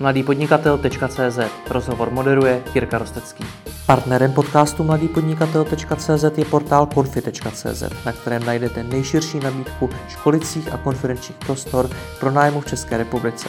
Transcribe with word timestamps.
mladýpodnikatel.cz 0.00 1.38
Rozhovor 1.70 2.10
moderuje 2.10 2.62
Jirka 2.74 2.98
Rostecký. 2.98 3.44
Partnerem 3.86 4.32
podcastu 4.32 4.84
mladýpodnikatel.cz 4.84 6.24
je 6.36 6.44
portál 6.44 6.86
konfi.cz, 6.86 7.82
na 8.06 8.12
kterém 8.12 8.44
najdete 8.44 8.82
nejširší 8.84 9.40
nabídku 9.40 9.90
školicích 10.08 10.72
a 10.72 10.76
konferenčních 10.76 11.38
prostor 11.38 11.90
pro 12.20 12.30
nájmu 12.30 12.60
v 12.60 12.66
České 12.66 12.96
republice. 12.96 13.48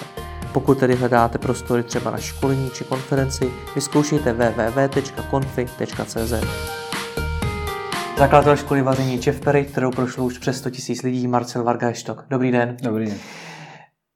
Pokud 0.52 0.79
tedy 0.79 0.96
hledáte 0.96 1.38
prostory 1.38 1.83
třeba 1.83 2.12
na 2.12 2.18
školení 2.18 2.70
či 2.70 2.84
konferenci, 2.84 3.52
vyzkoušejte 3.76 4.34
www.confi.cz. 4.34 5.68
Zakladatel 8.18 8.56
školy 8.56 8.82
vaření 8.82 9.20
Čefpery, 9.20 9.66
kterou 9.66 9.92
prošlo 9.92 10.26
už 10.26 10.38
přes 10.38 10.58
100 10.58 10.70
000 10.70 11.00
lidí, 11.04 11.28
Marcel 11.28 11.64
Vargajštok. 11.64 12.26
Dobrý 12.29 12.52
den. 12.52 12.78
Dobrý 12.82 13.06
den. 13.06 13.18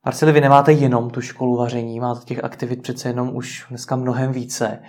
Marceli, 0.05 0.31
vy 0.31 0.41
nemáte 0.41 0.71
jenom 0.71 1.09
tu 1.09 1.21
školu 1.21 1.57
vaření, 1.57 1.99
máte 1.99 2.25
těch 2.25 2.43
aktivit 2.43 2.81
přece 2.81 3.09
jenom 3.09 3.35
už 3.35 3.65
dneska 3.69 3.95
mnohem 3.95 4.31
více. 4.31 4.79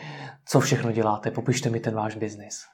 Co 0.45 0.61
všechno 0.61 0.93
děláte? 0.93 1.31
Popište 1.31 1.71
mi 1.71 1.81
ten 1.81 1.95
váš 1.95 2.17
biznis. 2.17 2.65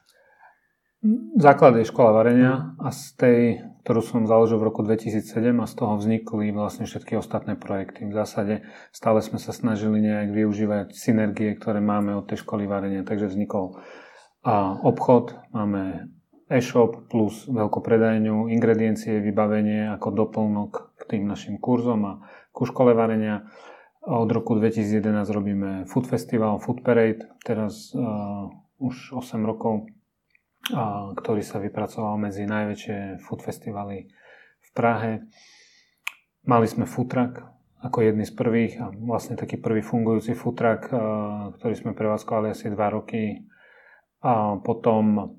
Základ 1.39 1.75
je 1.75 1.85
škola 1.85 2.11
varenia 2.11 2.75
a 2.79 2.91
z 2.91 3.15
tej, 3.15 3.39
ktorú 3.83 4.03
som 4.03 4.27
založil 4.27 4.59
v 4.59 4.67
roku 4.67 4.83
2007 4.83 5.55
a 5.59 5.67
z 5.67 5.73
toho 5.75 5.95
vznikli 5.95 6.51
vlastne 6.51 6.83
všetky 6.87 7.15
ostatné 7.15 7.55
projekty. 7.55 8.03
V 8.07 8.15
zásade 8.15 8.67
stále 8.91 9.23
sme 9.23 9.39
sa 9.39 9.55
snažili 9.55 10.03
nejak 10.03 10.31
využívať 10.35 10.91
synergie, 10.95 11.55
ktoré 11.55 11.79
máme 11.79 12.15
od 12.15 12.27
tej 12.27 12.43
školy 12.43 12.67
varenia. 12.67 13.07
Takže 13.07 13.31
vznikol 13.31 13.79
a 14.43 14.79
obchod, 14.83 15.39
máme 15.55 16.11
e-shop 16.49 17.05
plus 17.07 17.45
veľkopredajňu, 17.45 18.49
ingrediencie, 18.49 19.21
vybavenie 19.21 19.85
ako 19.93 20.09
doplnok 20.25 20.71
k 20.97 21.01
tým 21.05 21.29
našim 21.29 21.61
kurzom 21.61 22.01
a 22.09 22.13
ku 22.59 22.67
škole 22.67 22.91
varenia. 22.91 23.47
Od 24.03 24.27
roku 24.27 24.59
2011 24.59 25.23
robíme 25.31 25.71
Food 25.87 26.11
Festival, 26.11 26.59
Food 26.59 26.83
Parade, 26.83 27.23
teraz 27.47 27.95
uh, 27.95 28.51
už 28.83 29.15
8 29.15 29.39
rokov 29.47 29.87
ktorý 31.15 31.41
sa 31.41 31.57
vypracoval 31.57 32.19
medzi 32.19 32.43
najväčšie 32.45 33.23
food 33.23 33.41
festivaly 33.41 34.11
v 34.59 34.69
Prahe. 34.75 35.25
Mali 36.45 36.67
sme 36.67 36.85
futrak 36.85 37.41
ako 37.79 38.03
jedný 38.03 38.27
z 38.27 38.33
prvých 38.35 38.73
a 38.83 38.91
vlastne 38.91 39.39
taký 39.39 39.55
prvý 39.55 39.79
fungujúci 39.79 40.35
futrak, 40.35 40.91
ktorý 41.55 41.73
sme 41.79 41.95
prevádzkovali 41.95 42.51
asi 42.51 42.67
2 42.67 42.75
roky. 42.91 43.47
A 44.19 44.59
potom 44.59 45.38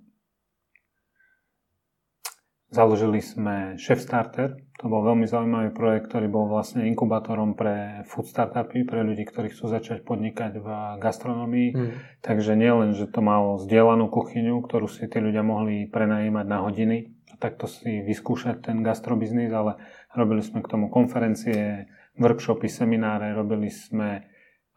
Založili 2.71 3.19
sme 3.19 3.75
Chef 3.83 3.99
Starter, 3.99 4.55
to 4.79 4.87
bol 4.87 5.03
veľmi 5.03 5.27
zaujímavý 5.27 5.75
projekt, 5.75 6.09
ktorý 6.09 6.31
bol 6.31 6.47
vlastne 6.47 6.87
inkubátorom 6.87 7.59
pre 7.59 8.07
food 8.07 8.31
startupy, 8.31 8.87
pre 8.87 9.03
ľudí, 9.05 9.27
ktorí 9.27 9.51
chcú 9.51 9.69
začať 9.69 10.07
podnikať 10.07 10.57
v 10.57 10.69
gastronomii. 11.03 11.71
Mm. 11.75 11.91
Takže 12.23 12.55
nielen, 12.55 12.97
že 12.97 13.11
to 13.11 13.21
malo 13.21 13.59
zdieľanú 13.59 14.07
kuchyňu, 14.07 14.63
ktorú 14.63 14.87
si 14.87 15.05
tí 15.11 15.19
ľudia 15.21 15.43
mohli 15.43 15.91
prenajímať 15.91 16.47
na 16.47 16.63
hodiny 16.63 17.11
a 17.29 17.37
takto 17.37 17.67
si 17.69 18.07
vyskúšať 18.07 18.63
ten 18.63 18.87
gastrobiznis, 18.87 19.51
ale 19.51 19.77
robili 20.17 20.41
sme 20.41 20.63
k 20.63 20.71
tomu 20.71 20.89
konferencie, 20.89 21.91
workshopy, 22.17 22.71
semináre, 22.71 23.37
robili 23.37 23.69
sme 23.69 24.25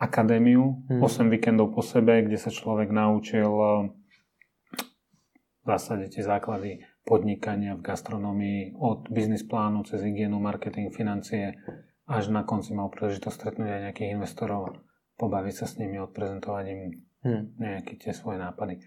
akadémiu, 0.02 0.83
mm. 0.89 0.99
8 0.99 1.31
víkendov 1.31 1.71
po 1.71 1.86
sebe, 1.86 2.25
kde 2.25 2.41
sa 2.41 2.52
človek 2.52 2.91
naučil 2.91 3.47
v 5.64 5.66
zásade 5.69 6.11
tie 6.11 6.25
základy 6.25 6.83
podnikania 7.03 7.75
v 7.75 7.83
gastronomii 7.83 8.79
od 8.79 9.11
biznis 9.11 9.43
plánu 9.43 9.83
cez 9.83 9.99
hygienu, 9.99 10.39
marketing, 10.39 10.91
financie 10.95 11.59
až 12.07 12.31
na 12.31 12.43
konci 12.43 12.75
mal 12.75 12.91
príležitosť 12.91 13.35
stretnúť 13.35 13.69
aj 13.69 13.81
nejakých 13.91 14.13
investorov, 14.15 14.79
pobaviť 15.19 15.55
sa 15.55 15.65
s 15.67 15.79
nimi, 15.79 15.99
odprezentovať 15.99 16.63
im 16.71 16.79
hmm. 17.23 17.43
nejaké 17.59 17.99
tie 17.99 18.11
svoje 18.11 18.39
nápady. 18.39 18.83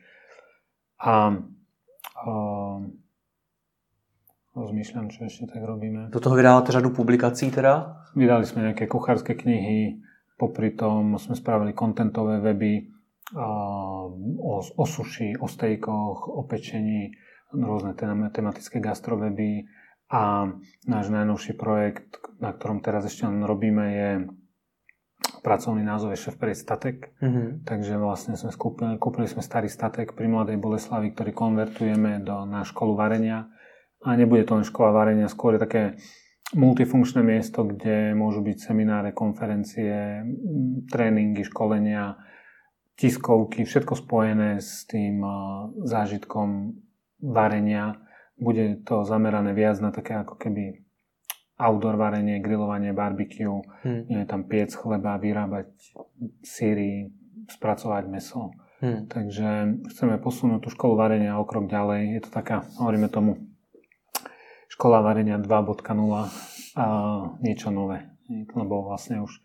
A 1.01 1.33
uh, 1.33 2.81
rozmýšľam, 4.57 5.13
čo 5.13 5.29
ešte 5.29 5.53
tak 5.53 5.61
robíme. 5.65 6.09
Do 6.09 6.21
toho 6.21 6.37
vydávate 6.37 6.73
řadu 6.73 6.93
publikací 6.93 7.53
teda? 7.53 8.05
Vydali 8.17 8.49
sme 8.49 8.73
nejaké 8.73 8.89
kuchárske 8.89 9.37
knihy, 9.37 10.01
popri 10.41 10.73
tom 10.73 11.21
sme 11.21 11.37
spravili 11.37 11.77
kontentové 11.77 12.41
weby 12.41 12.89
o, 13.37 14.61
o 14.77 14.85
suši, 14.85 15.37
o 15.37 15.49
stejkoch, 15.49 16.33
o 16.33 16.45
pečení, 16.49 17.13
rôzne 17.57 17.93
tematické 18.33 18.79
gastroveby 18.81 19.69
a 20.07 20.55
náš 20.87 21.11
najnovší 21.11 21.59
projekt, 21.59 22.23
na 22.39 22.55
ktorom 22.55 22.79
teraz 22.85 23.09
ešte 23.09 23.27
len 23.27 23.43
robíme, 23.43 23.85
je 23.91 24.11
pracovný 25.47 25.83
názov 25.87 26.15
je 26.15 26.23
Šef 26.27 26.39
statek. 26.39 27.15
Mm-hmm. 27.23 27.47
Takže 27.67 27.95
vlastne 27.99 28.35
sme 28.35 28.51
skúpili, 28.51 28.99
kúpili 28.99 29.31
sme 29.31 29.43
starý 29.43 29.71
statek 29.71 30.19
pri 30.19 30.27
Mladej 30.27 30.59
Boleslavi, 30.59 31.15
ktorý 31.15 31.31
konvertujeme 31.31 32.23
do, 32.23 32.47
na 32.47 32.67
školu 32.67 32.99
varenia. 32.99 33.47
A 34.03 34.15
nebude 34.15 34.47
to 34.47 34.59
len 34.59 34.67
škola 34.67 34.95
varenia, 34.95 35.31
skôr 35.31 35.57
je 35.57 35.65
také 35.65 35.83
multifunkčné 36.55 37.27
miesto, 37.27 37.67
kde 37.67 38.15
môžu 38.15 38.43
byť 38.43 38.59
semináre, 38.71 39.11
konferencie, 39.11 40.23
tréningy, 40.87 41.43
školenia, 41.43 42.15
tiskovky, 42.95 43.67
všetko 43.67 43.99
spojené 43.99 44.63
s 44.63 44.87
tým 44.87 45.27
zážitkom 45.83 46.79
varenia. 47.27 47.99
Bude 48.39 48.79
to 48.87 49.03
zamerané 49.03 49.57
viac 49.57 49.81
na 49.83 49.91
také 49.91 50.15
ako 50.15 50.39
keby 50.39 50.87
outdoor 51.57 51.97
varenie, 51.97 52.45
grilovanie, 52.45 52.93
barbecue, 52.93 53.65
hmm. 53.83 54.13
je 54.13 54.27
tam 54.29 54.45
piec 54.45 54.69
chleba, 54.77 55.17
vyrábať 55.17 55.73
síry, 56.45 57.09
spracovať 57.49 58.05
meso. 58.13 58.53
Hmm. 58.77 59.09
Takže 59.09 59.81
chceme 59.89 60.21
posunúť 60.21 60.61
tú 60.61 60.69
školu 60.69 61.01
varenia 61.01 61.41
o 61.41 61.49
krok 61.49 61.65
ďalej. 61.65 62.21
Je 62.21 62.23
to 62.29 62.31
taká, 62.31 62.69
hovoríme 62.77 63.09
tomu, 63.09 63.41
škola 64.69 65.01
varenia 65.01 65.41
2.0 65.41 65.49
a 66.77 66.87
niečo 67.41 67.73
nové. 67.73 68.05
Lebo 68.29 68.85
vlastne 68.85 69.25
už 69.25 69.41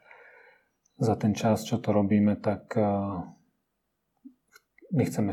za 0.99 1.15
ten 1.15 1.31
čas, 1.31 1.63
čo 1.63 1.79
to 1.79 1.95
robíme, 1.95 2.35
tak 2.43 2.75
my 4.91 5.03
chceme 5.07 5.31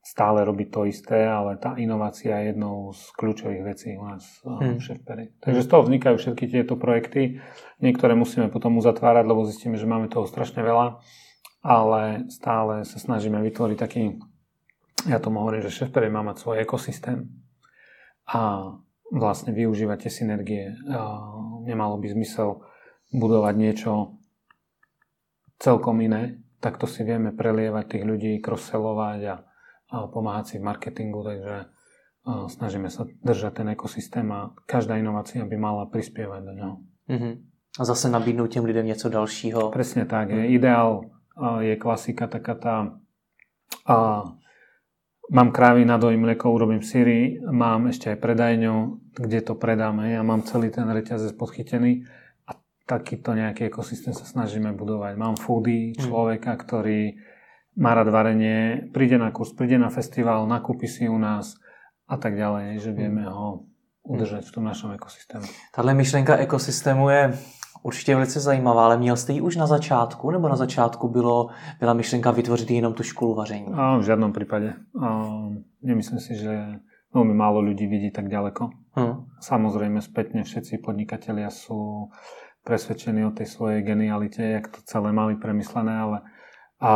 stále 0.00 0.48
robiť 0.48 0.68
to 0.72 0.88
isté, 0.88 1.28
ale 1.28 1.60
tá 1.60 1.76
inovácia 1.76 2.32
je 2.40 2.56
jednou 2.56 2.96
z 2.96 3.02
kľúčových 3.20 3.62
vecí 3.62 3.88
u 4.00 4.04
nás 4.08 4.24
hmm. 4.40 4.80
v 4.80 4.84
Šefperi. 4.84 5.24
Takže 5.44 5.60
z 5.60 5.68
toho 5.68 5.82
vznikajú 5.84 6.16
všetky 6.16 6.44
tieto 6.48 6.74
projekty. 6.80 7.44
Niektoré 7.84 8.16
musíme 8.16 8.48
potom 8.48 8.80
uzatvárať, 8.80 9.24
lebo 9.28 9.44
zistíme, 9.44 9.76
že 9.76 9.84
máme 9.84 10.08
toho 10.08 10.24
strašne 10.24 10.64
veľa, 10.64 11.04
ale 11.60 12.24
stále 12.32 12.88
sa 12.88 12.96
snažíme 12.96 13.36
vytvoriť 13.44 13.76
taký, 13.76 14.16
ja 15.04 15.20
tomu 15.20 15.44
hovorím, 15.44 15.68
že 15.68 15.84
Šefperi 15.84 16.08
má 16.08 16.24
mať 16.24 16.36
svoj 16.40 16.56
ekosystém 16.64 17.28
a 18.24 18.72
vlastne 19.12 19.52
využívať 19.52 20.08
tie 20.08 20.12
synergie. 20.12 20.64
Nemalo 21.68 22.00
by 22.00 22.08
zmysel 22.08 22.64
budovať 23.12 23.54
niečo 23.58 24.16
celkom 25.60 26.00
iné, 26.00 26.40
takto 26.64 26.88
si 26.88 27.04
vieme 27.04 27.36
prelievať 27.36 27.84
tých 27.96 28.04
ľudí, 28.08 28.32
crossellovať 28.40 29.20
a 29.28 29.36
a 29.36 29.49
pomáhať 29.90 30.46
si 30.46 30.56
v 30.58 30.66
marketingu, 30.66 31.22
takže 31.22 31.66
snažíme 32.46 32.90
sa 32.90 33.08
držať 33.24 33.64
ten 33.64 33.68
ekosystém 33.74 34.28
a 34.32 34.54
každá 34.68 34.96
inovácia 34.96 35.42
by 35.44 35.56
mala 35.56 35.88
prispievať 35.88 36.40
do 36.44 36.52
neho. 36.52 36.74
Uh-huh. 37.10 37.34
A 37.78 37.82
zase 37.84 38.10
nabídnout 38.10 38.50
těm 38.50 38.64
lidem 38.64 38.86
něco 38.86 39.08
dalšího. 39.08 39.70
Presne 39.70 40.06
tak. 40.06 40.30
Je. 40.30 40.46
Ideál 40.46 41.10
je 41.60 41.76
klasika 41.76 42.26
taká 42.26 42.54
tá 42.54 42.76
a, 43.86 44.24
mám 45.30 45.50
krávy, 45.50 45.84
nadojím 45.84 46.20
mlieko, 46.20 46.52
urobím 46.52 46.82
syry, 46.82 47.40
mám 47.50 47.86
ešte 47.88 48.10
aj 48.10 48.18
predajňu, 48.18 48.76
kde 49.16 49.40
to 49.40 49.54
predáme. 49.54 50.10
Ja 50.10 50.22
mám 50.26 50.42
celý 50.42 50.74
ten 50.74 50.90
reťazec 50.90 51.38
podchytený 51.38 52.04
a 52.50 52.58
takýto 52.84 53.32
nejaký 53.32 53.70
ekosystém 53.70 54.12
sa 54.12 54.26
snažíme 54.26 54.74
budovať. 54.74 55.16
Mám 55.16 55.38
foodie, 55.40 55.94
mhm. 55.96 56.02
človeka, 56.02 56.52
ktorý 56.58 57.16
má 57.76 57.94
rád 57.94 58.08
varenie, 58.08 58.90
príde 58.94 59.18
na 59.18 59.30
kurz, 59.30 59.52
príde 59.54 59.78
na 59.78 59.90
festival, 59.90 60.46
nakúpi 60.46 60.88
si 60.88 61.08
u 61.08 61.18
nás 61.18 61.54
a 62.10 62.16
tak 62.16 62.34
ďalej, 62.34 62.82
že 62.82 62.90
vieme 62.90 63.26
ho 63.30 63.66
udržet 64.02 64.44
v 64.44 64.52
tom 64.52 64.64
našem 64.64 64.90
ekosystému. 64.90 65.46
Tahle 65.74 65.94
myšlenka 65.94 66.36
ekosystému 66.36 67.08
je 67.08 67.38
určitě 67.82 68.14
velice 68.14 68.40
zajímavá, 68.40 68.84
ale 68.84 68.96
měl 68.96 69.16
jste 69.16 69.32
ji 69.32 69.40
už 69.40 69.56
na 69.56 69.66
začátku, 69.66 70.30
nebo 70.30 70.48
na 70.48 70.56
začátku 70.56 71.08
bylo, 71.08 71.48
byla 71.80 71.94
myšlenka 71.94 72.30
vytvořit 72.30 72.70
jenom 72.70 72.94
tu 72.94 73.02
školu 73.02 73.34
vaření? 73.34 73.66
A 73.72 73.96
v 73.96 74.02
žiadnom 74.02 74.32
prípade. 74.32 74.74
Nemyslím 75.82 76.20
si, 76.20 76.36
že 76.36 76.80
veľmi 77.14 77.34
málo 77.34 77.64
ľudí 77.64 77.88
vidí 77.88 78.10
tak 78.12 78.28
ďaleko. 78.28 78.70
Hmm. 78.94 79.26
Samozrejme, 79.40 79.98
spätne 79.98 80.44
všetci 80.44 80.78
podnikatelia 80.78 81.50
sú 81.50 82.10
presvedčení 82.62 83.24
o 83.24 83.34
tej 83.34 83.48
svojej 83.48 83.80
genialite, 83.82 84.60
jak 84.60 84.68
to 84.68 84.84
celé 84.84 85.10
mali 85.10 85.34
premyslené, 85.40 85.90
ale 85.90 86.18
a 86.80 86.92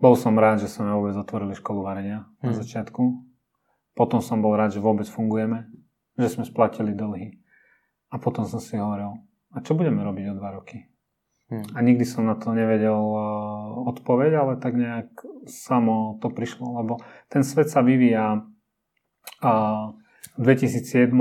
bol 0.00 0.16
som 0.16 0.32
rád, 0.40 0.64
že 0.64 0.72
sme 0.72 0.88
vôbec 0.88 1.12
otvorili 1.12 1.52
školu 1.52 1.84
varenia 1.84 2.24
hmm. 2.40 2.48
na 2.48 2.52
začiatku. 2.56 3.02
Potom 3.92 4.24
som 4.24 4.40
bol 4.40 4.56
rád, 4.56 4.72
že 4.72 4.80
vôbec 4.80 5.04
fungujeme, 5.04 5.68
že 6.16 6.32
sme 6.32 6.48
splatili 6.48 6.96
dlhy. 6.96 7.36
A 8.08 8.16
potom 8.16 8.48
som 8.48 8.56
si 8.56 8.80
hovoril, 8.80 9.20
a 9.52 9.60
čo 9.60 9.76
budeme 9.76 10.00
robiť 10.00 10.32
o 10.32 10.38
dva 10.40 10.56
roky? 10.56 10.88
Hmm. 11.52 11.68
A 11.76 11.84
nikdy 11.84 12.08
som 12.08 12.24
na 12.24 12.40
to 12.40 12.56
nevedel 12.56 12.96
uh, 12.96 13.84
odpoveď, 13.92 14.32
ale 14.40 14.52
tak 14.56 14.72
nejak 14.80 15.12
samo 15.44 16.16
to 16.24 16.32
prišlo, 16.32 16.80
lebo 16.80 16.96
ten 17.28 17.44
svet 17.44 17.68
sa 17.68 17.84
vyvíja 17.84 18.40
uh, 18.40 19.92
v 20.40 20.42
2007 20.56 21.12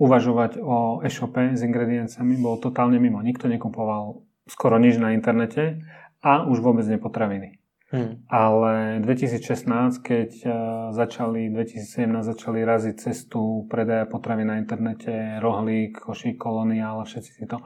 uvažovať 0.00 0.64
o 0.64 1.04
e-shope 1.04 1.52
s 1.52 1.60
ingredienciami 1.60 2.40
bolo 2.40 2.56
totálne 2.56 2.96
mimo. 2.96 3.20
Nikto 3.20 3.52
nekupoval 3.52 4.24
skoro 4.48 4.80
nič 4.80 4.98
na 4.98 5.14
internete 5.14 5.84
a 6.22 6.46
už 6.46 6.62
vôbec 6.62 6.86
nepotraviny. 6.86 7.58
Hmm. 7.92 8.24
Ale 8.32 9.04
2016, 9.04 10.00
keď 10.00 10.30
uh, 10.48 10.52
začali, 10.96 11.52
2017 11.52 12.08
začali 12.24 12.64
raziť 12.64 12.94
cestu 12.96 13.68
predaja 13.68 14.08
potravy 14.08 14.48
na 14.48 14.56
internete, 14.56 15.36
rohlík, 15.44 16.00
košík, 16.00 16.40
koloniál 16.40 17.04
a 17.04 17.04
všetci 17.04 17.44
títo, 17.44 17.60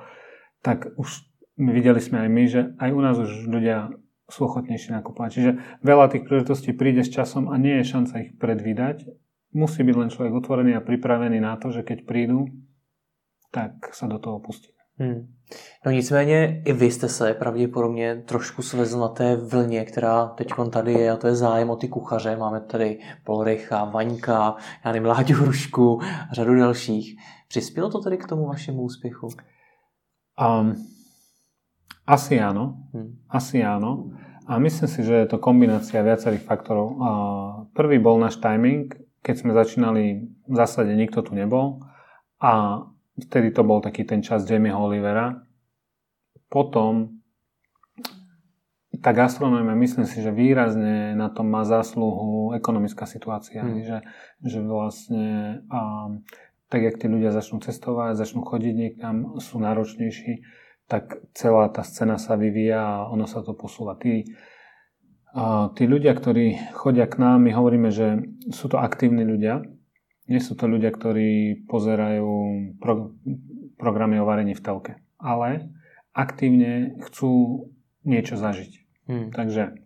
tak 0.67 0.91
už 0.99 1.31
videli 1.55 2.03
sme 2.03 2.27
aj 2.27 2.29
my, 2.29 2.45
že 2.51 2.61
aj 2.75 2.91
u 2.91 3.01
nás 3.07 3.17
už 3.23 3.47
ľudia 3.47 3.95
sú 4.27 4.51
ochotnejší 4.51 4.99
nakupovať. 4.99 5.31
Čiže 5.31 5.51
veľa 5.87 6.11
tých 6.11 6.27
príležitostí 6.27 6.75
príde 6.75 7.07
s 7.07 7.15
časom 7.15 7.47
a 7.47 7.55
nie 7.55 7.79
je 7.79 7.91
šanca 7.95 8.15
ich 8.27 8.31
predvídať. 8.35 9.07
Musí 9.55 9.87
byť 9.87 9.95
len 9.95 10.11
človek 10.11 10.33
otvorený 10.43 10.75
a 10.75 10.83
pripravený 10.83 11.39
na 11.39 11.55
to, 11.55 11.71
že 11.71 11.87
keď 11.87 12.03
prídu, 12.03 12.51
tak 13.55 13.95
sa 13.95 14.11
do 14.11 14.19
toho 14.19 14.43
pustí. 14.43 14.75
Hmm. 14.99 15.31
No 15.87 15.93
nicméně 15.93 16.63
i 16.65 16.73
vy 16.73 16.91
jste 16.91 17.09
se 17.09 17.35
pravděpodobně 17.35 18.23
trošku 18.27 18.63
svezl 18.63 19.01
na 19.01 19.09
té 19.09 19.37
vlně, 19.37 19.85
která 19.85 20.27
teď 20.27 20.49
tady 20.71 20.93
je 20.93 21.11
a 21.11 21.17
to 21.17 21.27
je 21.27 21.35
zájem 21.35 21.71
o 21.71 21.77
ty 21.77 21.89
kuchaře. 21.89 22.37
Máme 22.37 22.61
tady 22.61 22.99
Polrycha, 23.25 23.85
Vaňka, 23.85 24.57
já 24.85 24.93
nevím, 24.93 25.09
Láďu 25.09 25.35
Hrušku 25.35 26.01
a 26.31 26.35
řadu 26.35 26.59
dalších. 26.59 27.17
Přispělo 27.49 27.91
to 27.91 28.01
tedy 28.01 28.19
k 28.19 28.27
tomu 28.27 28.47
vašemu 28.47 28.83
úspěchu? 28.83 29.29
Um, 30.37 30.77
asi 32.07 32.39
áno. 32.39 32.87
Hmm. 32.95 33.19
Asi 33.27 33.65
áno. 33.65 34.15
A 34.47 34.59
myslím 34.63 34.89
si, 34.89 35.03
že 35.03 35.15
je 35.15 35.27
to 35.27 35.43
kombinácia 35.43 36.07
viacerých 36.07 36.47
faktorov. 36.47 36.87
Uh, 36.95 37.03
prvý 37.75 37.99
bol 37.99 38.15
náš 38.23 38.39
timing, 38.39 38.95
keď 39.27 39.35
sme 39.43 39.51
začínali, 39.51 40.31
v 40.47 40.55
zásade 40.55 40.95
nikto 40.95 41.19
tu 41.27 41.35
nebol 41.35 41.83
a 42.39 42.87
vtedy 43.17 43.53
to 43.53 43.65
bol 43.65 43.81
taký 43.81 44.05
ten 44.05 44.21
čas 44.21 44.45
Jamieho 44.45 44.77
Olivera. 44.77 45.45
Potom 46.53 47.17
tá 49.03 49.13
gastronómia, 49.13 49.77
myslím 49.77 50.09
si, 50.09 50.25
že 50.25 50.33
výrazne 50.33 51.13
na 51.13 51.29
tom 51.29 51.53
má 51.53 51.65
zásluhu 51.65 52.57
ekonomická 52.57 53.05
situácia. 53.05 53.61
Hmm. 53.61 53.83
Že, 53.85 53.99
že 54.45 54.59
vlastne 54.65 55.27
um, 55.69 56.25
tak 56.67 56.83
jak 56.83 56.99
tí 56.99 57.07
ľudia 57.07 57.31
začnú 57.31 57.63
cestovať, 57.63 58.19
začnú 58.19 58.43
chodiť 58.43 58.75
niekam, 58.75 59.39
sú 59.39 59.63
náročnejší, 59.63 60.43
tak 60.87 61.19
celá 61.35 61.71
tá 61.71 61.83
scéna 61.83 62.19
sa 62.19 62.35
vyvíja 62.39 62.79
a 62.79 63.07
ono 63.11 63.27
sa 63.27 63.43
to 63.43 63.55
posúva. 63.55 63.99
Tí, 63.99 64.27
a 65.37 65.71
tí 65.75 65.85
ľudia, 65.87 66.15
ktorí 66.15 66.73
chodia 66.75 67.07
k 67.07 67.21
nám, 67.23 67.47
my 67.47 67.53
hovoríme, 67.55 67.91
že 67.93 68.23
sú 68.51 68.71
to 68.71 68.81
aktívni 68.81 69.23
ľudia, 69.23 69.63
nie 70.27 70.41
sú 70.43 70.59
to 70.59 70.67
ľudia, 70.67 70.91
ktorí 70.91 71.65
pozerajú 71.71 72.31
pro, 72.83 73.15
programy 73.79 74.19
o 74.19 74.27
varení 74.27 74.59
v 74.59 74.65
telke, 74.65 74.93
ale 75.23 75.71
aktívne 76.11 76.99
chcú 77.07 77.65
niečo 78.03 78.35
zažiť. 78.35 78.73
Hmm. 79.07 79.29
Takže 79.31 79.79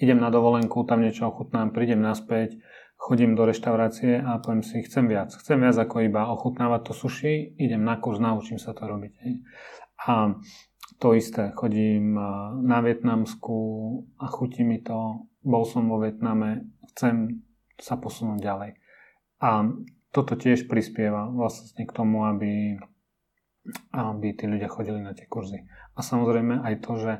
idem 0.00 0.18
na 0.20 0.28
dovolenku, 0.28 0.84
tam 0.84 1.00
niečo 1.00 1.32
ochutnám, 1.32 1.72
prídem 1.72 2.04
naspäť, 2.04 2.60
chodím 3.00 3.36
do 3.36 3.44
reštaurácie 3.48 4.20
a 4.20 4.40
poviem 4.40 4.64
si, 4.64 4.84
chcem 4.84 5.08
viac. 5.08 5.32
Chcem 5.32 5.60
viac 5.60 5.76
ako 5.76 6.04
iba 6.04 6.28
ochutnávať 6.32 6.80
to 6.88 6.92
sushi, 6.92 7.56
idem 7.56 7.84
na 7.84 7.96
kurz, 7.96 8.20
naučím 8.20 8.60
sa 8.60 8.76
to 8.76 8.84
robiť. 8.84 9.12
A 10.08 10.36
to 11.00 11.16
isté, 11.16 11.52
chodím 11.56 12.16
na 12.64 12.78
Vietnamsku 12.84 13.56
a 14.20 14.28
chutí 14.28 14.64
mi 14.64 14.84
to, 14.84 15.28
bol 15.44 15.64
som 15.64 15.88
vo 15.88 16.00
Vietname, 16.00 16.68
chcem 16.92 17.44
sa 17.80 17.96
posunúť 17.96 18.40
ďalej. 18.40 18.70
A 19.40 19.66
toto 20.14 20.38
tiež 20.38 20.70
prispieva 20.70 21.26
vlastne 21.26 21.82
k 21.82 21.92
tomu, 21.92 22.22
aby, 22.26 22.78
aby 23.90 24.28
tí 24.34 24.46
ľudia 24.46 24.70
chodili 24.70 25.02
na 25.02 25.14
tie 25.14 25.26
kurzy. 25.26 25.66
A 25.94 26.00
samozrejme 26.02 26.62
aj 26.62 26.74
to, 26.82 26.92
že 26.98 27.12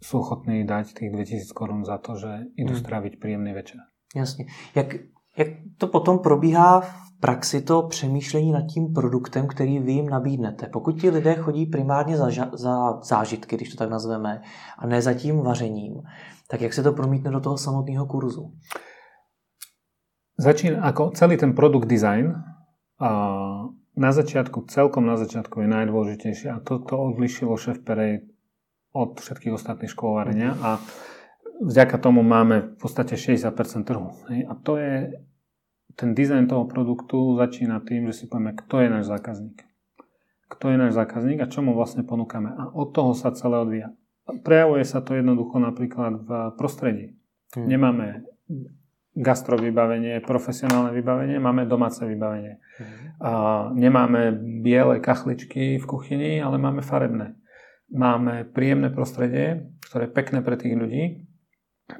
sú 0.00 0.24
ochotní 0.24 0.64
dať 0.64 0.96
tých 0.96 1.12
2000 1.12 1.52
korún 1.52 1.84
za 1.84 2.00
to, 2.00 2.16
že 2.16 2.48
idú 2.56 2.72
mm. 2.72 2.80
stráviť 2.80 3.12
príjemný 3.20 3.52
večer. 3.52 3.80
Jasně. 4.16 4.46
Jak, 4.74 4.94
jak 5.36 5.48
to 5.78 5.86
potom 5.86 6.18
probíhá 6.18 6.80
v 6.80 7.20
praxi 7.20 7.60
to 7.60 7.82
přemýšlení 7.82 8.52
nad 8.52 8.66
tím 8.66 8.92
produktem, 8.92 9.46
který 9.46 9.78
vy 9.78 9.92
jim 9.92 10.08
nabídnete? 10.08 10.66
Pokud 10.72 11.00
ti 11.00 11.10
lidé 11.10 11.34
chodí 11.34 11.66
primárně 11.66 12.16
za, 12.16 12.30
za 12.52 13.00
zážitky, 13.02 13.56
když 13.56 13.70
to 13.70 13.76
tak 13.76 13.90
nazveme, 13.90 14.42
a 14.78 14.86
ne 14.86 15.02
za 15.02 15.14
tím 15.14 15.40
vařením, 15.40 16.02
tak 16.48 16.60
jak 16.60 16.72
se 16.72 16.82
to 16.82 16.92
promítne 16.92 17.30
do 17.30 17.40
toho 17.40 17.58
samotného 17.58 18.06
kurzu? 18.06 18.52
Začína 20.40 20.80
ako 20.88 21.12
celý 21.12 21.36
ten 21.36 21.52
produkt 21.52 21.84
design 21.84 22.32
a 22.96 23.10
na 23.92 24.10
začiatku, 24.16 24.64
celkom 24.72 25.04
na 25.04 25.20
začiatku 25.20 25.60
je 25.60 25.68
najdôležitejšie 25.68 26.48
a 26.48 26.64
toto 26.64 26.96
odlišilo 26.96 27.60
šéf 27.60 27.84
Perej 27.84 28.24
od 28.96 29.20
všetkých 29.20 29.52
ostatných 29.52 29.92
škôl 29.92 30.16
varenia 30.16 30.56
a 30.64 30.80
vďaka 31.60 32.00
tomu 32.00 32.24
máme 32.24 32.72
v 32.72 32.76
podstate 32.80 33.20
60% 33.20 33.84
trhu. 33.84 34.16
A 34.48 34.52
to 34.56 34.80
je, 34.80 35.20
ten 35.92 36.16
dizajn 36.16 36.48
toho 36.48 36.64
produktu 36.64 37.36
začína 37.36 37.84
tým, 37.84 38.08
že 38.08 38.24
si 38.24 38.24
povieme, 38.24 38.56
kto 38.56 38.80
je 38.80 38.88
náš 38.88 39.04
zákazník. 39.12 39.60
Kto 40.48 40.72
je 40.72 40.76
náš 40.80 40.96
zákazník 40.96 41.38
a 41.44 41.52
čo 41.52 41.60
mu 41.60 41.76
vlastne 41.76 42.00
ponúkame. 42.00 42.48
A 42.48 42.72
od 42.72 42.96
toho 42.96 43.12
sa 43.12 43.36
celé 43.36 43.60
odvíja. 43.60 43.92
Prejavuje 44.40 44.88
sa 44.88 45.04
to 45.04 45.20
jednoducho 45.20 45.60
napríklad 45.60 46.24
v 46.24 46.30
prostredí. 46.56 47.20
Hmm. 47.52 47.68
Nemáme 47.68 48.24
gastro 49.16 49.58
vybavenie, 49.58 50.22
profesionálne 50.22 50.94
vybavenie, 50.94 51.42
máme 51.42 51.66
domáce 51.66 52.06
vybavenie. 52.06 52.62
Hmm. 52.78 52.88
A 53.20 53.30
nemáme 53.74 54.32
biele 54.62 55.02
kachličky 55.02 55.76
v 55.76 55.84
kuchyni, 55.86 56.38
ale 56.38 56.56
máme 56.56 56.80
farebné. 56.80 57.34
Máme 57.90 58.46
príjemné 58.46 58.88
prostredie, 58.94 59.66
ktoré 59.90 60.06
je 60.06 60.14
pekné 60.14 60.38
pre 60.46 60.54
tých 60.54 60.78
ľudí 60.78 61.30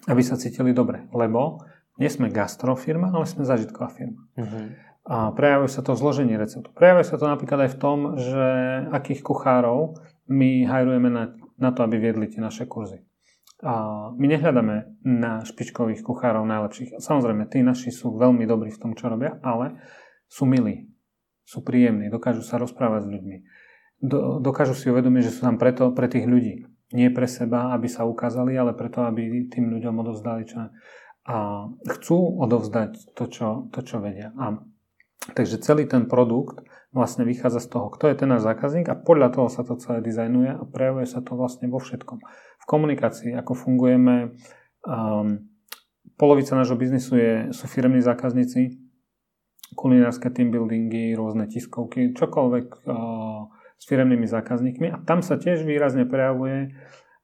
aby 0.08 0.22
sa 0.22 0.38
cítili 0.38 0.70
dobre. 0.70 1.06
Lebo 1.10 1.62
nie 1.98 2.08
sme 2.08 2.32
gastrofirma, 2.32 3.10
ale 3.10 3.26
sme 3.26 3.44
zažitková 3.44 3.90
firma. 3.92 4.22
Uh-huh. 4.38 4.64
A 5.10 5.16
prejavuje 5.34 5.70
sa 5.72 5.82
to 5.82 5.96
v 5.96 6.00
zložení 6.00 6.34
receptu. 6.38 6.70
Prejavuje 6.72 7.04
sa 7.08 7.18
to 7.18 7.26
napríklad 7.26 7.66
aj 7.66 7.70
v 7.74 7.80
tom, 7.80 7.98
že 8.16 8.46
akých 8.94 9.20
kuchárov 9.26 9.98
my 10.30 10.64
hajrujeme 10.64 11.10
na, 11.10 11.34
na 11.58 11.70
to, 11.74 11.82
aby 11.82 11.98
viedli 11.98 12.30
tie 12.30 12.38
naše 12.38 12.64
kurzy. 12.70 13.02
My 14.16 14.26
nehľadáme 14.26 15.04
na 15.04 15.44
špičkových 15.44 16.00
kuchárov 16.00 16.48
najlepších. 16.48 16.96
Samozrejme, 16.96 17.44
tí 17.52 17.60
naši 17.60 17.92
sú 17.92 18.16
veľmi 18.16 18.48
dobrí 18.48 18.72
v 18.72 18.80
tom, 18.80 18.92
čo 18.96 19.12
robia, 19.12 19.36
ale 19.44 19.76
sú 20.32 20.48
milí, 20.48 20.88
sú 21.44 21.60
príjemní, 21.60 22.08
dokážu 22.08 22.40
sa 22.40 22.56
rozprávať 22.56 23.04
s 23.04 23.08
ľuďmi. 23.12 23.36
Do, 24.00 24.40
dokážu 24.40 24.72
si 24.72 24.88
uvedomiť, 24.88 25.22
že 25.28 25.34
sú 25.36 25.40
tam 25.44 25.60
preto 25.60 25.92
pre 25.92 26.08
tých 26.08 26.24
ľudí 26.24 26.64
nie 26.90 27.10
pre 27.10 27.26
seba, 27.30 27.70
aby 27.74 27.86
sa 27.86 28.02
ukázali, 28.02 28.58
ale 28.58 28.74
preto, 28.74 29.06
aby 29.06 29.46
tým 29.46 29.70
ľuďom 29.70 30.02
odovzdali, 30.02 30.42
čo 30.46 30.70
a 31.20 31.68
chcú 31.86 32.42
odovzdať 32.42 33.14
to, 33.14 33.24
čo, 33.28 33.48
to, 33.70 33.84
čo 33.84 34.00
vedia. 34.02 34.34
A, 34.40 34.56
takže 35.36 35.62
celý 35.62 35.84
ten 35.86 36.08
produkt 36.08 36.64
vlastne 36.90 37.22
vychádza 37.22 37.62
z 37.62 37.68
toho, 37.70 37.86
kto 37.92 38.10
je 38.10 38.18
ten 38.18 38.26
náš 38.26 38.42
zákazník 38.42 38.88
a 38.90 38.98
podľa 38.98 39.28
toho 39.36 39.46
sa 39.52 39.62
to 39.62 39.78
celé 39.78 40.02
dizajnuje 40.02 40.50
a 40.58 40.66
prejavuje 40.66 41.06
sa 41.06 41.22
to 41.22 41.38
vlastne 41.38 41.70
vo 41.70 41.78
všetkom. 41.78 42.18
V 42.60 42.64
komunikácii, 42.68 43.32
ako 43.34 43.56
fungujeme, 43.56 44.36
um, 44.84 45.48
polovica 46.20 46.52
nášho 46.52 46.76
biznisu 46.76 47.12
je, 47.16 47.32
sú 47.56 47.64
firmní 47.64 48.04
zákazníci, 48.04 48.76
kulinárske 49.74 50.28
team 50.30 50.52
buildingy, 50.52 51.16
rôzne 51.16 51.48
tiskovky, 51.48 52.12
čokoľvek 52.12 52.66
uh, 52.84 53.48
s 53.80 53.84
firemnými 53.88 54.28
zákazníkmi 54.28 54.92
a 54.92 55.00
tam 55.08 55.24
sa 55.24 55.40
tiež 55.40 55.64
výrazne 55.64 56.04
prejavuje, 56.04 56.76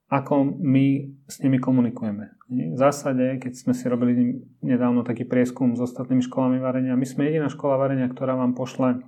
ako 0.09 0.57
my 0.57 1.19
s 1.27 1.43
nimi 1.43 1.59
komunikujeme. 1.59 2.33
V 2.49 2.79
zásade, 2.79 3.43
keď 3.43 3.53
sme 3.59 3.75
si 3.75 3.91
robili 3.91 4.39
nedávno 4.63 5.03
taký 5.03 5.27
prieskum 5.27 5.75
s 5.75 5.83
ostatnými 5.83 6.23
školami 6.23 6.63
varenia, 6.63 6.95
my 6.95 7.03
sme 7.03 7.27
jediná 7.27 7.51
škola 7.51 7.75
varenia, 7.75 8.07
ktorá 8.07 8.39
vám 8.39 8.55
pošle 8.55 9.03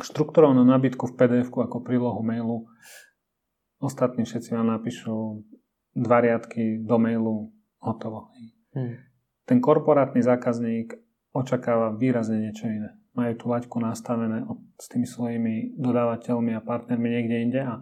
štruktúrovanú 0.00 0.64
nabídku 0.64 1.06
v 1.06 1.14
pdf 1.14 1.52
ako 1.52 1.84
prílohu 1.84 2.24
mailu. 2.24 2.66
Ostatní 3.84 4.24
všetci 4.24 4.54
vám 4.54 4.66
napíšu 4.66 5.44
dva 5.92 6.20
riadky 6.20 6.80
do 6.80 6.96
mailu, 6.98 7.52
hotovo. 7.78 8.32
Hmm. 8.72 8.96
Ten 9.44 9.60
korporátny 9.60 10.24
zákazník 10.24 10.96
očakáva 11.36 11.92
výrazne 11.92 12.48
niečo 12.48 12.64
iné 12.64 12.96
majú 13.14 13.32
tú 13.38 13.44
laťku 13.46 13.78
nastavené 13.78 14.42
s 14.74 14.90
tými 14.90 15.06
svojimi 15.06 15.78
dodávateľmi 15.78 16.50
a 16.58 16.64
partnermi 16.66 17.08
niekde 17.08 17.36
inde 17.46 17.60
a 17.62 17.74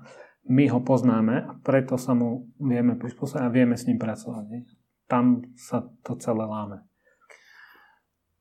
my 0.51 0.69
ho 0.69 0.81
poznáme 0.85 1.35
a 1.49 1.51
preto 1.65 1.97
sa 1.97 2.13
mu 2.13 2.53
vieme 2.61 3.01
prispôsobiť 3.01 3.41
a 3.41 3.49
vieme 3.49 3.79
s 3.79 3.89
ním 3.89 3.97
pracovať. 3.97 4.45
Nie? 4.53 4.63
Tam 5.09 5.41
sa 5.57 5.89
to 6.05 6.17
celé 6.21 6.45
láme. 6.45 6.85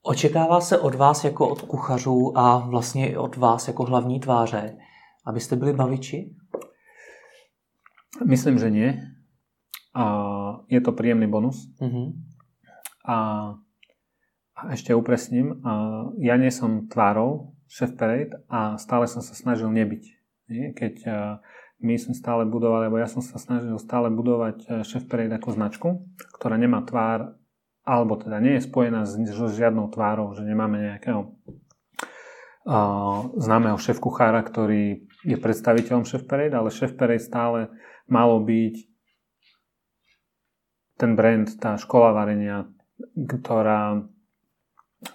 Očekává 0.01 0.61
se 0.61 0.79
od 0.79 0.95
vás 0.95 1.23
jako 1.23 1.49
od 1.49 1.61
kuchařů 1.61 2.37
a 2.37 2.57
vlastně 2.57 3.17
od 3.17 3.37
vás 3.37 3.67
jako 3.67 3.83
hlavní 3.83 4.19
tváře, 4.19 4.77
abyste 5.25 5.55
byli 5.55 5.73
baviči? 5.73 6.35
Myslím, 8.19 8.59
že 8.59 8.67
nie. 8.67 8.89
A 9.95 10.05
je 10.67 10.79
to 10.83 10.91
príjemný 10.91 11.31
bonus. 11.31 11.71
Mm-hmm. 11.79 12.07
A, 13.07 13.17
a 14.55 14.61
ešte 14.75 14.91
upresním, 14.91 15.63
a 15.63 16.03
ja 16.19 16.35
nie 16.35 16.51
som 16.51 16.91
tvárou 16.91 17.55
Chef 17.71 17.95
Parade 17.95 18.35
a 18.51 18.75
stále 18.75 19.07
som 19.07 19.23
sa 19.23 19.31
snažil 19.31 19.71
nebyť. 19.71 20.03
Nie? 20.51 20.75
Keď 20.75 20.95
a, 21.07 21.39
my 21.81 21.97
sme 21.97 22.13
stále 22.13 22.45
budovali, 22.45 22.87
alebo 22.87 23.01
ja 23.01 23.09
som 23.09 23.25
sa 23.25 23.41
snažil 23.41 23.73
stále 23.81 24.13
budovať 24.13 24.85
Chef 24.85 25.07
Parade 25.09 25.33
ako 25.33 25.49
značku, 25.55 25.87
ktorá 26.37 26.55
nemá 26.59 26.85
tvár, 26.85 27.41
alebo 27.81 28.21
teda 28.21 28.37
nie 28.37 28.61
je 28.61 28.67
spojená 28.69 29.09
s, 29.09 29.17
s 29.17 29.57
žiadnou 29.57 29.89
tvárou, 29.89 30.37
že 30.37 30.45
nemáme 30.45 30.77
nejakého 30.77 31.33
uh, 32.69 33.33
známeho 33.41 33.81
šéf 33.81 33.97
kuchára, 33.97 34.45
ktorý 34.45 35.09
je 35.25 35.37
predstaviteľom 35.41 36.05
Chef 36.05 36.29
Parade, 36.29 36.53
ale 36.53 36.69
Chef 36.69 36.93
Parade 36.93 37.25
stále 37.25 37.73
malo 38.11 38.43
byť 38.43 38.75
ten 40.99 41.17
brand, 41.17 41.49
tá 41.57 41.79
škola 41.81 42.13
varenia, 42.13 42.69
ktorá, 43.17 44.05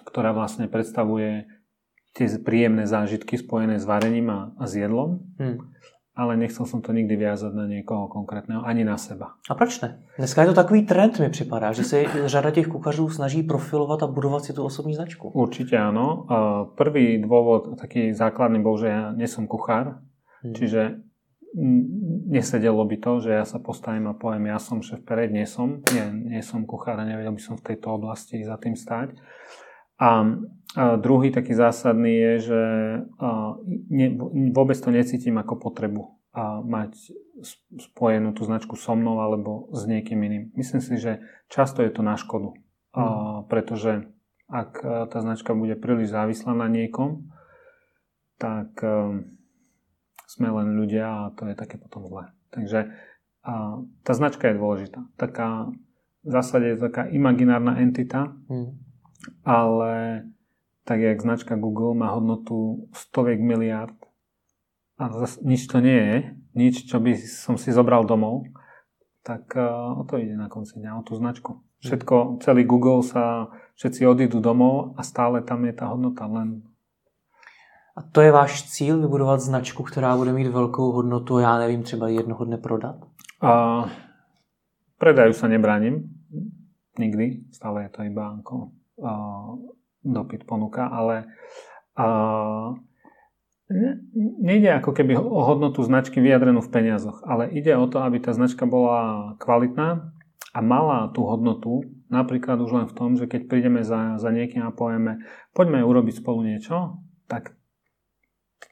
ktorá 0.03 0.35
vlastne 0.35 0.67
predstavuje 0.67 1.47
tie 2.11 2.27
príjemné 2.41 2.83
zážitky 2.89 3.39
spojené 3.39 3.79
s 3.79 3.85
varením 3.87 4.27
a, 4.33 4.39
a 4.59 4.67
s 4.67 4.75
jedlom. 4.75 5.23
Hmm. 5.39 5.71
Ale 6.17 6.33
nechcel 6.33 6.65
som 6.65 6.81
to 6.81 6.97
nikdy 6.97 7.13
viazať 7.13 7.53
na 7.53 7.69
niekoho 7.69 8.09
konkrétneho, 8.09 8.65
ani 8.65 8.81
na 8.81 8.97
seba. 8.97 9.37
A 9.45 9.53
proč 9.53 9.85
ne? 9.85 10.01
Dneska 10.17 10.41
je 10.41 10.47
to 10.49 10.57
takový 10.57 10.81
trend, 10.81 11.19
mi 11.19 11.29
připadá, 11.29 11.71
že 11.71 11.83
se 11.83 12.03
řada 12.25 12.51
těch 12.51 12.67
kuchařů 12.67 13.09
snaží 13.09 13.43
profilovat 13.43 14.03
a 14.03 14.09
budovat 14.09 14.43
si 14.43 14.53
tu 14.53 14.65
osobní 14.65 14.97
značku. 14.97 15.29
Určite 15.29 15.77
áno. 15.77 16.25
Prvý 16.73 17.21
dôvod, 17.21 17.77
taký 17.77 18.17
základný 18.17 18.65
bol, 18.65 18.81
že 18.81 18.89
ja 18.89 19.13
nie 19.13 19.29
som 19.29 19.45
kuchár, 19.45 20.01
hmm. 20.41 20.57
čiže 20.57 20.81
nesedelo 22.29 22.85
by 22.85 22.97
to, 23.01 23.13
že 23.25 23.31
ja 23.33 23.45
sa 23.45 23.57
postavím 23.57 24.13
a 24.13 24.17
poviem, 24.17 24.53
ja 24.53 24.61
som 24.61 24.85
šéf 24.85 25.01
pered, 25.01 25.33
nie 25.33 25.49
som, 25.49 25.81
nie, 25.89 26.37
nie 26.37 26.41
som 26.45 26.69
kuchár 26.69 27.01
a 27.01 27.07
nevedel 27.07 27.33
by 27.33 27.41
som 27.41 27.55
v 27.57 27.73
tejto 27.73 27.97
oblasti 27.97 28.45
za 28.45 28.61
tým 28.61 28.77
stať. 28.77 29.17
A, 29.97 30.21
a 30.77 30.83
druhý 31.01 31.33
taký 31.33 31.57
zásadný 31.57 32.13
je, 32.13 32.33
že 32.53 32.61
a, 33.17 33.57
ne, 33.89 34.07
vôbec 34.53 34.77
to 34.77 34.93
necítim 34.93 35.41
ako 35.41 35.57
potrebu 35.57 36.03
a 36.37 36.61
mať 36.61 36.93
spojenú 37.81 38.37
tú 38.37 38.45
značku 38.45 38.77
so 38.77 38.93
mnou 38.93 39.17
alebo 39.17 39.73
s 39.73 39.89
niekým 39.89 40.21
iným. 40.21 40.53
Myslím 40.53 40.85
si, 40.85 41.01
že 41.01 41.25
často 41.49 41.81
je 41.81 41.89
to 41.89 42.05
na 42.05 42.13
škodu, 42.13 42.53
a, 42.93 43.01
mm. 43.01 43.49
pretože 43.49 44.05
ak 44.47 44.79
tá 45.11 45.17
značka 45.19 45.51
bude 45.51 45.75
príliš 45.75 46.15
závislá 46.15 46.55
na 46.55 46.71
niekom, 46.71 47.27
tak 48.39 48.79
sme 50.27 50.51
len 50.51 50.75
ľudia 50.75 51.07
a 51.07 51.31
to 51.33 51.47
je 51.47 51.55
také 51.55 51.79
potom 51.79 52.03
zlé. 52.05 52.35
Takže 52.51 52.91
a 53.47 53.79
tá 54.03 54.11
značka 54.11 54.51
je 54.51 54.59
dôležitá. 54.59 55.07
Taká, 55.15 55.71
v 56.27 56.29
zásade 56.29 56.75
je 56.75 56.83
taká 56.83 57.07
imaginárna 57.07 57.79
entita, 57.79 58.35
hmm. 58.51 58.75
ale 59.47 60.27
tak 60.83 60.99
jak 60.99 61.23
značka 61.23 61.55
Google 61.55 61.95
má 61.95 62.11
hodnotu 62.11 62.91
stoviek 62.91 63.39
miliard 63.39 63.95
a 64.99 65.07
zase 65.15 65.39
nič 65.47 65.63
to 65.71 65.79
nie 65.79 65.95
je, 65.95 66.17
nič, 66.59 66.75
čo 66.91 66.99
by 66.99 67.15
som 67.15 67.55
si 67.55 67.71
zobral 67.71 68.03
domov, 68.03 68.51
tak 69.23 69.55
o 69.95 70.03
to 70.03 70.19
ide 70.19 70.35
na 70.35 70.51
konci 70.51 70.79
dňa, 70.79 70.99
o 70.99 71.05
tú 71.07 71.15
značku. 71.15 71.63
Všetko, 71.83 72.43
celý 72.43 72.67
Google 72.67 73.05
sa, 73.05 73.53
všetci 73.79 74.03
odídu 74.03 74.43
domov 74.43 74.97
a 74.99 75.05
stále 75.07 75.39
tam 75.45 75.63
je 75.63 75.73
tá 75.75 75.87
hodnota, 75.87 76.27
len 76.27 76.67
a 77.97 78.01
to 78.11 78.21
je 78.21 78.31
váš 78.31 78.69
cíl, 78.69 79.01
vybudovat 79.01 79.39
značku, 79.39 79.83
která 79.83 80.17
bude 80.17 80.33
mít 80.33 80.47
velkou 80.47 80.91
hodnotu, 80.91 81.39
já 81.39 81.57
nevím, 81.57 81.83
třeba 81.83 82.07
jednoho 82.07 82.45
dne 82.45 82.57
prodat? 82.57 82.95
A 83.41 83.85
predaju 84.97 85.33
sa 85.33 85.47
nebránim. 85.49 86.09
Nikdy. 86.97 87.53
Stále 87.53 87.83
je 87.85 87.89
to 87.89 88.01
iba 88.05 88.37
ako 88.41 88.73
a, 89.01 89.13
dopyt 90.05 90.45
ponuka, 90.45 90.89
ale 90.89 91.25
a, 91.97 92.07
ne, 93.69 93.91
nejde 94.41 94.73
ako 94.81 94.93
keby 94.93 95.17
o 95.17 95.41
hodnotu 95.45 95.85
značky 95.85 96.21
vyjadrenú 96.21 96.61
v 96.61 96.73
peniazoch, 96.73 97.21
ale 97.25 97.49
ide 97.53 97.77
o 97.77 97.85
to, 97.85 98.01
aby 98.01 98.17
tá 98.21 98.33
značka 98.33 98.65
bola 98.65 99.33
kvalitná 99.37 100.13
a 100.53 100.59
mala 100.61 101.13
tú 101.13 101.25
hodnotu 101.25 101.85
napríklad 102.09 102.61
už 102.61 102.71
len 102.73 102.85
v 102.89 102.95
tom, 102.97 103.09
že 103.17 103.29
keď 103.29 103.41
prídeme 103.45 103.81
za, 103.81 104.17
za 104.17 104.29
niekým 104.31 104.65
a 104.65 104.73
povieme, 104.73 105.21
poďme 105.53 105.83
urobiť 105.85 106.23
spolu 106.23 106.45
niečo, 106.45 107.03
tak 107.27 107.56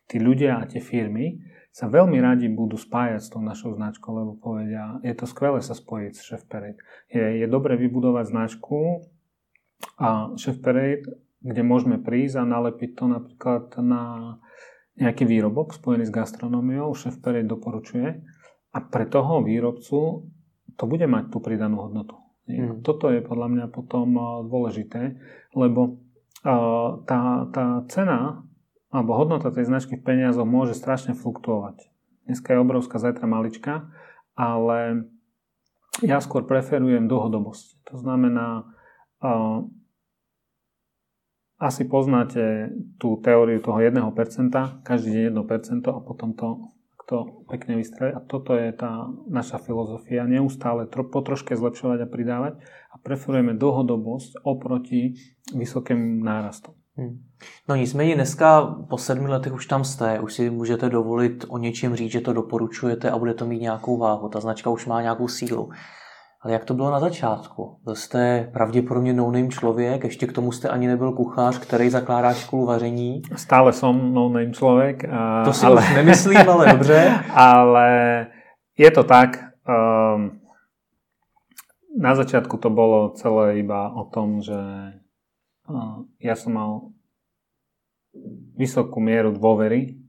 tí 0.05 0.21
ľudia 0.21 0.62
a 0.62 0.67
tie 0.69 0.81
firmy 0.81 1.41
sa 1.75 1.91
veľmi 1.91 2.15
radi 2.24 2.47
budú 2.47 2.79
spájať 2.79 3.19
s 3.19 3.31
tou 3.35 3.43
našou 3.43 3.75
značkou, 3.75 4.15
lebo 4.15 4.39
povedia, 4.39 4.95
je 5.03 5.12
to 5.12 5.27
skvelé 5.27 5.59
sa 5.59 5.75
spojiť 5.75 6.12
s 6.15 6.24
Chef 6.24 6.43
Parade. 6.47 6.79
Je, 7.12 7.43
je 7.43 7.47
dobre 7.51 7.75
vybudovať 7.75 8.31
značku 8.31 9.03
a 10.00 10.31
Chef 10.39 10.63
Parade, 10.63 11.03
kde 11.43 11.62
môžeme 11.67 12.00
prísť 12.00 12.39
a 12.39 12.47
nalepiť 12.47 12.91
to 12.95 13.05
napríklad 13.12 13.75
na 13.83 14.03
nejaký 14.95 15.27
výrobok 15.27 15.75
spojený 15.75 16.07
s 16.07 16.15
gastronómiou, 16.15 16.95
Chef 16.95 17.19
Parade 17.19 17.51
doporučuje 17.51 18.24
a 18.71 18.77
pre 18.79 19.03
toho 19.12 19.43
výrobcu 19.43 20.31
to 20.79 20.83
bude 20.88 21.03
mať 21.03 21.27
tú 21.27 21.43
pridanú 21.43 21.91
hodnotu. 21.91 22.15
Mm. 22.47 22.88
Toto 22.88 23.12
je 23.12 23.19
podľa 23.19 23.51
mňa 23.51 23.65
potom 23.67 24.15
dôležité, 24.47 25.19
lebo 25.51 26.00
tá, 27.03 27.19
tá 27.50 27.65
cena 27.89 28.45
alebo 28.96 29.20
hodnota 29.20 29.52
tej 29.52 29.68
značky 29.68 30.00
v 30.00 30.08
peniazoch 30.08 30.48
môže 30.48 30.72
strašne 30.72 31.12
fluktuovať. 31.20 31.92
Dneska 32.32 32.56
je 32.56 32.64
obrovská, 32.64 32.96
zajtra 32.96 33.28
malička, 33.28 33.92
ale 34.40 35.12
ja 36.00 36.24
skôr 36.24 36.48
preferujem 36.48 37.12
dlhodobosť. 37.12 37.92
To 37.92 37.96
znamená, 38.00 38.64
uh, 39.20 39.68
asi 41.60 41.84
poznáte 41.84 42.72
tú 42.96 43.20
teóriu 43.20 43.60
toho 43.60 43.84
1%, 43.84 44.00
každý 44.88 45.28
deň 45.28 45.44
1% 45.44 45.92
a 45.92 46.00
potom 46.00 46.32
to, 46.32 46.72
to 47.12 47.46
pekne 47.52 47.75
vystrelí. 47.75 48.16
A 48.16 48.24
toto 48.24 48.56
je 48.56 48.72
tá 48.72 49.12
naša 49.28 49.60
filozofia, 49.60 50.24
neustále 50.24 50.88
tro, 50.88 51.04
po 51.04 51.20
zlepšovať 51.20 52.00
a 52.00 52.12
pridávať 52.12 52.54
a 52.92 52.96
preferujeme 53.00 53.60
dlhodobosť 53.60 54.44
oproti 54.48 55.20
vysokým 55.52 56.24
nárastom. 56.24 56.80
Hmm. 56.98 57.18
No 57.70 57.75
nicméně 57.75 58.16
dneska 58.16 58.75
po 58.90 58.98
sedmi 58.98 59.28
letech 59.28 59.54
už 59.54 59.66
tam 59.66 59.84
jste, 59.84 60.20
už 60.20 60.34
si 60.34 60.50
můžete 60.50 60.90
dovolit 60.90 61.46
o 61.48 61.58
něčem 61.58 61.96
říct, 61.96 62.12
že 62.12 62.22
to 62.22 62.34
doporučujete 62.34 63.12
a 63.12 63.18
bude 63.18 63.34
to 63.34 63.46
mít 63.46 63.62
nějakou 63.62 63.98
váhu. 63.98 64.30
Ta 64.30 64.40
značka 64.40 64.70
už 64.70 64.86
má 64.86 65.02
nějakou 65.02 65.28
sílu. 65.28 65.70
Ale 66.42 66.54
jak 66.54 66.66
to 66.66 66.74
bylo 66.74 66.92
na 66.92 67.00
začátku? 67.00 67.78
Byl 67.84 67.96
jste 67.96 68.50
pravděpodobně 68.54 69.14
no-name 69.14 69.50
člověk, 69.50 70.04
ještě 70.04 70.28
k 70.28 70.34
tomu 70.34 70.52
jste 70.52 70.70
ani 70.70 70.88
nebyl 70.88 71.12
kuchař, 71.12 71.60
který 71.60 71.90
zakládá 71.90 72.34
školu 72.34 72.66
vaření. 72.66 73.22
Stále 73.36 73.74
som 73.74 74.14
no-name 74.14 74.52
člověk. 74.52 75.04
To 75.46 75.54
si 75.54 75.66
ale... 75.66 75.82
už 75.82 75.94
nemyslím, 75.96 76.50
ale 76.50 76.72
dobře. 76.72 77.24
ale 77.34 78.28
je 78.78 78.92
to 78.92 79.04
tak. 79.04 79.44
Um, 80.16 80.40
na 82.00 82.16
začiatku 82.16 82.58
to 82.58 82.70
bolo 82.70 83.10
celé 83.10 83.58
iba 83.58 83.96
o 83.96 84.04
tom, 84.04 84.42
že 84.42 84.54
ja 86.19 86.36
som 86.38 86.51
mal 86.53 86.72
vysokú 88.55 89.03
mieru 89.03 89.36
dôvery 89.36 90.00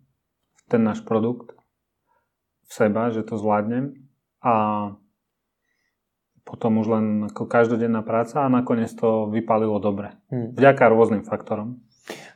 v 0.57 0.63
ten 0.69 0.83
náš 0.85 1.03
produkt, 1.03 1.57
v 2.67 2.73
seba, 2.75 3.11
že 3.11 3.23
to 3.23 3.39
zvládnem 3.39 3.95
a 4.43 4.55
potom 6.47 6.79
už 6.79 6.87
len 6.87 7.07
ako 7.27 7.51
každodenná 7.51 8.07
práca 8.07 8.47
a 8.47 8.53
nakoniec 8.53 8.95
to 8.95 9.27
vypalilo 9.27 9.83
dobre. 9.83 10.15
Hmm. 10.31 10.55
Vďaka 10.55 10.87
rôznym 10.87 11.27
faktorom. 11.27 11.83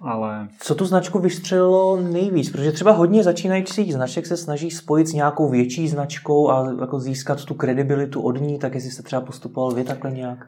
Ale... 0.02 0.48
Co 0.58 0.74
tu 0.74 0.84
značku 0.84 1.18
vystřelilo 1.18 2.00
nejvíc? 2.00 2.50
Protože 2.50 2.72
třeba 2.72 2.92
hodně 2.92 3.22
začínajících 3.22 3.94
značek 3.94 4.26
se 4.26 4.36
snaží 4.36 4.70
spojit 4.70 5.06
s 5.06 5.12
nějakou 5.12 5.48
větší 5.48 5.88
značkou 5.88 6.50
a 6.50 6.74
jako 6.80 7.00
získat 7.00 7.44
tu 7.44 7.54
kredibilitu 7.54 8.22
od 8.22 8.40
ní, 8.40 8.58
tak 8.58 8.74
jestli 8.74 8.90
se 8.90 9.02
třeba 9.02 9.22
postupoval 9.22 9.70
vy 9.70 9.84
takhle 9.84 10.10
nějak? 10.10 10.38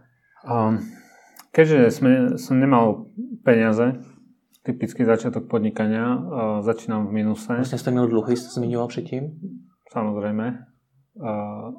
Um, 0.68 0.78
Keďže 1.52 1.78
sme, 1.92 2.12
som 2.40 2.56
nemal 2.56 3.12
peniaze, 3.44 4.00
typický 4.64 5.04
začiatok 5.04 5.52
podnikania, 5.52 6.16
uh, 6.16 6.20
začínam 6.64 7.12
v 7.12 7.20
minuse. 7.20 7.52
Vlastne 7.52 7.76
ste 7.76 7.92
měl 7.92 8.08
dluhy, 8.08 8.40
ste 8.40 8.48
zmiňoval 8.48 8.88
předtím? 8.88 9.36
Samozrejme. 9.92 10.64
Uh, 11.20 11.76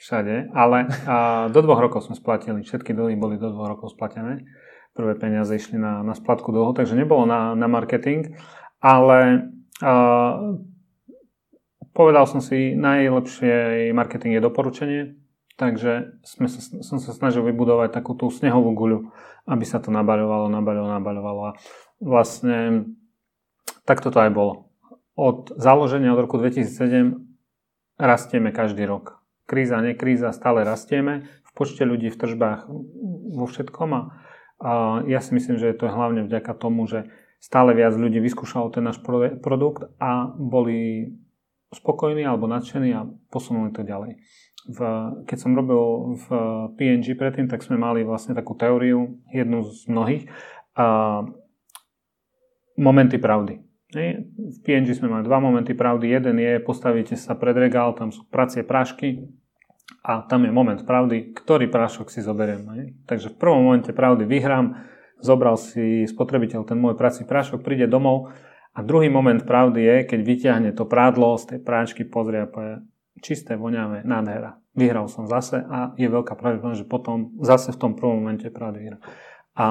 všade. 0.00 0.48
Ale 0.56 0.88
uh, 0.88 1.52
do 1.52 1.60
dvoch 1.60 1.80
rokov 1.84 2.08
sme 2.08 2.16
splatili. 2.16 2.64
Všetky 2.64 2.96
dlhy 2.96 3.20
boli 3.20 3.36
do 3.36 3.52
dvoch 3.52 3.68
rokov 3.68 3.92
splatené. 3.92 4.48
Prvé 4.96 5.12
peniaze 5.20 5.52
išli 5.52 5.76
na, 5.76 6.00
na 6.00 6.16
splatku 6.16 6.48
dlhu, 6.48 6.72
takže 6.72 6.96
nebolo 6.96 7.28
na, 7.28 7.52
na 7.52 7.68
marketing. 7.68 8.32
Ale 8.80 9.52
uh, 9.84 10.56
povedal 11.92 12.24
som 12.24 12.40
si, 12.40 12.72
najlepšie 12.72 13.92
marketing 13.92 14.40
je 14.40 14.46
doporučenie 14.46 15.02
Takže 15.56 16.20
sme 16.20 16.52
sa, 16.52 16.60
som 16.60 17.00
sa 17.00 17.16
snažil 17.16 17.40
vybudovať 17.40 17.88
takú 17.88 18.12
tú 18.12 18.28
snehovú 18.28 18.76
guľu, 18.76 19.08
aby 19.48 19.64
sa 19.64 19.80
to 19.80 19.88
nabaľovalo, 19.88 20.52
nabaľovalo, 20.52 20.92
nabaľovalo. 21.00 21.40
A 21.48 21.52
vlastne 22.00 22.92
takto 23.88 24.12
to 24.12 24.20
aj 24.20 24.30
bolo. 24.36 24.68
Od 25.16 25.56
založenia 25.56 26.12
od 26.12 26.20
roku 26.28 26.36
2007 26.36 27.16
rastieme 27.96 28.52
každý 28.52 28.84
rok. 28.84 29.24
Kríza, 29.48 29.80
nekríza, 29.80 30.36
stále 30.36 30.60
rastieme 30.60 31.24
v 31.24 31.50
počte 31.56 31.88
ľudí, 31.88 32.12
v 32.12 32.20
tržbách, 32.20 32.68
vo 33.32 33.46
všetkom 33.48 33.90
a, 33.96 34.00
ja 35.04 35.20
si 35.20 35.36
myslím, 35.36 35.60
že 35.60 35.68
je 35.68 35.76
to 35.76 35.92
hlavne 35.92 36.24
vďaka 36.24 36.52
tomu, 36.56 36.88
že 36.88 37.08
stále 37.40 37.76
viac 37.76 37.92
ľudí 37.92 38.20
vyskúšalo 38.24 38.72
ten 38.72 38.84
náš 38.84 39.00
produkt 39.04 39.92
a 40.00 40.32
boli 40.32 41.12
spokojní 41.76 42.24
alebo 42.24 42.48
nadšení 42.48 42.90
a 42.96 43.04
posunuli 43.28 43.70
to 43.70 43.84
ďalej. 43.84 44.16
V, 44.66 44.78
keď 45.30 45.38
som 45.38 45.54
robil 45.54 46.16
v 46.18 46.28
PNG 46.74 47.14
predtým, 47.14 47.46
tak 47.46 47.62
sme 47.62 47.78
mali 47.78 48.02
vlastne 48.02 48.34
takú 48.34 48.58
teóriu, 48.58 49.22
jednu 49.30 49.62
z 49.62 49.86
mnohých, 49.86 50.24
a 50.74 51.22
momenty 52.74 53.16
pravdy. 53.16 53.62
V 54.36 54.58
PNG 54.66 54.98
sme 54.98 55.08
mali 55.08 55.22
dva 55.22 55.38
momenty 55.38 55.72
pravdy. 55.72 56.10
Jeden 56.10 56.36
je, 56.42 56.58
postavíte 56.60 57.14
sa 57.14 57.38
pred 57.38 57.54
regál, 57.54 57.94
tam 57.94 58.10
sú 58.10 58.26
pracie 58.26 58.66
prášky 58.66 59.30
a 60.02 60.26
tam 60.26 60.44
je 60.44 60.50
moment 60.50 60.82
pravdy, 60.82 61.32
ktorý 61.32 61.70
prášok 61.70 62.10
si 62.10 62.20
zoberiem. 62.20 62.66
Takže 63.06 63.32
v 63.32 63.38
prvom 63.38 63.62
momente 63.62 63.94
pravdy 63.94 64.26
vyhrám, 64.26 64.82
zobral 65.22 65.56
si 65.56 66.04
spotrebiteľ 66.04 66.66
ten 66.68 66.76
môj 66.76 66.98
prací 66.98 67.24
prášok, 67.24 67.64
príde 67.64 67.88
domov 67.88 68.34
a 68.76 68.84
druhý 68.84 69.08
moment 69.08 69.40
pravdy 69.40 69.80
je, 69.80 69.96
keď 70.04 70.20
vyťahne 70.20 70.70
to 70.76 70.84
prádlo 70.84 71.40
z 71.40 71.56
tej 71.56 71.60
práčky, 71.64 72.04
pozrie 72.04 72.44
a 72.44 72.50
povie, 72.50 72.84
čisté, 73.24 73.56
voňavé, 73.56 74.04
nádhera. 74.04 74.60
Vyhral 74.76 75.08
som 75.08 75.24
zase 75.24 75.64
a 75.64 75.96
je 75.96 76.04
veľká 76.04 76.36
pravdepodobnosť, 76.36 76.84
že 76.84 76.92
potom 76.92 77.32
zase 77.40 77.72
v 77.72 77.80
tom 77.80 77.96
prvom 77.96 78.20
momente 78.20 78.44
pravdy 78.52 78.78
vyhrám. 78.84 79.02
A 79.56 79.64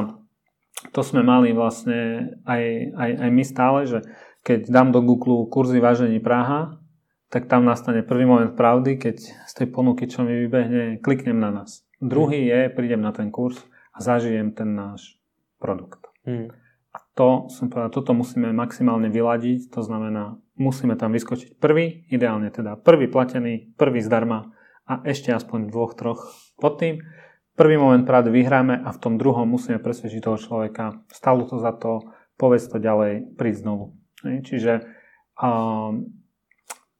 to 0.89 1.05
sme 1.05 1.21
mali 1.21 1.53
vlastne 1.53 2.33
aj, 2.49 2.63
aj, 2.97 3.09
aj 3.21 3.29
my 3.29 3.43
stále, 3.45 3.79
že 3.85 4.01
keď 4.41 4.73
dám 4.73 4.89
do 4.89 5.05
Google 5.05 5.45
kurzy 5.53 5.77
vážení 5.77 6.17
Praha, 6.17 6.81
tak 7.29 7.45
tam 7.45 7.65
nastane 7.65 8.01
prvý 8.01 8.25
moment 8.25 8.57
pravdy, 8.57 8.97
keď 8.97 9.17
z 9.21 9.53
tej 9.53 9.67
ponuky, 9.69 10.09
čo 10.09 10.25
mi 10.25 10.33
vybehne, 10.45 10.97
kliknem 10.97 11.37
na 11.37 11.53
nás. 11.53 11.85
Druhý 12.01 12.49
je, 12.49 12.73
prídem 12.73 13.05
na 13.05 13.13
ten 13.13 13.29
kurz 13.29 13.61
a 13.93 14.01
zažijem 14.01 14.49
ten 14.53 14.73
náš 14.73 15.21
produkt. 15.61 16.01
Hmm. 16.25 16.49
A 16.95 17.03
to 17.11 17.51
som 17.51 17.67
povedal, 17.67 17.91
toto 17.91 18.15
musíme 18.15 18.55
maximálne 18.55 19.11
vyladiť, 19.11 19.67
to 19.67 19.83
znamená, 19.83 20.39
musíme 20.55 20.95
tam 20.95 21.11
vyskočiť 21.11 21.59
prvý, 21.59 22.07
ideálne 22.07 22.47
teda 22.47 22.79
prvý 22.79 23.11
platený, 23.11 23.75
prvý 23.75 23.99
zdarma 23.99 24.55
a 24.87 25.03
ešte 25.03 25.35
aspoň 25.35 25.67
dvoch, 25.67 25.91
troch 25.99 26.31
pod 26.55 26.79
tým. 26.79 27.03
Prvý 27.59 27.75
moment 27.75 28.07
práve 28.07 28.31
vyhráme 28.31 28.79
a 28.79 28.95
v 28.95 29.01
tom 29.03 29.19
druhom 29.19 29.43
musíme 29.43 29.83
presvedčiť 29.83 30.23
toho 30.23 30.39
človeka, 30.39 31.03
stalo 31.11 31.43
to 31.43 31.59
za 31.59 31.75
to, 31.75 32.15
povedz 32.39 32.71
to 32.71 32.79
ďalej, 32.79 33.35
príď 33.35 33.67
znovu. 33.67 33.99
Čiže 34.23 34.87
um, 35.35 36.15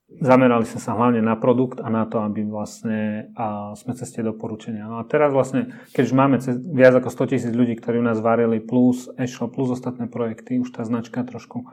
zamerali 0.05 0.69
sme 0.69 0.79
sa 0.79 0.93
hlavne 0.93 1.19
na 1.19 1.33
produkt 1.33 1.81
a 1.81 1.89
na 1.89 2.05
to, 2.05 2.21
aby 2.21 2.45
vlastne 2.45 3.33
a 3.33 3.73
sme 3.73 3.97
cez 3.97 4.13
tie 4.13 4.21
doporučenia. 4.21 4.85
No 4.85 5.01
a 5.01 5.03
teraz 5.03 5.33
vlastne, 5.33 5.73
keď 5.97 6.03
už 6.05 6.13
máme 6.13 6.37
cez, 6.37 6.61
viac 6.61 6.93
ako 6.93 7.09
100 7.09 7.31
tisíc 7.33 7.53
ľudí, 7.53 7.73
ktorí 7.73 7.97
u 7.99 8.05
nás 8.05 8.21
varili, 8.21 8.61
plus 8.61 9.09
e-shop, 9.17 9.57
plus 9.57 9.73
ostatné 9.73 10.05
projekty, 10.05 10.61
už 10.61 10.69
tá 10.69 10.85
značka 10.85 11.25
trošku, 11.25 11.65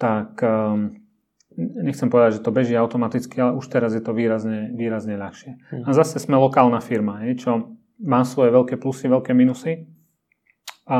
tak 0.00 0.40
um, 0.40 0.96
nechcem 1.58 2.08
povedať, 2.08 2.40
že 2.40 2.44
to 2.48 2.56
beží 2.56 2.72
automaticky, 2.72 3.36
ale 3.36 3.60
už 3.60 3.68
teraz 3.68 3.92
je 3.92 4.00
to 4.00 4.16
výrazne, 4.16 4.72
výrazne 4.72 5.20
ľahšie. 5.20 5.60
Hmm. 5.68 5.84
A 5.84 5.90
zase 5.92 6.16
sme 6.24 6.40
lokálna 6.40 6.80
firma, 6.80 7.20
je, 7.28 7.36
čo 7.36 7.50
má 8.00 8.24
svoje 8.24 8.48
veľké 8.54 8.80
plusy, 8.80 9.12
veľké 9.12 9.36
minusy. 9.36 9.84
A 10.88 10.98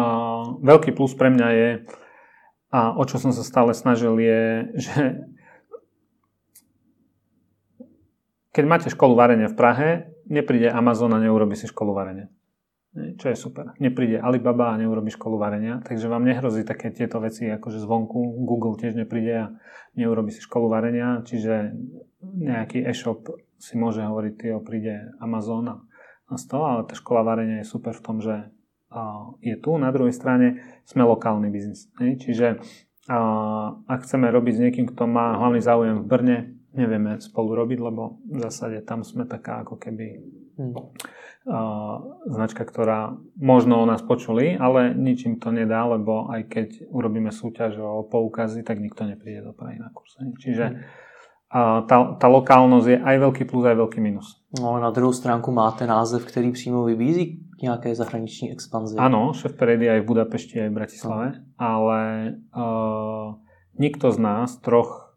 veľký 0.61 0.93
plus 0.93 1.17
pre 1.17 1.33
mňa 1.33 1.49
je, 1.49 1.71
a 2.69 2.93
o 2.93 3.03
čo 3.09 3.17
som 3.17 3.33
sa 3.33 3.41
stále 3.41 3.73
snažil, 3.73 4.21
je, 4.21 4.43
že 4.85 5.03
keď 8.53 8.65
máte 8.65 8.89
školu 8.89 9.15
varenia 9.15 9.49
v 9.53 9.57
Prahe, 9.57 9.89
nepríde 10.29 10.73
Amazon 10.73 11.13
a 11.15 11.23
neurobi 11.23 11.57
si 11.57 11.69
školu 11.69 11.93
varenia. 11.93 12.29
Čo 12.99 13.31
je 13.31 13.37
super. 13.37 13.77
Nepríde 13.79 14.19
Alibaba 14.19 14.75
a 14.75 14.81
neurobi 14.81 15.13
školu 15.13 15.39
varenia, 15.39 15.85
takže 15.85 16.09
vám 16.09 16.25
nehrozí 16.25 16.65
také 16.65 16.91
tieto 16.91 17.21
veci, 17.21 17.47
ako 17.47 17.69
že 17.69 17.85
zvonku 17.85 18.19
Google 18.43 18.81
tiež 18.81 18.97
nepríde 18.97 19.35
a 19.39 19.47
neurobi 19.95 20.33
si 20.33 20.41
školu 20.41 20.73
varenia, 20.73 21.21
čiže 21.23 21.77
nejaký 22.25 22.83
e-shop 22.89 23.29
si 23.61 23.77
môže 23.77 24.03
hovoriť, 24.03 24.33
tyjo, 24.41 24.59
príde 24.65 25.15
Amazon 25.21 25.69
a, 25.69 25.77
a 26.33 26.35
z 26.41 26.45
toho, 26.49 26.65
ale 26.65 26.83
tá 26.89 26.97
škola 26.97 27.23
varenia 27.23 27.63
je 27.63 27.71
super 27.71 27.93
v 27.95 28.03
tom, 28.03 28.19
že 28.25 28.51
je 29.45 29.55
tu, 29.61 29.77
na 29.77 29.93
druhej 29.93 30.17
strane 30.17 30.65
sme 30.89 31.05
lokálny 31.05 31.53
biznis. 31.53 31.93
Čiže 32.01 32.57
ak 33.85 34.01
chceme 34.09 34.33
robiť 34.33 34.55
s 34.57 34.63
niekým, 34.65 34.87
kto 34.89 35.05
má 35.05 35.37
hlavný 35.37 35.61
záujem 35.61 36.01
v 36.01 36.09
Brne, 36.09 36.39
nevieme 36.73 37.17
spolu 37.21 37.55
robiť, 37.55 37.79
lebo 37.81 38.21
v 38.29 38.39
zásade 38.45 38.85
tam 38.85 39.01
sme 39.05 39.25
taká 39.25 39.65
ako 39.65 39.81
keby 39.81 40.07
hmm. 40.61 40.73
uh, 40.75 41.97
značka, 42.29 42.65
ktorá 42.65 43.17
možno 43.41 43.81
o 43.81 43.89
nás 43.89 44.05
počuli, 44.05 44.55
ale 44.59 44.93
nič 44.93 45.25
im 45.25 45.41
to 45.41 45.49
nedá, 45.49 45.89
lebo 45.89 46.29
aj 46.29 46.49
keď 46.49 46.69
urobíme 46.93 47.33
súťaž 47.33 47.81
o 47.81 48.05
poukazy, 48.05 48.61
tak 48.63 48.79
nikto 48.79 49.09
nepríde 49.09 49.43
do 49.49 49.53
Prahy 49.57 49.81
na 49.81 49.89
kurz. 49.95 50.21
Čiže 50.21 50.65
hmm. 50.69 50.79
uh, 51.57 51.81
tá, 51.89 51.97
tá 52.21 52.27
lokálnosť 52.29 52.87
je 52.89 52.99
aj 53.01 53.17
veľký 53.17 53.43
plus, 53.49 53.65
aj 53.65 53.77
veľký 53.81 53.99
minus. 54.05 54.45
No 54.61 54.77
na 54.77 54.93
druhou 54.93 55.13
stránku 55.13 55.53
máte 55.53 55.87
název, 55.87 56.25
který 56.25 56.53
přímo 56.53 56.85
vybízí 56.85 57.41
k 57.59 57.63
nějaké 57.63 57.95
zahraniční 57.95 58.53
expanzi. 58.53 58.97
Áno, 58.97 59.33
šéf 59.33 59.53
Peredy 59.57 59.91
aj 59.91 60.01
v 60.01 60.09
Budapešti, 60.15 60.63
aj 60.63 60.71
v 60.71 60.77
Bratislave, 60.79 61.27
no. 61.27 61.43
ale 61.59 62.01
uh, 62.55 63.35
nikto 63.79 64.13
z 64.13 64.19
nás 64.19 64.57
troch 64.63 65.08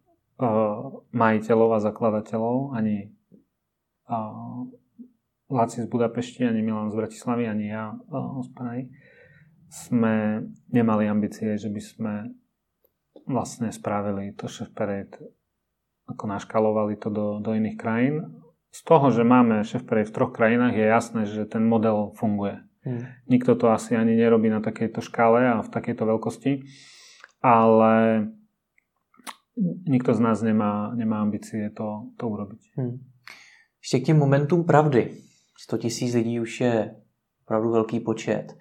majiteľov 1.13 1.69
a 1.77 1.83
zakladateľov, 1.83 2.73
ani 2.73 3.13
Laci 5.51 5.83
z 5.83 5.87
Budapešti, 5.87 6.47
ani 6.47 6.63
Milan 6.63 6.91
z 6.91 6.95
Bratislavy, 6.95 7.47
ani 7.47 7.71
ja 7.71 7.95
z 8.41 8.49
Prahy, 8.55 8.87
sme 9.71 10.47
nemali 10.71 11.07
ambície, 11.07 11.55
že 11.55 11.71
by 11.71 11.81
sme 11.81 12.13
vlastne 13.27 13.71
spravili 13.71 14.35
to 14.35 14.51
chef 14.51 14.71
parade, 14.75 15.15
ako 16.07 16.23
naškalovali 16.27 16.99
to 16.99 17.07
do, 17.07 17.39
do 17.39 17.55
iných 17.55 17.77
krajín. 17.79 18.15
Z 18.71 18.87
toho, 18.87 19.11
že 19.11 19.23
máme 19.27 19.63
chef 19.63 19.83
parade 19.83 20.11
v 20.11 20.15
troch 20.15 20.31
krajinách, 20.35 20.75
je 20.75 20.85
jasné, 20.87 21.21
že 21.27 21.47
ten 21.47 21.63
model 21.63 22.11
funguje. 22.15 22.63
Hmm. 22.81 23.13
Nikto 23.29 23.55
to 23.55 23.69
asi 23.69 23.93
ani 23.93 24.17
nerobí 24.17 24.49
na 24.49 24.59
takejto 24.59 25.05
škále 25.05 25.45
a 25.45 25.61
v 25.61 25.69
takejto 25.69 26.03
veľkosti, 26.03 26.65
ale 27.43 28.25
nikto 29.87 30.13
z 30.13 30.19
nás 30.19 30.41
nemá, 30.41 30.95
nemá 30.95 31.21
ambície 31.21 31.69
to, 31.69 32.07
to 32.17 32.29
urobiť. 32.29 32.61
Hmm. 32.77 32.99
Ještě 33.81 33.99
k 33.99 34.03
těm 34.03 34.17
momentům 34.17 34.63
pravdy. 34.63 35.11
100 35.57 35.77
tisíc 35.77 36.13
lidí 36.13 36.39
už 36.39 36.61
je 36.61 36.95
opravdu 37.45 37.71
velký 37.71 37.99
počet. 37.99 38.57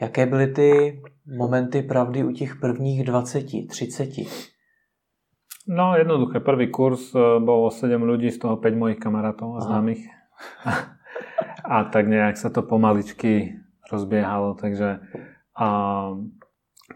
Jaké 0.00 0.26
byly 0.26 0.46
ty 0.46 1.00
momenty 1.38 1.82
pravdy 1.82 2.24
u 2.24 2.30
těch 2.30 2.56
prvních 2.60 3.04
20, 3.04 3.44
30? 3.68 4.08
No 5.68 5.96
jednoduché, 5.96 6.40
prvý 6.40 6.70
kurz 6.70 7.14
e, 7.14 7.18
bolo 7.40 7.70
7 7.70 8.02
ľudí, 8.02 8.30
z 8.30 8.38
toho 8.38 8.56
5 8.56 8.76
mojich 8.76 8.98
kamarátov 8.98 9.56
a 9.56 9.60
známych. 9.60 10.06
a 11.64 11.84
tak 11.84 12.06
nejak 12.06 12.36
sa 12.36 12.54
to 12.54 12.62
pomaličky 12.62 13.58
rozbiehalo, 13.90 14.54
takže 14.54 15.00
a 15.56 15.68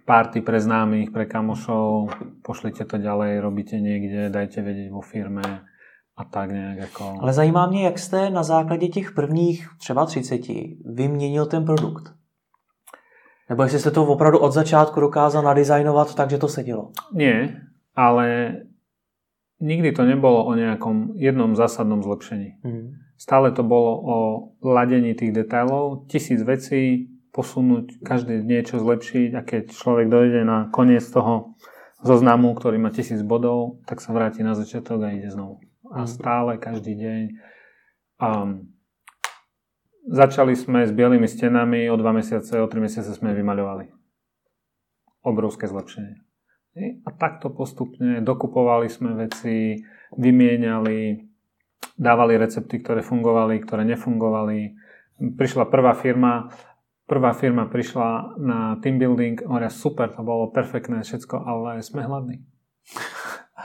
párty 0.05 0.41
pre 0.41 0.61
známych, 0.61 1.11
pre 1.11 1.27
kamošov, 1.27 2.15
pošlite 2.43 2.85
to 2.85 2.99
ďalej, 2.99 3.41
robíte 3.41 3.81
niekde, 3.81 4.31
dajte 4.31 4.63
vedieť 4.63 4.91
vo 4.91 5.01
firme 5.03 5.43
a 6.17 6.25
tak 6.25 6.51
nějak 6.51 6.79
jako... 6.79 7.17
Ale 7.21 7.33
zajímá 7.33 7.67
mě, 7.67 7.85
jak 7.85 7.99
jste 7.99 8.31
na 8.31 8.43
základě 8.43 8.89
těch 8.89 9.13
prvních 9.13 9.69
třeba 9.79 10.07
30 10.07 10.41
vyměnil 10.85 11.47
ten 11.47 11.65
produkt. 11.65 12.15
Nebo 13.51 13.63
jestli 13.63 13.79
jste 13.79 13.91
to 13.91 14.07
opravdu 14.07 14.39
od 14.39 14.53
začátku 14.53 15.01
dokázal 15.01 15.43
nadizajnovat 15.43 16.15
tak, 16.15 16.31
že 16.31 16.39
to 16.39 16.49
sedělo? 16.49 16.91
Nie, 17.15 17.61
ale 17.97 18.55
nikdy 19.61 19.93
to 19.93 20.05
nebolo 20.05 20.45
o 20.47 20.55
nejakom 20.55 21.19
jednom 21.21 21.53
zásadnom 21.57 22.03
zlepšení. 22.03 22.63
Mm. 22.65 22.97
Stále 23.19 23.53
to 23.53 23.61
bolo 23.63 23.93
o 24.01 24.17
ladení 24.65 25.15
tých 25.15 25.33
detailov, 25.33 26.09
tisíc 26.09 26.43
vecí, 26.43 27.10
posunúť, 27.31 28.03
každý 28.03 28.43
niečo 28.43 28.83
zlepšiť 28.83 29.31
a 29.39 29.43
keď 29.47 29.65
človek 29.71 30.07
dojde 30.11 30.43
na 30.43 30.67
koniec 30.75 31.07
toho 31.07 31.55
zoznamu, 32.03 32.57
ktorý 32.57 32.81
má 32.81 32.91
tisíc 32.91 33.21
bodov, 33.23 33.85
tak 33.87 34.01
sa 34.03 34.11
vráti 34.11 34.41
na 34.43 34.57
začiatok 34.57 35.05
a 35.05 35.15
ide 35.15 35.31
znovu. 35.31 35.61
A 35.91 36.05
mhm. 36.05 36.11
stále, 36.11 36.53
každý 36.59 36.95
deň. 36.97 37.23
Um, 38.21 38.71
začali 40.07 40.53
sme 40.57 40.85
s 40.85 40.93
bielými 40.93 41.29
stenami, 41.29 41.89
o 41.89 41.97
dva 41.97 42.13
mesiace, 42.13 42.61
o 42.61 42.69
tri 42.69 42.81
mesiace 42.81 43.13
sme 43.15 43.37
vymaľovali. 43.37 43.89
Obrovské 45.25 45.69
zlepšenie. 45.69 46.17
A 47.05 47.11
takto 47.13 47.51
postupne 47.51 48.23
dokupovali 48.23 48.87
sme 48.87 49.19
veci, 49.19 49.83
vymieniali, 50.15 51.19
dávali 51.99 52.39
recepty, 52.39 52.79
ktoré 52.81 53.03
fungovali, 53.03 53.59
ktoré 53.61 53.83
nefungovali. 53.85 54.79
Prišla 55.21 55.69
prvá 55.69 55.93
firma, 55.93 56.49
prvá 57.11 57.35
firma 57.35 57.67
prišla 57.67 58.39
na 58.39 58.79
team 58.79 59.03
building, 59.03 59.43
hovoria 59.43 59.67
super, 59.67 60.15
to 60.15 60.23
bolo 60.23 60.55
perfektné 60.55 61.03
všetko, 61.03 61.43
ale 61.43 61.83
sme 61.83 62.07
hladní. 62.07 62.47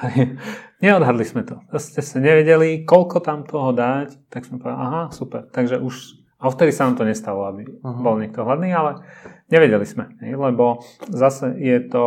Neodhadli 0.83 1.21
sme 1.29 1.45
to. 1.45 1.61
Ste 1.77 2.01
sa 2.01 2.17
nevedeli, 2.17 2.81
koľko 2.89 3.21
tam 3.21 3.45
toho 3.45 3.69
dať, 3.69 4.33
tak 4.33 4.49
sme 4.49 4.57
povedali, 4.57 4.81
aha, 4.81 5.03
super. 5.13 5.45
Takže 5.53 5.77
už, 5.77 6.17
a 6.41 6.49
vtedy 6.49 6.73
sa 6.73 6.89
nám 6.89 6.97
to 6.97 7.05
nestalo, 7.05 7.45
aby 7.45 7.69
uh-huh. 7.69 8.01
bol 8.01 8.17
niekto 8.17 8.41
hladný, 8.41 8.73
ale 8.73 9.05
nevedeli 9.53 9.85
sme, 9.85 10.09
lebo 10.25 10.81
zase 11.05 11.53
je 11.61 11.77
to 11.85 12.05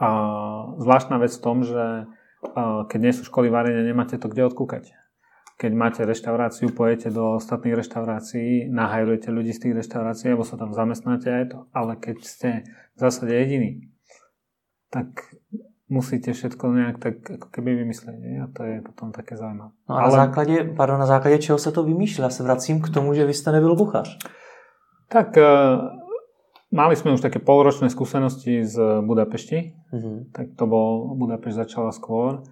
uh, 0.00 0.80
zvláštna 0.80 1.20
vec 1.20 1.36
v 1.36 1.44
tom, 1.44 1.60
že 1.60 2.08
uh, 2.08 2.88
keď 2.88 2.98
nie 3.04 3.12
sú 3.12 3.28
školy 3.28 3.52
varenia, 3.52 3.84
nemáte 3.84 4.16
to 4.16 4.32
kde 4.32 4.48
odkúkať. 4.48 4.96
Keď 5.60 5.72
máte 5.76 6.08
reštauráciu, 6.08 6.72
pojete 6.72 7.12
do 7.12 7.36
ostatných 7.36 7.76
reštaurácií, 7.76 8.72
nahajrujete 8.72 9.28
ľudí 9.28 9.52
z 9.52 9.68
tých 9.68 9.84
reštaurácií, 9.84 10.32
alebo 10.32 10.48
sa 10.48 10.56
tam 10.56 10.72
zamestnáte 10.72 11.28
aj 11.28 11.44
to. 11.52 11.58
Ale 11.76 12.00
keď 12.00 12.16
ste 12.24 12.48
v 12.96 12.98
zásade 12.98 13.36
jediný, 13.36 13.92
tak 14.88 15.36
musíte 15.92 16.32
všetko 16.32 16.64
nejak 16.72 16.96
tak 16.96 17.16
ako 17.20 17.46
keby 17.52 17.84
vymyslet. 17.84 18.16
Nie? 18.16 18.40
A 18.40 18.48
to 18.48 18.64
je 18.64 18.80
potom 18.80 19.12
také 19.12 19.36
zaujímavé. 19.36 19.76
No 19.84 19.94
a 19.94 20.00
Ale... 20.00 20.16
na 20.16 20.24
základě, 20.24 20.56
pardon, 20.76 20.98
na 21.00 21.06
základě 21.06 21.38
čeho 21.38 21.58
se 21.58 21.72
to 21.72 21.84
vymýšľa? 21.84 22.30
Se 22.30 22.42
vracím 22.42 22.80
k 22.80 22.88
tomu, 22.88 23.14
že 23.14 23.26
vy 23.26 23.34
jste 23.34 23.52
nebyl 23.52 23.76
kuchař. 23.76 24.18
Tak 25.10 25.36
uh, 25.36 25.42
mali 26.70 26.94
sme 26.96 27.12
už 27.12 27.20
také 27.20 27.42
polročné 27.42 27.90
skúsenosti 27.90 28.62
z 28.62 29.02
Budapešti. 29.02 29.74
Mm-hmm. 29.90 30.16
Tak 30.32 30.46
to 30.54 30.64
bol, 30.70 31.18
Budapešť 31.18 31.66
začala 31.66 31.90
skôr. 31.90 32.46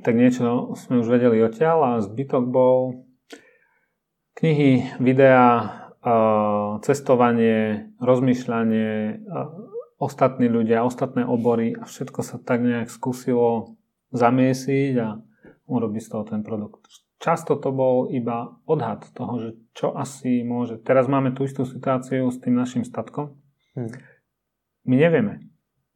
Tak 0.00 0.14
niečo 0.16 0.74
sme 0.76 1.00
už 1.00 1.08
vedeli 1.08 1.40
odtiaľ 1.44 1.78
a 1.84 2.04
zbytok 2.04 2.44
bol 2.48 3.06
knihy, 4.40 4.96
videa, 5.00 5.48
uh, 6.00 6.80
cestovanie, 6.80 7.92
rozmýšľanie, 8.00 9.20
ostatní 10.00 10.48
ľudia, 10.48 10.82
ostatné 10.82 11.28
obory 11.28 11.76
a 11.76 11.84
všetko 11.84 12.20
sa 12.24 12.40
tak 12.40 12.64
nejak 12.64 12.88
skúsilo 12.88 13.76
zamiesiť 14.16 14.92
a 14.96 15.20
urobiť 15.68 16.02
z 16.02 16.08
toho 16.08 16.24
ten 16.24 16.40
produkt. 16.40 16.88
Často 17.20 17.60
to 17.60 17.68
bol 17.68 18.08
iba 18.08 18.56
odhad 18.64 19.04
toho, 19.12 19.34
že 19.36 19.48
čo 19.76 19.92
asi 19.92 20.40
môže. 20.40 20.80
Teraz 20.80 21.04
máme 21.04 21.36
tú 21.36 21.44
istú 21.44 21.68
situáciu 21.68 22.32
s 22.32 22.40
tým 22.40 22.56
našim 22.56 22.82
statkom. 22.82 23.36
Hmm. 23.76 23.92
My 24.88 24.96
nevieme. 24.96 25.44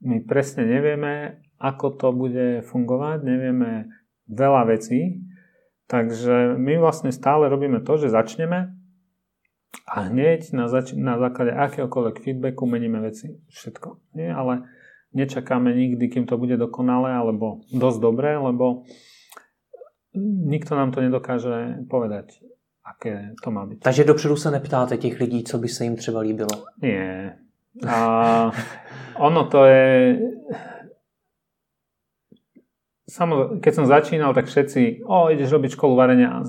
My 0.04 0.20
presne 0.20 0.68
nevieme, 0.68 1.40
ako 1.64 1.86
to 1.96 2.08
bude 2.12 2.60
fungovať, 2.68 3.24
nevieme 3.24 3.88
veľa 4.28 4.68
vecí, 4.68 5.24
takže 5.88 6.60
my 6.60 6.76
vlastne 6.76 7.08
stále 7.08 7.48
robíme 7.48 7.80
to, 7.80 7.96
že 7.96 8.12
začneme 8.12 8.76
a 9.88 9.96
hneď 10.12 10.52
na, 10.52 10.68
zač- 10.68 10.96
na 10.96 11.16
základe 11.16 11.56
akéhokoľvek 11.56 12.20
feedbacku 12.20 12.68
meníme 12.68 13.00
veci. 13.00 13.40
Všetko. 13.48 14.16
Nie? 14.16 14.32
Ale 14.32 14.68
nečakáme 15.12 15.72
nikdy, 15.72 16.08
kým 16.08 16.24
to 16.28 16.36
bude 16.36 16.56
dokonalé 16.56 17.12
alebo 17.12 17.64
dosť 17.72 17.98
dobré, 18.00 18.36
lebo 18.36 18.84
nikto 20.44 20.76
nám 20.76 20.92
to 20.92 21.00
nedokáže 21.00 21.84
povedať, 21.90 22.38
aké 22.84 23.34
to 23.42 23.50
má 23.50 23.66
byť. 23.66 23.78
Takže 23.80 24.04
dopředu 24.04 24.36
se 24.36 24.50
neptáte 24.50 24.96
těch 24.96 25.20
lidí, 25.20 25.44
co 25.44 25.58
by 25.58 25.68
se 25.68 25.84
jim 25.84 25.96
třeba 25.96 26.20
líbilo? 26.20 26.54
Nie. 26.82 27.36
A 27.88 28.52
ono 29.18 29.44
to 29.44 29.64
je 29.64 30.18
samozrejme, 33.04 33.60
keď 33.60 33.72
som 33.72 33.86
začínal, 33.86 34.32
tak 34.32 34.48
všetci, 34.48 35.04
o, 35.04 35.28
ideš 35.28 35.52
robiť 35.52 35.76
školu 35.76 35.94
varenia. 35.96 36.40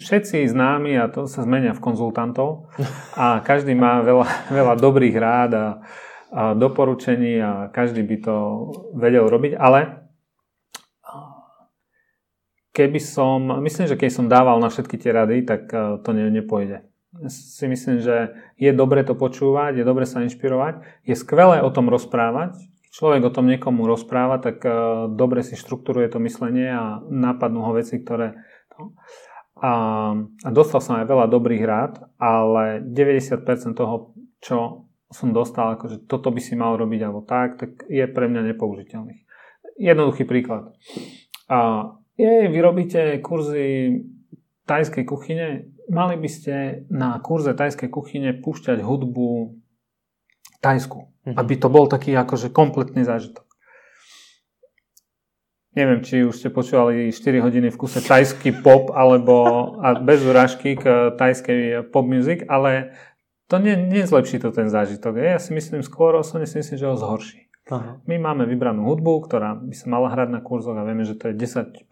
Všetci 0.00 0.48
známi 0.48 0.96
a 0.96 1.12
to 1.12 1.28
sa 1.28 1.44
zmenia 1.44 1.76
v 1.76 1.84
konzultantov 1.84 2.72
a 3.16 3.44
každý 3.44 3.76
má 3.76 4.00
veľa, 4.00 4.26
veľa 4.58 4.74
dobrých 4.80 5.16
rád 5.16 5.50
a, 5.52 5.66
a 6.32 6.42
doporučení 6.56 7.40
a 7.40 7.52
každý 7.68 8.00
by 8.04 8.16
to 8.24 8.36
vedel 8.96 9.28
robiť, 9.28 9.60
ale 9.60 10.00
keby 12.70 13.00
som, 13.02 13.60
myslím, 13.60 13.90
že 13.90 13.98
keď 13.98 14.10
som 14.14 14.30
dával 14.30 14.56
na 14.62 14.72
všetky 14.72 14.96
tie 14.96 15.12
rady, 15.12 15.44
tak 15.44 15.68
to 16.00 16.10
ne, 16.16 16.30
nepôjde. 16.30 16.86
Si 17.26 17.66
myslím, 17.66 17.98
že 17.98 18.38
je 18.54 18.70
dobre 18.70 19.02
to 19.02 19.18
počúvať, 19.18 19.82
je 19.82 19.84
dobre 19.84 20.06
sa 20.06 20.22
inšpirovať, 20.22 21.02
je 21.02 21.18
skvelé 21.18 21.58
o 21.58 21.68
tom 21.74 21.90
rozprávať, 21.90 22.69
človek 22.90 23.22
o 23.26 23.34
tom 23.34 23.46
niekomu 23.46 23.86
rozpráva, 23.86 24.42
tak 24.42 24.62
uh, 24.66 25.06
dobre 25.10 25.46
si 25.46 25.54
štruktúruje 25.54 26.10
to 26.10 26.18
myslenie 26.22 26.70
a 26.70 27.02
nápadnú 27.06 27.62
ho 27.64 27.72
veci, 27.74 28.02
ktoré... 28.02 28.34
To, 28.76 28.94
a, 29.60 29.72
a 30.16 30.48
dostal 30.50 30.80
som 30.80 30.96
aj 30.98 31.06
veľa 31.06 31.26
dobrých 31.28 31.62
rád, 31.68 32.00
ale 32.16 32.80
90% 32.80 33.44
toho, 33.76 34.16
čo 34.40 34.88
som 35.10 35.34
dostal, 35.34 35.76
akože 35.76 36.06
toto 36.06 36.30
by 36.30 36.40
si 36.40 36.54
mal 36.54 36.78
robiť 36.78 37.00
alebo 37.02 37.20
tak, 37.26 37.58
tak 37.58 37.70
je 37.90 38.06
pre 38.06 38.30
mňa 38.30 38.54
nepoužiteľných. 38.54 39.20
Jednoduchý 39.76 40.24
príklad. 40.24 40.72
A, 41.50 41.92
je, 42.16 42.48
vy 42.48 42.60
kurzy 43.20 43.66
tajskej 44.64 45.04
kuchyne, 45.04 45.72
mali 45.90 46.14
by 46.14 46.30
ste 46.30 46.86
na 46.88 47.18
kurze 47.18 47.52
tajskej 47.52 47.90
kuchyne 47.90 48.30
púšťať 48.38 48.80
hudbu 48.86 49.58
tajsku. 50.62 51.10
Mm-hmm. 51.30 51.40
Aby 51.40 51.54
to 51.56 51.68
bol 51.70 51.86
taký 51.86 52.12
akože 52.18 52.50
kompletný 52.50 53.06
zážitok. 53.06 53.46
Neviem, 55.70 56.02
či 56.02 56.26
už 56.26 56.34
ste 56.34 56.50
počúvali 56.50 57.14
4 57.14 57.46
hodiny 57.46 57.70
v 57.70 57.78
kuse 57.78 58.02
tajský 58.02 58.58
pop 58.58 58.90
alebo 58.90 59.46
a 59.78 59.94
bez 60.02 60.18
urážky 60.26 60.74
k 60.74 61.14
tajskej 61.14 61.86
pop 61.94 62.02
music, 62.10 62.42
ale 62.50 62.90
to 63.46 63.62
ne, 63.62 63.78
nezlepší 63.78 64.42
to 64.42 64.50
ten 64.50 64.66
zážitok. 64.66 65.22
Ja 65.22 65.38
si 65.38 65.54
myslím 65.54 65.86
skôr, 65.86 66.18
osobne 66.18 66.50
si 66.50 66.58
myslím, 66.58 66.74
že 66.74 66.90
ho 66.90 66.98
zhorší. 66.98 67.50
Aha. 67.70 68.02
My 68.02 68.18
máme 68.18 68.50
vybranú 68.50 68.82
hudbu, 68.82 69.30
ktorá 69.30 69.54
by 69.54 69.74
sa 69.78 69.86
mala 69.86 70.10
hrať 70.10 70.28
na 70.34 70.42
kurzoch 70.42 70.74
a 70.74 70.82
vieme, 70.82 71.06
že 71.06 71.14
to 71.14 71.30
je 71.30 71.38
10-15% 71.38 71.86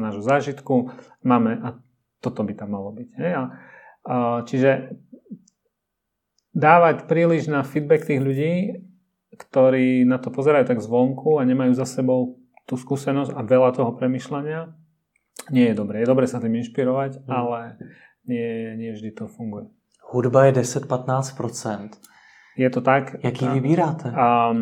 nášho 0.00 0.24
zážitku. 0.24 0.96
Máme 1.20 1.60
a 1.60 1.76
toto 2.24 2.40
by 2.40 2.56
tam 2.56 2.72
malo 2.72 2.88
byť. 2.96 3.08
Hej? 3.20 3.32
A, 3.36 3.42
a, 3.44 3.46
čiže 4.48 4.96
dávať 6.54 7.06
príliš 7.06 7.46
na 7.46 7.62
feedback 7.62 8.06
tých 8.06 8.20
ľudí, 8.22 8.54
ktorí 9.34 10.04
na 10.04 10.18
to 10.18 10.34
pozerajú 10.34 10.66
tak 10.66 10.82
zvonku 10.82 11.38
a 11.38 11.46
nemajú 11.46 11.72
za 11.74 11.86
sebou 11.86 12.40
tú 12.68 12.78
skúsenosť 12.78 13.34
a 13.34 13.40
veľa 13.42 13.74
toho 13.74 13.94
premyšľania, 13.96 14.70
nie 15.50 15.66
je 15.72 15.74
dobré. 15.74 16.04
Je 16.04 16.10
dobré 16.10 16.28
sa 16.28 16.38
tým 16.38 16.60
inšpirovať, 16.60 17.24
mm. 17.24 17.30
ale 17.30 17.80
nie, 18.28 18.76
nie 18.76 18.90
vždy 18.92 19.10
to 19.16 19.24
funguje. 19.26 19.72
Hudba 20.10 20.50
je 20.50 20.62
10-15%. 20.62 21.98
Je 22.58 22.68
to 22.68 22.80
tak. 22.82 23.18
Jaký 23.22 23.46
a, 23.46 23.54
vybíráte? 23.54 24.10
A, 24.10 24.52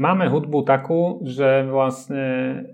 máme 0.00 0.26
hudbu 0.26 0.64
takú, 0.64 1.22
že 1.24 1.64
vlastne 1.68 2.64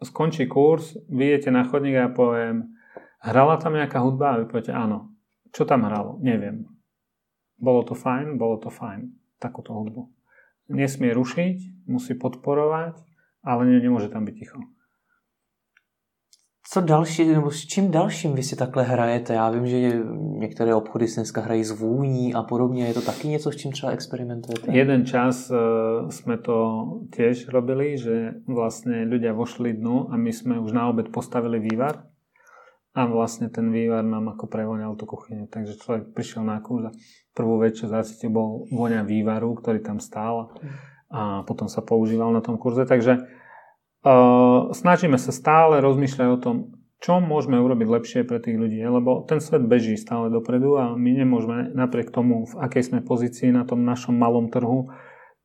skončí 0.00 0.48
kurz, 0.48 0.96
vyjete 1.08 1.48
na 1.52 1.64
chodník 1.64 1.96
a 1.96 2.08
ja 2.08 2.10
poviem, 2.12 2.76
hrala 3.20 3.56
tam 3.58 3.76
nejaká 3.76 4.00
hudba? 4.00 4.36
A 4.36 4.38
vy 4.40 4.44
poviete, 4.48 4.72
áno. 4.72 5.12
Čo 5.52 5.68
tam 5.68 5.84
hralo? 5.84 6.20
Neviem. 6.20 6.68
Bolo 7.62 7.86
to 7.86 7.94
fajn, 7.94 8.42
bolo 8.42 8.58
to 8.58 8.74
fajn, 8.74 9.14
takúto 9.38 9.70
hudbu. 9.70 10.10
Nesmie 10.74 11.14
rušiť, 11.14 11.86
musí 11.86 12.18
podporovať, 12.18 12.98
ale 13.46 13.70
ne, 13.70 13.78
nemôže 13.78 14.10
tam 14.10 14.26
byť 14.26 14.34
ticho. 14.34 14.58
Co 16.72 16.80
další, 16.80 17.24
nebo 17.24 17.50
s 17.50 17.66
čím 17.66 17.90
dalším 17.90 18.34
vy 18.34 18.42
si 18.42 18.56
takhle 18.56 18.82
hrajete? 18.82 19.34
Já 19.34 19.50
vím, 19.50 19.66
že 19.66 20.02
některé 20.38 20.74
obchody 20.74 21.08
si 21.08 21.20
dneska 21.20 21.40
hrají 21.40 21.64
s 21.64 21.70
vůní 21.70 22.34
a 22.34 22.42
podobně. 22.42 22.86
Je 22.86 22.94
to 22.94 23.02
taky 23.02 23.28
něco, 23.28 23.52
s 23.52 23.56
čím 23.56 23.72
třeba 23.72 23.92
experimentujete? 23.92 24.72
Jeden 24.72 25.04
čas 25.04 25.50
uh, 25.50 26.08
sme 26.08 26.38
to 26.40 26.56
tiež 27.12 27.52
robili, 27.52 28.00
že 28.00 28.40
vlastne 28.48 29.04
ľudia 29.04 29.36
vošli 29.36 29.76
dnu 29.76 30.08
a 30.10 30.16
my 30.16 30.32
sme 30.32 30.56
už 30.64 30.72
na 30.72 30.88
obed 30.88 31.12
postavili 31.12 31.60
vývar 31.60 32.08
a 32.92 33.08
vlastne 33.08 33.48
ten 33.48 33.72
vývar 33.72 34.04
nám 34.04 34.36
ako 34.36 34.52
prevoňal 34.52 35.00
tú 35.00 35.08
kuchyňu. 35.08 35.48
Takže 35.48 35.80
človek 35.80 36.12
prišiel 36.12 36.44
na 36.44 36.60
kurz 36.60 36.92
a 36.92 36.96
prvú 37.32 37.56
vec, 37.64 37.72
čo 37.72 37.88
bol 38.28 38.68
voňa 38.68 39.08
vývaru, 39.08 39.56
ktorý 39.56 39.80
tam 39.80 39.96
stál 39.96 40.52
a 41.08 41.44
potom 41.48 41.72
sa 41.72 41.80
používal 41.80 42.32
na 42.36 42.44
tom 42.44 42.60
kurze. 42.60 42.84
Takže 42.84 43.24
uh, 44.04 44.72
snažíme 44.76 45.16
sa 45.16 45.32
stále 45.32 45.80
rozmýšľať 45.80 46.28
o 46.36 46.38
tom, 46.40 46.56
čo 47.00 47.18
môžeme 47.18 47.56
urobiť 47.58 47.88
lepšie 47.88 48.20
pre 48.28 48.38
tých 48.44 48.60
ľudí, 48.60 48.78
lebo 48.84 49.24
ten 49.24 49.40
svet 49.40 49.64
beží 49.64 49.96
stále 49.96 50.28
dopredu 50.28 50.76
a 50.76 50.92
my 50.92 51.10
nemôžeme 51.16 51.72
napriek 51.72 52.12
tomu, 52.12 52.44
v 52.44 52.54
akej 52.60 52.92
sme 52.92 53.00
pozícii 53.00 53.50
na 53.50 53.64
tom 53.64 53.88
našom 53.88 54.14
malom 54.14 54.52
trhu, 54.52 54.92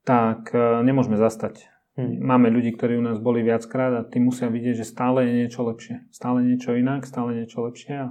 tak 0.03 0.51
uh, 0.51 0.83
nemôžeme 0.83 1.15
zastať 1.15 1.76
Hmm. 1.97 2.21
Máme 2.21 2.53
ľudí, 2.53 2.77
ktorí 2.77 3.01
u 3.01 3.01
nás 3.01 3.17
boli 3.17 3.41
viackrát 3.41 3.89
a 3.89 4.05
tí 4.05 4.21
musia 4.21 4.53
vidieť, 4.53 4.85
že 4.85 4.85
stále 4.85 5.25
je 5.25 5.33
niečo 5.33 5.65
lepšie. 5.65 6.05
Stále 6.13 6.45
niečo 6.45 6.77
inak, 6.77 7.09
stále 7.09 7.33
niečo 7.33 7.65
lepšie 7.65 7.93
a 7.97 8.07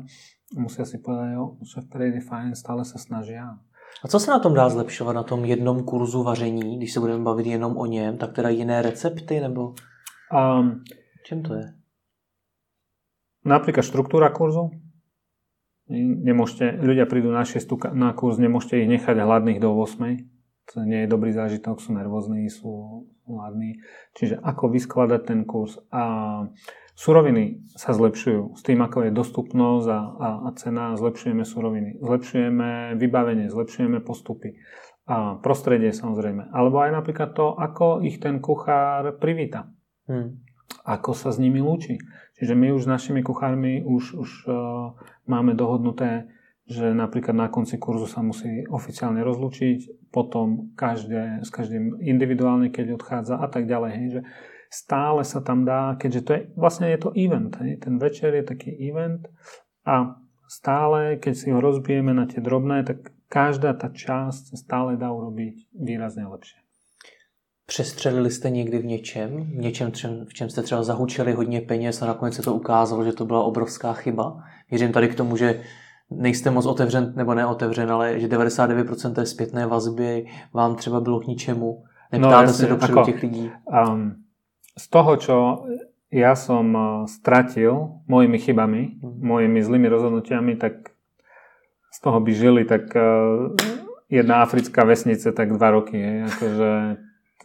musia 0.59 0.83
si 0.83 0.99
povedať, 0.99 1.39
jo, 1.39 1.55
šéf 1.63 1.87
je 1.95 2.23
fajn, 2.23 2.59
stále 2.59 2.83
sa 2.83 2.99
snažia. 2.99 3.63
A 4.03 4.09
co 4.09 4.21
se 4.21 4.31
na 4.31 4.39
tom 4.39 4.55
dá 4.55 4.69
zlepšovat, 4.69 5.13
na 5.13 5.23
tom 5.23 5.45
jednom 5.45 5.85
kurzu 5.85 6.23
vaření, 6.23 6.77
když 6.77 6.93
se 6.93 7.01
budeme 7.01 7.25
bavit 7.25 7.47
jenom 7.47 7.77
o 7.77 7.87
něm, 7.87 8.19
tak 8.19 8.33
teda 8.33 8.49
jiné 8.49 8.83
recepty, 8.83 9.41
nebo 9.41 9.75
um, 10.35 10.83
čím 11.25 11.43
to 11.43 11.55
je? 11.55 11.67
Napríklad 13.47 13.87
štruktúra 13.87 14.35
kurzu. 14.35 14.75
Nemôžete, 15.87 16.83
ľudia 16.83 17.07
prídu 17.07 17.31
na 17.31 17.47
6 17.47 17.95
na 17.95 18.11
kurz, 18.11 18.43
nemôžete 18.43 18.83
ich 18.83 18.91
nechať 18.91 19.23
hladných 19.23 19.63
do 19.63 19.71
8. 19.71 20.19
to 20.67 20.83
nie 20.83 21.07
je 21.07 21.13
dobrý 21.13 21.31
zážitok, 21.31 21.79
sú 21.79 21.95
nervózni, 21.95 22.51
sú 22.51 23.07
hladní. 23.27 23.79
Čiže 24.19 24.43
ako 24.43 24.75
vyskladať 24.75 25.21
ten 25.23 25.41
kurz. 25.47 25.79
A 25.95 26.03
suroviny 26.99 27.63
sa 27.79 27.95
zlepšujú. 27.95 28.59
S 28.59 28.63
tým, 28.67 28.83
ako 28.83 29.07
je 29.07 29.13
dostupnosť 29.15 29.87
a, 29.87 30.01
a, 30.01 30.29
a 30.47 30.51
cena, 30.59 30.99
zlepšujeme 30.99 31.47
suroviny. 31.47 32.03
Zlepšujeme 32.03 32.99
vybavenie, 32.99 33.47
zlepšujeme 33.47 34.03
postupy. 34.03 34.59
A 35.07 35.39
prostredie 35.39 35.95
samozrejme. 35.95 36.51
Alebo 36.51 36.83
aj 36.83 36.99
napríklad 36.99 37.39
to, 37.39 37.55
ako 37.55 38.03
ich 38.03 38.19
ten 38.19 38.43
kuchár 38.43 39.23
privíta. 39.23 39.71
Hmm. 40.11 40.43
Ako 40.83 41.15
sa 41.15 41.31
s 41.31 41.39
nimi 41.39 41.63
lúči. 41.63 41.95
Čiže 42.43 42.59
my 42.59 42.75
už 42.75 42.85
s 42.85 42.91
našimi 42.91 43.23
kuchármi 43.23 43.87
už, 43.87 44.19
už 44.19 44.31
uh, 44.51 44.99
máme 45.31 45.55
dohodnuté 45.55 46.27
že 46.67 46.91
napríklad 46.91 47.39
na 47.39 47.47
konci 47.47 47.79
kurzu 47.79 48.11
sa 48.11 48.27
musí 48.27 48.67
oficiálne 48.67 49.23
rozlučiť, 49.23 49.96
potom 50.17 50.73
každé, 50.73 51.45
s 51.45 51.53
každým 51.53 52.01
individuálne, 52.01 52.73
keď 52.73 52.97
odchádza 52.97 53.37
a 53.37 53.53
tak 53.53 53.69
ďalej. 53.69 53.91
Hej, 53.93 54.07
že 54.09 54.21
stále 54.73 55.21
sa 55.29 55.45
tam 55.45 55.69
dá, 55.69 55.93
keďže 56.01 56.21
to 56.25 56.31
je, 56.33 56.41
vlastne 56.57 56.89
je 56.89 56.99
to 57.05 57.13
event, 57.13 57.53
hej, 57.61 57.77
ten 57.77 58.01
večer 58.01 58.33
je 58.33 58.49
taký 58.49 58.73
event 58.81 59.29
a 59.85 60.17
stále, 60.49 61.21
keď 61.21 61.35
si 61.37 61.53
ho 61.53 61.61
rozbijeme 61.61 62.17
na 62.17 62.25
tie 62.25 62.41
drobné, 62.41 62.81
tak 62.89 63.13
každá 63.29 63.77
tá 63.77 63.93
časť 63.93 64.57
stále 64.57 64.97
dá 64.97 65.13
urobiť 65.13 65.69
výrazne 65.77 66.25
lepšie. 66.25 66.65
Přestřelili 67.67 68.31
jste 68.31 68.51
někdy 68.51 68.79
v 68.79 68.85
něčem, 68.85 69.45
v 69.45 69.59
něčem, 69.59 69.91
v 70.29 70.35
čem 70.35 70.51
jste 70.51 70.63
třeba 70.63 70.83
zahučili 70.83 71.33
hodně 71.33 71.61
peněz 71.61 72.03
a 72.03 72.07
nakonec 72.07 72.35
se 72.35 72.43
to 72.43 72.55
ukázalo, 72.55 73.05
že 73.05 73.13
to 73.13 73.27
byla 73.27 73.43
obrovská 73.43 73.93
chyba. 73.93 74.39
Věřím 74.71 74.93
tady 74.93 75.09
k 75.09 75.15
tomu, 75.15 75.37
že 75.37 75.61
nejste 76.11 76.51
moc 76.51 76.67
otevřen, 76.67 77.13
nebo 77.17 77.35
neotevřen, 77.35 77.91
ale 77.91 78.21
že 78.21 78.29
99% 78.29 79.13
té 79.13 79.27
zpětné 79.27 79.67
vazby 79.67 80.27
vám 80.55 80.77
třeba 80.77 81.01
bylo 81.01 81.21
k 81.21 81.27
ničemu. 81.27 81.85
Neptáte 82.13 82.35
no, 82.35 82.43
jasne, 82.43 82.67
se 82.67 82.67
dopředu 82.67 83.05
těch 83.05 83.23
lidí. 83.23 83.51
Um, 83.89 84.15
z 84.79 84.89
toho, 84.89 85.17
čo 85.17 85.37
ja 86.13 86.37
som 86.39 86.71
uh, 86.75 86.85
stratil 87.11 87.99
mojimi 88.07 88.39
chybami, 88.39 88.83
hmm. 89.03 89.27
mojimi 89.27 89.59
zlými 89.65 89.89
rozhodnutiami, 89.89 90.57
tak 90.57 90.95
z 91.91 91.99
toho 92.01 92.21
by 92.21 92.33
žili 92.35 92.63
tak 92.65 92.95
uh, 92.95 93.57
jedna 94.09 94.43
africká 94.43 94.85
vesnice 94.85 95.33
tak 95.33 95.53
dva 95.53 95.71
roky. 95.71 95.99
Je, 95.99 96.25
akože 96.25 96.71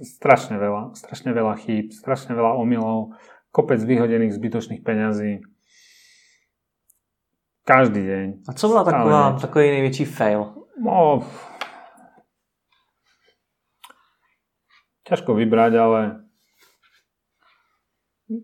strašne 0.02 0.56
veľa, 0.62 0.94
strašne 0.94 1.32
veľa 1.34 1.56
chýb, 1.62 1.92
strašne 1.94 2.36
veľa 2.38 2.54
omylov, 2.58 3.18
kopec 3.52 3.82
vyhodených 3.84 4.34
zbytočných 4.34 4.82
peňazí. 4.86 5.42
Každý 7.66 8.02
deň. 8.06 8.28
A 8.50 8.54
co 8.54 8.68
byla 8.68 8.84
taková, 8.84 9.40
takový 9.42 9.70
největší 9.70 10.06
fail? 10.06 10.54
No, 10.82 11.22
ťažko 15.04 15.36
vybrať, 15.36 15.74
ale 15.76 16.02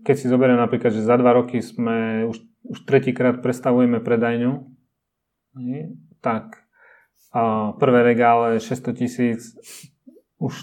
keď 0.04 0.16
si 0.20 0.28
zoberiem 0.28 0.60
napríklad, 0.60 0.92
že 0.92 1.08
za 1.08 1.16
dva 1.16 1.34
roky 1.34 1.64
sme 1.64 2.28
už, 2.28 2.44
už 2.68 2.78
tretíkrát 2.84 3.40
prestavujeme 3.40 4.04
predajňu, 4.04 4.68
tak 6.20 6.68
a 7.32 7.72
prvé 7.76 8.04
regále 8.04 8.60
600 8.60 9.00
tisíc 9.00 9.56
už 10.40 10.54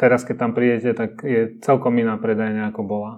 teraz 0.00 0.24
keď 0.24 0.36
tam 0.36 0.52
prídete, 0.52 0.90
tak 0.96 1.20
je 1.22 1.60
celkom 1.60 1.94
iná 2.00 2.16
predajňa 2.16 2.72
ako 2.72 2.82
bola 2.82 3.12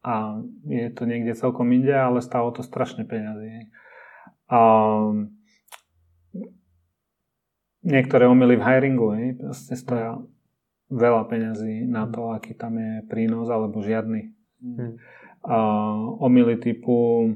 a 0.00 0.40
je 0.64 0.88
to 0.96 1.04
niekde 1.04 1.36
celkom 1.36 1.68
inde, 1.76 1.92
ale 1.92 2.24
stalo 2.24 2.50
to 2.56 2.64
strašne 2.64 3.04
peniazy. 3.04 3.68
A 4.48 4.60
niektoré 7.84 8.24
omily 8.24 8.56
v 8.56 8.64
hiringu, 8.64 9.08
hej, 9.16 9.28
proste 9.36 9.76
stoja 9.76 10.20
veľa 10.90 11.22
peňazí 11.28 11.86
na 11.86 12.08
to, 12.08 12.32
aký 12.34 12.56
tam 12.56 12.80
je 12.80 13.06
prínos, 13.06 13.46
alebo 13.52 13.84
žiadny. 13.84 14.32
Hmm. 14.60 14.96
A 15.44 15.56
omily 16.20 16.56
typu 16.60 17.32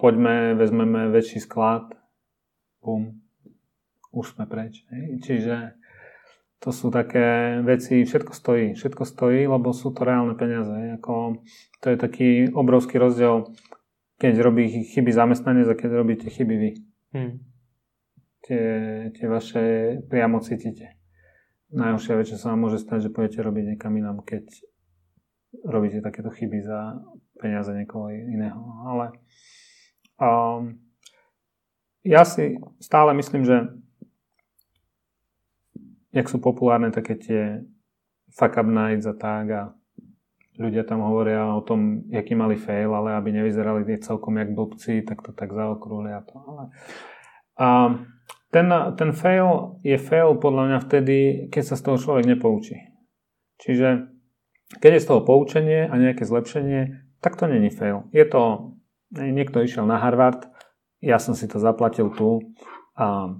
poďme, 0.00 0.56
vezmeme 0.56 1.12
väčší 1.12 1.44
sklad, 1.44 1.92
bum, 2.80 3.20
už 4.10 4.36
sme 4.36 4.48
preč. 4.48 4.82
Hej. 4.88 5.06
Čiže 5.24 5.79
to 6.60 6.70
sú 6.76 6.92
také 6.92 7.56
veci, 7.64 8.04
všetko 8.04 8.32
stojí, 8.36 8.66
všetko 8.76 9.02
stojí, 9.08 9.48
lebo 9.48 9.72
sú 9.72 9.96
to 9.96 10.04
reálne 10.04 10.36
peniaze. 10.36 11.00
Ako, 11.00 11.40
to 11.80 11.86
je 11.88 11.96
taký 11.96 12.28
obrovský 12.52 13.00
rozdiel, 13.00 13.48
keď 14.20 14.44
robí 14.44 14.68
chyby 14.68 15.08
zamestnanec 15.08 15.64
a 15.72 15.74
keď 15.74 15.90
robíte 15.96 16.28
chyby 16.28 16.54
vy. 16.60 16.70
Hmm. 17.16 17.40
Tie, 18.44 18.64
tie 19.16 19.26
vaše 19.26 19.64
priamo 20.04 20.44
cítite. 20.44 21.00
Najhoršia 21.72 22.18
vec, 22.20 22.26
čo 22.28 22.36
sa 22.36 22.52
vám 22.52 22.68
môže 22.68 22.82
stať, 22.82 23.08
že 23.08 23.12
pôjdete 23.14 23.40
robiť 23.40 23.64
niekam 23.74 23.96
inám, 23.96 24.20
keď 24.20 24.44
robíte 25.64 26.04
takéto 26.04 26.28
chyby 26.28 26.60
za 26.60 27.00
peniaze 27.40 27.72
niekoho 27.72 28.12
iného. 28.12 28.60
Ale 28.84 29.16
um, 30.20 30.76
ja 32.04 32.28
si 32.28 32.60
stále 32.84 33.16
myslím, 33.16 33.48
že 33.48 33.79
jak 36.10 36.26
sú 36.26 36.42
populárne 36.42 36.90
také 36.90 37.14
tie 37.18 37.42
fuck 38.30 38.58
up 38.58 38.66
nights 38.66 39.06
a 39.06 39.14
tak 39.14 39.46
a 39.50 39.62
ľudia 40.60 40.84
tam 40.84 41.00
hovoria 41.00 41.56
o 41.56 41.64
tom, 41.64 42.04
jaký 42.12 42.36
mali 42.36 42.60
fail, 42.60 42.92
ale 42.92 43.16
aby 43.16 43.32
nevyzerali 43.32 43.88
tie 43.88 43.98
celkom 44.02 44.36
jak 44.36 44.52
blbci, 44.52 45.06
tak 45.08 45.24
to 45.24 45.32
tak 45.32 45.50
zaokrúlia 45.54 46.20
to. 46.28 46.36
Ale... 46.36 46.62
A 47.60 47.66
ten, 48.50 48.66
ten 48.98 49.10
fail 49.16 49.80
je 49.86 49.96
fail 49.96 50.36
podľa 50.36 50.62
mňa 50.68 50.78
vtedy, 50.84 51.18
keď 51.48 51.62
sa 51.64 51.74
z 51.78 51.82
toho 51.86 51.96
človek 51.96 52.24
nepoučí. 52.28 52.76
Čiže 53.62 54.10
keď 54.82 54.90
je 54.98 55.02
z 55.02 55.08
toho 55.08 55.20
poučenie 55.22 55.86
a 55.86 55.94
nejaké 55.96 56.28
zlepšenie, 56.28 57.08
tak 57.24 57.40
to 57.40 57.46
není 57.46 57.70
fail. 57.70 58.06
Je 58.12 58.22
to, 58.26 58.74
niekto 59.12 59.64
išiel 59.64 59.88
na 59.88 59.98
Harvard, 59.98 60.50
ja 61.00 61.16
som 61.16 61.32
si 61.32 61.48
to 61.48 61.56
zaplatil 61.56 62.12
tu 62.12 62.52
a 62.94 63.32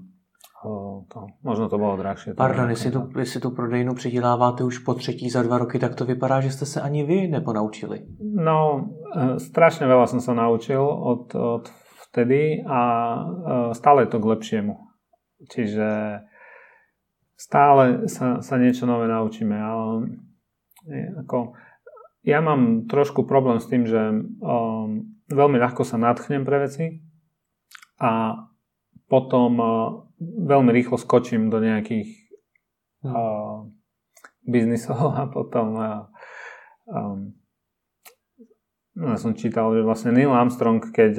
to, 1.13 1.27
možno 1.43 1.69
to 1.69 1.77
bylo 1.77 1.97
drahšie. 1.97 2.33
Pardon, 2.33 2.69
jestli 2.69 2.91
tu, 2.91 3.09
jestli 3.19 3.39
tu 3.39 3.51
prodejnu 3.51 3.93
přiděláváte 3.93 4.63
už 4.63 4.77
po 4.79 4.93
třetí 4.93 5.29
za 5.29 5.43
dva 5.43 5.57
roky, 5.57 5.79
tak 5.79 5.95
to 5.95 6.05
vypadá, 6.05 6.41
že 6.41 6.51
jste 6.51 6.65
se 6.65 6.81
ani 6.81 7.03
vy 7.03 7.27
neponaučili. 7.27 8.05
No, 8.21 8.89
e, 9.15 9.39
strašne 9.39 9.89
veľa 9.89 10.05
som 10.05 10.21
sa 10.21 10.33
naučil 10.37 10.81
od, 10.81 11.35
od 11.35 11.65
vtedy 12.09 12.61
a 12.61 12.79
e, 13.13 13.21
stále 13.73 14.05
je 14.05 14.11
to 14.13 14.19
k 14.19 14.29
lepšiemu. 14.37 14.73
Čiže 15.49 15.87
stále 17.41 18.05
sa, 18.05 18.45
sa 18.45 18.55
niečo 18.61 18.85
nové 18.85 19.09
naučíme. 19.09 19.57
Ale 19.57 20.13
ako, 21.25 21.57
ja 22.21 22.37
mám 22.45 22.85
trošku 22.85 23.25
problém 23.25 23.57
s 23.57 23.65
tým, 23.65 23.89
že 23.89 23.97
um, 24.13 25.17
veľmi 25.25 25.57
ľahko 25.57 25.81
sa 25.81 25.97
nadchnem 25.97 26.45
pre 26.45 26.69
veci 26.69 27.01
a 27.97 28.37
potom 29.11 29.51
uh, 29.59 29.67
veľmi 30.23 30.71
rýchlo 30.71 30.95
skočím 30.95 31.51
do 31.51 31.59
nejakých 31.59 32.07
hmm. 33.03 33.11
uh, 33.11 33.67
biznisov 34.47 35.11
a 35.19 35.27
potom 35.27 35.67
uh, 35.75 36.07
um, 36.87 37.35
ja 38.91 39.15
som 39.15 39.35
čítal, 39.35 39.71
že 39.71 39.87
vlastne 39.87 40.11
Neil 40.11 40.35
Armstrong, 40.35 40.83
keď, 40.83 41.13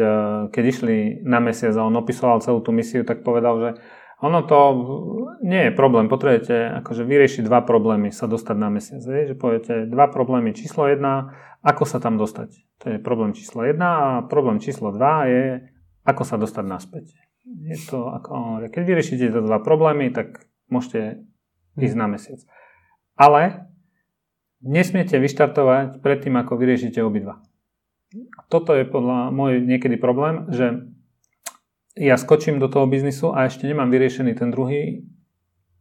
keď 0.53 0.65
išli 0.69 0.97
na 1.25 1.41
mesiac 1.41 1.73
a 1.73 1.89
on 1.89 1.97
opisoval 1.97 2.45
celú 2.45 2.61
tú 2.61 2.69
misiu, 2.69 3.01
tak 3.01 3.25
povedal, 3.25 3.55
že 3.65 3.71
ono 4.21 4.45
to 4.45 4.59
nie 5.41 5.67
je 5.67 5.73
problém, 5.73 6.05
potrebujete 6.05 6.85
akože 6.85 7.01
vyriešiť 7.09 7.49
dva 7.49 7.65
problémy, 7.65 8.13
sa 8.13 8.29
dostať 8.29 8.57
na 8.61 8.69
mesiac. 8.69 9.01
Je, 9.01 9.33
že 9.33 9.35
poviete 9.35 9.89
dva 9.89 10.13
problémy. 10.13 10.53
Číslo 10.53 10.85
jedna, 10.85 11.33
ako 11.65 11.89
sa 11.89 11.97
tam 11.97 12.21
dostať. 12.21 12.55
To 12.85 12.93
je 12.93 12.99
problém 13.01 13.33
číslo 13.33 13.65
jedna 13.65 13.89
a 13.89 14.09
problém 14.29 14.61
číslo 14.61 14.93
dva 14.93 15.25
je, 15.25 15.65
ako 16.05 16.23
sa 16.29 16.37
dostať 16.37 16.65
naspäť 16.69 17.32
je 17.45 17.79
to 17.91 18.11
ako 18.11 18.63
Keď 18.71 18.83
vyriešite 18.87 19.29
tieto 19.29 19.43
dva 19.43 19.59
problémy, 19.59 20.15
tak 20.15 20.47
môžete 20.71 21.27
ísť 21.79 21.97
na 21.99 22.07
mesiac. 22.07 22.41
Ale 23.19 23.69
nesmiete 24.63 25.19
vyštartovať 25.19 26.01
predtým, 26.01 26.39
ako 26.39 26.55
vyriešite 26.57 27.03
obidva. 27.03 27.43
Toto 28.53 28.77
je 28.77 28.85
podľa 28.85 29.33
môj 29.33 29.65
niekedy 29.65 29.97
problém, 29.97 30.47
že 30.53 30.87
ja 31.97 32.17
skočím 32.17 32.61
do 32.61 32.69
toho 32.69 32.89
biznisu 32.89 33.33
a 33.33 33.49
ešte 33.49 33.69
nemám 33.69 33.93
vyriešený 33.93 34.33
ten 34.37 34.49
druhý 34.49 35.05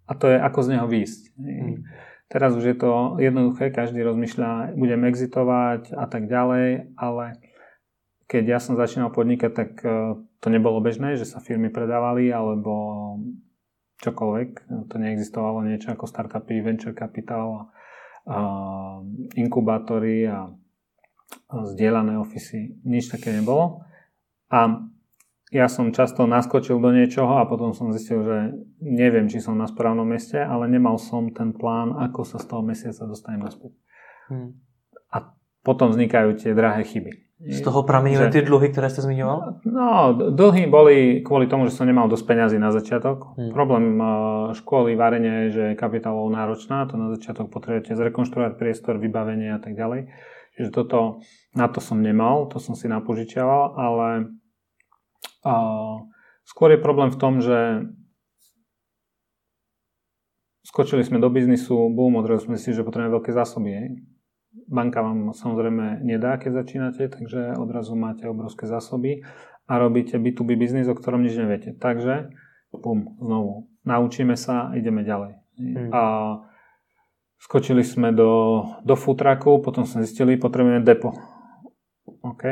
a 0.08 0.16
to 0.16 0.28
je 0.28 0.38
ako 0.40 0.60
z 0.64 0.68
neho 0.76 0.88
výjsť. 0.88 1.22
Hmm. 1.40 1.88
Teraz 2.32 2.56
už 2.56 2.64
je 2.64 2.78
to 2.80 3.20
jednoduché, 3.20 3.76
každý 3.76 4.08
rozmýšľa, 4.08 4.80
budem 4.80 5.04
exitovať 5.04 5.92
a 5.92 6.08
tak 6.08 6.32
ďalej, 6.32 6.96
ale 6.96 7.44
keď 8.32 8.44
ja 8.48 8.60
som 8.64 8.80
začínal 8.80 9.12
podnikať, 9.12 9.52
tak 9.52 9.72
e, 9.84 10.16
to 10.40 10.48
nebolo 10.48 10.80
bežné, 10.80 11.20
že 11.20 11.28
sa 11.28 11.44
firmy 11.44 11.68
predávali 11.68 12.32
alebo 12.32 12.72
čokoľvek. 14.00 14.72
To 14.88 14.96
neexistovalo 14.96 15.68
niečo 15.68 15.92
ako 15.92 16.08
startupy, 16.08 16.64
venture 16.64 16.96
capital, 16.96 17.76
a 18.24 18.40
inkubátory 19.36 20.30
a 20.32 20.54
zdieľané 21.52 22.22
ofisy. 22.22 22.80
Nič 22.88 23.12
také 23.12 23.36
nebolo. 23.36 23.84
A 24.48 24.88
ja 25.52 25.68
som 25.68 25.92
často 25.92 26.24
naskočil 26.24 26.80
do 26.80 26.96
niečoho 26.96 27.42
a 27.42 27.50
potom 27.50 27.76
som 27.76 27.92
zistil, 27.92 28.24
že 28.24 28.38
neviem, 28.80 29.28
či 29.28 29.44
som 29.44 29.60
na 29.60 29.68
správnom 29.68 30.08
mieste, 30.08 30.40
ale 30.40 30.72
nemal 30.72 30.96
som 30.96 31.28
ten 31.34 31.52
plán, 31.52 31.92
ako 31.98 32.24
sa 32.24 32.40
z 32.40 32.46
toho 32.48 32.64
mesiaca 32.64 33.04
dostanem 33.04 33.44
naspäť. 33.44 33.76
Hmm. 34.32 34.56
A 35.12 35.36
potom 35.66 35.92
vznikajú 35.92 36.40
tie 36.40 36.56
drahé 36.56 36.88
chyby. 36.88 37.31
Z 37.42 37.66
toho 37.66 37.82
pramenili 37.82 38.30
ty 38.30 38.46
dluhy, 38.46 38.70
ktoré 38.70 38.94
ste 38.94 39.02
zmiňoval? 39.02 39.66
No, 39.66 40.14
dlhy 40.14 40.70
boli 40.70 41.26
kvôli 41.26 41.50
tomu, 41.50 41.66
že 41.66 41.74
som 41.74 41.90
nemal 41.90 42.06
dosť 42.06 42.30
peňazí 42.30 42.62
na 42.62 42.70
začiatok. 42.70 43.34
Hmm. 43.34 43.50
Problém 43.50 43.98
školy 44.54 44.94
varenia 44.94 45.46
je, 45.46 45.48
že 45.50 45.64
je 45.74 45.80
kapitálovo 45.80 46.30
náročná, 46.30 46.86
to 46.86 47.02
na 47.02 47.10
začiatok 47.18 47.50
potrebujete 47.50 47.98
zrekonštruovať 47.98 48.62
priestor, 48.62 49.02
vybavenie 49.02 49.58
a 49.58 49.60
tak 49.60 49.74
ďalej. 49.74 50.14
Čiže 50.54 50.70
toto, 50.70 51.26
na 51.58 51.66
to 51.66 51.82
som 51.82 51.98
nemal, 51.98 52.46
to 52.46 52.62
som 52.62 52.78
si 52.78 52.86
napožičiaval, 52.86 53.74
ale 53.74 54.08
a, 55.42 55.54
skôr 56.46 56.78
je 56.78 56.86
problém 56.86 57.10
v 57.10 57.18
tom, 57.18 57.42
že 57.42 57.90
skočili 60.62 61.02
sme 61.02 61.18
do 61.18 61.32
biznisu, 61.34 61.90
boom, 61.90 62.22
odrazu 62.22 62.54
sme 62.54 62.62
si, 62.62 62.70
že 62.70 62.86
potrebujeme 62.86 63.18
veľké 63.18 63.32
zásoby. 63.34 63.98
Banka 64.52 65.00
vám 65.00 65.32
samozrejme 65.32 66.04
nedá, 66.04 66.36
keď 66.36 66.64
začínate, 66.64 67.08
takže 67.08 67.56
odrazu 67.56 67.96
máte 67.96 68.28
obrovské 68.28 68.68
zásoby 68.68 69.24
a 69.64 69.80
robíte 69.80 70.20
B2B 70.20 70.60
biznis, 70.60 70.92
o 70.92 70.96
ktorom 70.96 71.24
nič 71.24 71.40
neviete. 71.40 71.72
Takže, 71.72 72.36
pum, 72.76 73.16
znovu, 73.24 73.72
naučíme 73.88 74.36
sa 74.36 74.68
a 74.68 74.76
ideme 74.76 75.08
ďalej. 75.08 75.40
Hmm. 75.56 75.90
A 75.96 76.02
skočili 77.40 77.84
sme 77.88 78.12
do, 78.12 78.64
do 78.84 78.96
futraku, 79.00 79.64
potom 79.64 79.88
sme 79.88 80.04
zistili, 80.04 80.36
potrebujeme 80.36 80.84
depo. 80.84 81.16
OK, 82.22 82.44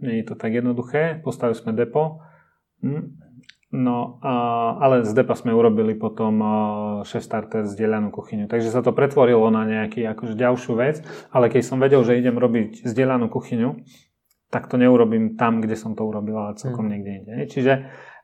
nie 0.00 0.20
je 0.20 0.26
to 0.26 0.34
tak 0.40 0.56
jednoduché, 0.56 1.20
postavili 1.20 1.56
sme 1.56 1.76
depo. 1.76 2.24
Hm. 2.80 3.25
No, 3.76 4.16
ale 4.80 5.04
z 5.04 5.12
depa 5.12 5.36
sme 5.36 5.52
urobili 5.52 5.92
potom 5.92 6.40
chef 7.04 7.20
starter 7.20 7.68
zdieľanú 7.68 8.08
kuchyňu. 8.08 8.48
Takže 8.48 8.72
sa 8.72 8.80
to 8.80 8.96
pretvorilo 8.96 9.52
na 9.52 9.68
nejaký 9.68 10.00
akože 10.16 10.32
ďalšiu 10.32 10.72
vec, 10.80 11.04
ale 11.28 11.52
keď 11.52 11.60
som 11.60 11.76
vedel, 11.76 12.00
že 12.00 12.16
idem 12.16 12.40
robiť 12.40 12.88
zdieľanú 12.88 13.28
kuchyňu, 13.28 13.76
tak 14.48 14.72
to 14.72 14.80
neurobím 14.80 15.36
tam, 15.36 15.60
kde 15.60 15.76
som 15.76 15.92
to 15.92 16.08
urobil, 16.08 16.40
ale 16.40 16.56
celkom 16.56 16.88
mm. 16.88 16.90
niekde 16.90 17.10
inde. 17.20 17.34
Čiže 17.52 17.72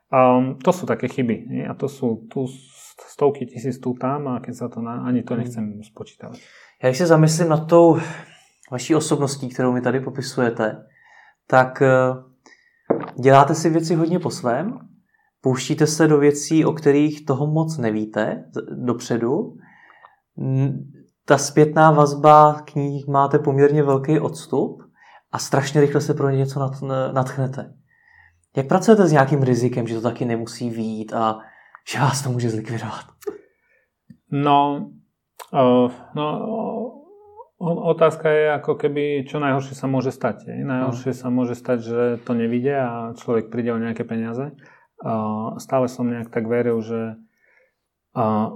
um, 0.09 0.57
to 0.57 0.73
sú 0.73 0.89
také 0.89 1.05
chyby. 1.05 1.37
Nie? 1.45 1.63
A 1.69 1.77
to 1.77 1.85
sú 1.85 2.25
tu 2.25 2.49
stovky 2.97 3.45
tisíc 3.45 3.77
tu 3.77 3.93
tam 3.93 4.27
a 4.27 4.41
keď 4.41 4.53
sa 4.57 4.67
to 4.69 4.81
na, 4.81 5.05
ani 5.05 5.21
to 5.21 5.33
hm. 5.33 5.39
nechcem 5.39 5.65
spočítavať. 5.83 6.39
Já 6.83 6.89
když 6.89 6.97
se 6.97 7.07
zamyslím 7.07 7.49
nad 7.49 7.67
tou 7.67 7.97
vaší 8.71 8.95
osobností, 8.95 9.49
kterou 9.49 9.73
mi 9.73 9.81
tady 9.81 9.99
popisujete, 9.99 10.85
tak 11.47 11.81
eh, 11.81 11.89
děláte 13.21 13.55
si 13.55 13.69
věci 13.69 13.95
hodně 13.95 14.19
po 14.19 14.29
svém, 14.29 14.79
pouštíte 15.43 15.87
se 15.87 16.07
do 16.07 16.17
věcí, 16.17 16.65
o 16.65 16.71
kterých 16.71 17.25
toho 17.25 17.47
moc 17.47 17.77
nevíte 17.77 18.45
dopředu. 18.71 19.57
Ta 21.25 21.37
zpětná 21.37 21.91
vazba 21.91 22.61
k 22.61 22.75
ní 22.75 23.03
máte 23.07 23.39
poměrně 23.39 23.83
velký 23.83 24.19
odstup 24.19 24.83
a 25.31 25.39
strašně 25.39 25.81
rychle 25.81 26.01
se 26.01 26.13
pro 26.13 26.29
ně 26.29 26.37
něco 26.37 26.71
natchnete. 27.13 27.73
Jak 28.57 28.67
pracujete 28.67 29.07
s 29.07 29.11
nějakým 29.11 29.43
rizikem, 29.43 29.87
že 29.87 29.95
to 29.95 30.01
taky 30.01 30.25
nemusí 30.25 30.69
výjít 30.69 31.13
a 31.13 31.39
že 31.89 31.99
vás 31.99 32.21
to 32.21 32.29
může 32.29 32.49
zlikvidovat? 32.49 33.05
No, 34.31 34.89
uh, 35.53 35.91
no 36.15 36.23
otázka 37.83 38.29
je 38.29 38.51
ako 38.51 38.75
keby, 38.75 39.23
čo 39.23 39.39
najhoršie 39.39 39.71
sa 39.71 39.87
môže 39.87 40.11
stať. 40.11 40.51
Najhoršie 40.51 41.15
sa 41.15 41.31
môže 41.31 41.55
stať, 41.55 41.79
že 41.79 41.99
to 42.27 42.35
nevidie 42.35 42.75
a 42.75 43.15
človek 43.15 43.47
príde 43.47 43.71
o 43.71 43.79
nejaké 43.79 44.03
peniaze 44.03 44.51
stále 45.57 45.85
som 45.89 46.09
nejak 46.09 46.29
tak 46.29 46.45
veril, 46.47 46.79
že 46.83 47.17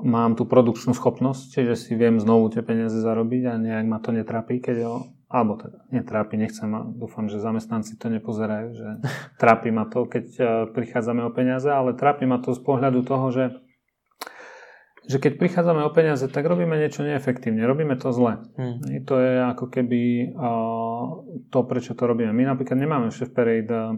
mám 0.05 0.37
tú 0.37 0.45
produkčnú 0.45 0.93
schopnosť, 0.93 1.57
čiže 1.57 1.73
si 1.73 1.91
viem 1.97 2.21
znovu 2.21 2.53
tie 2.53 2.61
peniaze 2.61 3.01
zarobiť 3.01 3.43
a 3.49 3.53
nejak 3.57 3.85
ma 3.89 3.97
to 3.97 4.13
netrápi, 4.13 4.61
keď 4.61 4.77
ho, 4.85 4.95
alebo 5.33 5.57
teda 5.57 5.81
netrápi, 5.89 6.37
nechcem 6.37 6.69
a 6.77 6.85
dúfam, 6.85 7.25
že 7.25 7.41
zamestnanci 7.41 7.97
to 7.97 8.13
nepozerajú, 8.13 8.67
že 8.77 8.87
trápi 9.41 9.73
ma 9.73 9.89
to, 9.89 10.05
keď 10.05 10.25
prichádzame 10.77 11.25
o 11.25 11.33
peniaze, 11.33 11.73
ale 11.73 11.97
trápi 11.97 12.29
ma 12.29 12.37
to 12.37 12.53
z 12.53 12.61
pohľadu 12.61 13.01
toho, 13.01 13.27
že 13.33 13.45
že 15.07 15.23
keď 15.23 15.39
prichádzame 15.39 15.87
o 15.87 15.95
peniaze, 15.95 16.27
tak 16.27 16.43
robíme 16.43 16.75
niečo 16.75 16.99
neefektívne, 16.99 17.63
robíme 17.63 17.95
to 17.95 18.11
zle. 18.11 18.43
Hmm. 18.59 18.83
To 19.07 19.15
je 19.15 19.33
ako 19.39 19.65
keby 19.71 20.35
to, 21.47 21.59
prečo 21.63 21.95
to 21.95 22.03
robíme. 22.03 22.35
My 22.35 22.43
napríklad 22.43 22.75
nemáme 22.75 23.07
v 23.07 23.15
Chef 23.15 23.31
Parade 23.31 23.71
uh, 23.71 23.95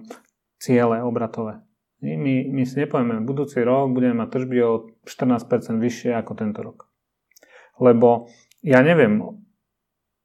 ciele 0.62 1.02
obratové. 1.02 1.66
My, 2.00 2.48
my 2.48 2.64
si 2.64 2.80
nepovieme, 2.80 3.20
budúci 3.28 3.60
rok 3.60 3.92
budeme 3.92 4.24
mať 4.24 4.40
tržby 4.40 4.58
o 4.64 4.72
14% 5.04 5.84
vyššie 5.84 6.16
ako 6.16 6.32
tento 6.40 6.64
rok. 6.64 6.88
Lebo 7.76 8.32
ja 8.64 8.80
neviem, 8.80 9.20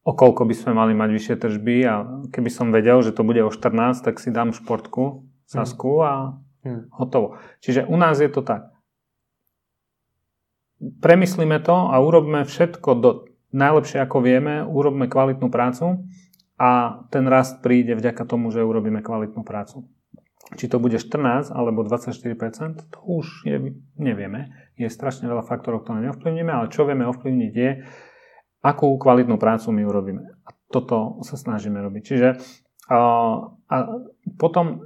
o 0.04 0.12
koľko 0.12 0.46
by 0.46 0.54
sme 0.54 0.72
mali 0.76 0.92
mať 0.94 1.10
vyššie 1.10 1.36
tržby 1.40 1.76
a 1.88 1.94
keby 2.30 2.50
som 2.52 2.70
vedel, 2.70 3.02
že 3.02 3.10
to 3.10 3.26
bude 3.26 3.42
o 3.42 3.50
14, 3.50 4.06
tak 4.06 4.22
si 4.22 4.30
dám 4.30 4.54
športku, 4.54 5.26
sasku 5.50 6.04
a 6.04 6.38
hmm. 6.62 6.94
hotovo. 6.94 7.40
Čiže 7.64 7.88
u 7.90 7.96
nás 7.98 8.20
je 8.20 8.30
to 8.30 8.44
tak. 8.44 8.70
Premyslíme 10.78 11.58
to 11.64 11.90
a 11.90 11.96
urobme 11.98 12.44
všetko 12.44 12.90
do, 13.00 13.10
najlepšie 13.56 14.02
ako 14.04 14.20
vieme, 14.20 14.66
urobme 14.66 15.08
kvalitnú 15.08 15.48
prácu 15.48 16.04
a 16.60 17.02
ten 17.08 17.24
rast 17.24 17.64
príde 17.64 17.96
vďaka 17.96 18.28
tomu, 18.28 18.52
že 18.52 18.60
urobíme 18.60 19.00
kvalitnú 19.00 19.46
prácu. 19.46 19.88
Či 20.54 20.70
to 20.70 20.78
bude 20.78 20.96
14 20.96 21.50
alebo 21.50 21.82
24%, 21.82 22.14
to 22.90 22.98
už 23.02 23.42
je, 23.42 23.74
nevieme. 23.98 24.54
Je 24.78 24.86
strašne 24.86 25.26
veľa 25.26 25.42
faktorov, 25.42 25.82
ktoré 25.82 26.06
neovplyvníme, 26.10 26.50
ale 26.50 26.70
čo 26.70 26.86
vieme 26.86 27.06
ovplyvniť 27.10 27.52
je, 27.52 27.70
akú 28.62 28.94
kvalitnú 28.96 29.36
prácu 29.36 29.74
my 29.74 29.82
urobíme. 29.84 30.22
A 30.46 30.50
toto 30.70 31.20
sa 31.26 31.34
snažíme 31.34 31.78
robiť. 31.82 32.02
Čiže 32.02 32.28
a, 32.88 32.98
a 33.50 33.76
potom 34.38 34.84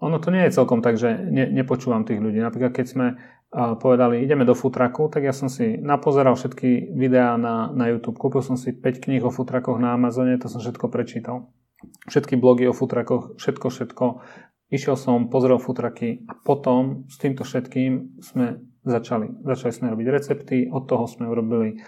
ono 0.00 0.16
to 0.16 0.32
nie 0.32 0.48
je 0.48 0.56
celkom 0.56 0.80
tak, 0.80 0.96
že 0.96 1.12
ne, 1.12 1.46
nepočúvam 1.52 2.08
tých 2.08 2.18
ľudí. 2.18 2.40
Napríklad 2.40 2.72
keď 2.72 2.86
sme 2.88 3.06
a, 3.52 3.76
povedali, 3.76 4.24
ideme 4.24 4.48
do 4.48 4.56
futraku, 4.56 5.12
tak 5.12 5.28
ja 5.28 5.36
som 5.36 5.52
si 5.52 5.76
napozeral 5.76 6.34
všetky 6.34 6.96
videá 6.96 7.36
na, 7.36 7.68
na 7.70 7.92
YouTube. 7.92 8.16
Kúpil 8.16 8.40
som 8.40 8.56
si 8.56 8.72
5 8.72 9.04
kníh 9.04 9.22
o 9.22 9.30
futrakoch 9.30 9.76
na 9.76 9.92
Amazone, 9.92 10.40
to 10.40 10.48
som 10.48 10.64
všetko 10.64 10.88
prečítal 10.88 11.52
všetky 12.08 12.36
blogy 12.36 12.68
o 12.68 12.74
futrakoch, 12.76 13.36
všetko, 13.36 13.66
všetko. 13.68 14.04
Išiel 14.70 14.94
som, 14.94 15.26
pozrel 15.26 15.58
futraky 15.58 16.22
a 16.30 16.38
potom 16.38 17.10
s 17.10 17.18
týmto 17.18 17.42
všetkým 17.42 18.22
sme 18.22 18.62
začali. 18.86 19.42
Začali 19.42 19.72
sme 19.74 19.86
robiť 19.90 20.06
recepty, 20.06 20.56
od 20.70 20.86
toho 20.86 21.10
sme 21.10 21.26
urobili 21.26 21.82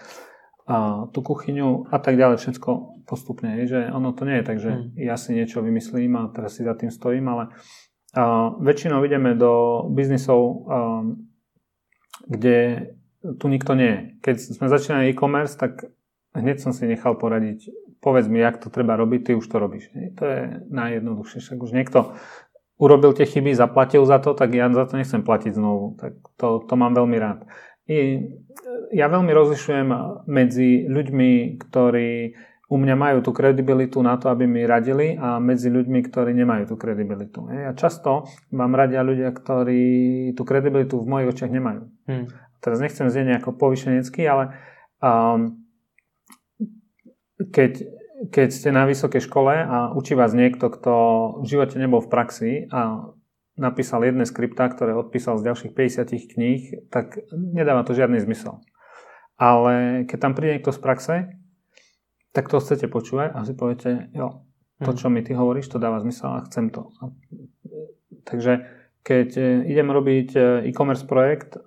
a, 0.67 1.07
tú 1.15 1.23
kuchyňu 1.23 1.89
a 1.95 1.97
tak 2.03 2.19
ďalej, 2.19 2.43
všetko 2.43 2.71
postupne. 3.07 3.55
Je, 3.63 3.71
že 3.71 3.81
ono 3.91 4.11
to 4.11 4.27
nie 4.27 4.43
je 4.43 4.47
tak, 4.47 4.59
že 4.59 4.71
hmm. 4.71 4.99
ja 4.99 5.15
si 5.15 5.37
niečo 5.37 5.63
vymyslím 5.63 6.19
a 6.19 6.31
teraz 6.35 6.59
si 6.59 6.67
za 6.67 6.75
tým 6.75 6.91
stojím, 6.91 7.31
ale 7.31 7.55
a, 8.13 8.51
väčšinou 8.59 9.03
ideme 9.07 9.39
do 9.39 9.87
biznisov, 9.95 10.41
a, 10.43 11.07
kde 12.27 12.91
tu 13.23 13.47
nikto 13.47 13.79
nie 13.79 13.91
je. 13.91 14.01
Keď 14.23 14.37
sme 14.59 14.67
začínali 14.67 15.15
e-commerce, 15.15 15.55
tak 15.55 15.87
hneď 16.35 16.59
som 16.59 16.75
si 16.75 16.91
nechal 16.91 17.15
poradiť 17.15 17.71
povedz 18.03 18.27
mi, 18.27 18.43
jak 18.43 18.59
to 18.59 18.69
treba 18.69 18.99
robiť, 18.99 19.21
ty 19.23 19.31
už 19.39 19.47
to 19.47 19.57
robíš. 19.63 19.89
To 20.19 20.25
je 20.27 20.41
najjednoduchšie. 20.75 21.39
Však 21.39 21.59
už 21.63 21.71
niekto 21.71 22.19
urobil 22.83 23.15
tie 23.15 23.31
chyby, 23.31 23.55
zaplatil 23.55 24.03
za 24.03 24.19
to, 24.19 24.35
tak 24.35 24.51
ja 24.51 24.67
za 24.75 24.91
to 24.91 24.99
nechcem 24.99 25.23
platiť 25.23 25.55
znovu. 25.55 25.95
Tak 26.03 26.19
to, 26.35 26.67
to 26.67 26.75
mám 26.75 26.99
veľmi 26.99 27.17
rád. 27.23 27.47
I 27.87 28.27
ja 28.91 29.07
veľmi 29.07 29.31
rozlišujem 29.31 29.89
medzi 30.27 30.91
ľuďmi, 30.91 31.63
ktorí 31.63 32.35
u 32.73 32.77
mňa 32.81 32.97
majú 32.97 33.19
tú 33.21 33.31
kredibilitu 33.37 34.01
na 34.01 34.17
to, 34.17 34.33
aby 34.33 34.49
mi 34.49 34.65
radili 34.65 35.15
a 35.21 35.37
medzi 35.37 35.69
ľuďmi, 35.69 36.01
ktorí 36.09 36.33
nemajú 36.33 36.73
tú 36.73 36.77
kredibilitu. 36.81 37.53
Ja 37.53 37.77
často 37.77 38.27
vám 38.49 38.73
radia 38.73 39.05
ľudia, 39.05 39.29
ktorí 39.29 40.33
tú 40.33 40.43
kredibilitu 40.49 40.97
v 40.97 41.07
mojich 41.07 41.29
očiach 41.37 41.53
nemajú. 41.53 41.83
Hmm. 42.09 42.27
Teraz 42.65 42.81
nechcem 42.81 43.13
znieť 43.13 43.37
nejako 43.37 43.61
povyšenecky, 43.61 44.25
ale 44.25 44.57
um, 45.05 45.62
keď, 47.51 47.73
keď 48.31 48.49
ste 48.53 48.71
na 48.71 48.87
vysokej 48.87 49.25
škole 49.25 49.55
a 49.57 49.91
učí 49.97 50.15
vás 50.15 50.37
niekto, 50.37 50.71
kto 50.71 50.93
v 51.43 51.47
živote 51.49 51.81
nebol 51.81 51.99
v 51.99 52.13
praxi 52.13 52.53
a 52.71 53.11
napísal 53.57 54.05
jedné 54.05 54.25
skripta, 54.25 54.69
ktoré 54.69 54.97
odpísal 54.97 55.37
z 55.41 55.51
ďalších 55.51 55.73
50 55.75 56.33
kníh, 56.37 56.63
tak 56.89 57.21
nedáva 57.33 57.85
to 57.85 57.93
žiadny 57.93 58.21
zmysel. 58.23 58.63
Ale 59.37 60.05
keď 60.07 60.19
tam 60.21 60.33
príde 60.39 60.61
niekto 60.61 60.73
z 60.73 60.81
praxe, 60.81 61.15
tak 62.33 62.49
to 62.49 62.63
chcete 62.63 62.89
počúvať 62.89 63.37
a 63.37 63.45
si 63.45 63.53
poviete, 63.53 64.09
jo, 64.17 64.47
to, 64.81 64.93
mhm. 64.95 64.99
čo 64.99 65.07
mi 65.13 65.21
ty 65.21 65.37
hovoríš, 65.37 65.69
to 65.69 65.83
dáva 65.83 66.01
zmysel 66.01 66.41
a 66.41 66.45
chcem 66.49 66.73
to. 66.73 66.89
Takže 68.25 68.65
keď 69.03 69.29
e, 69.37 69.43
idem 69.69 69.91
robiť 69.91 70.29
e, 70.33 70.41
e-commerce 70.71 71.05
projekt, 71.05 71.59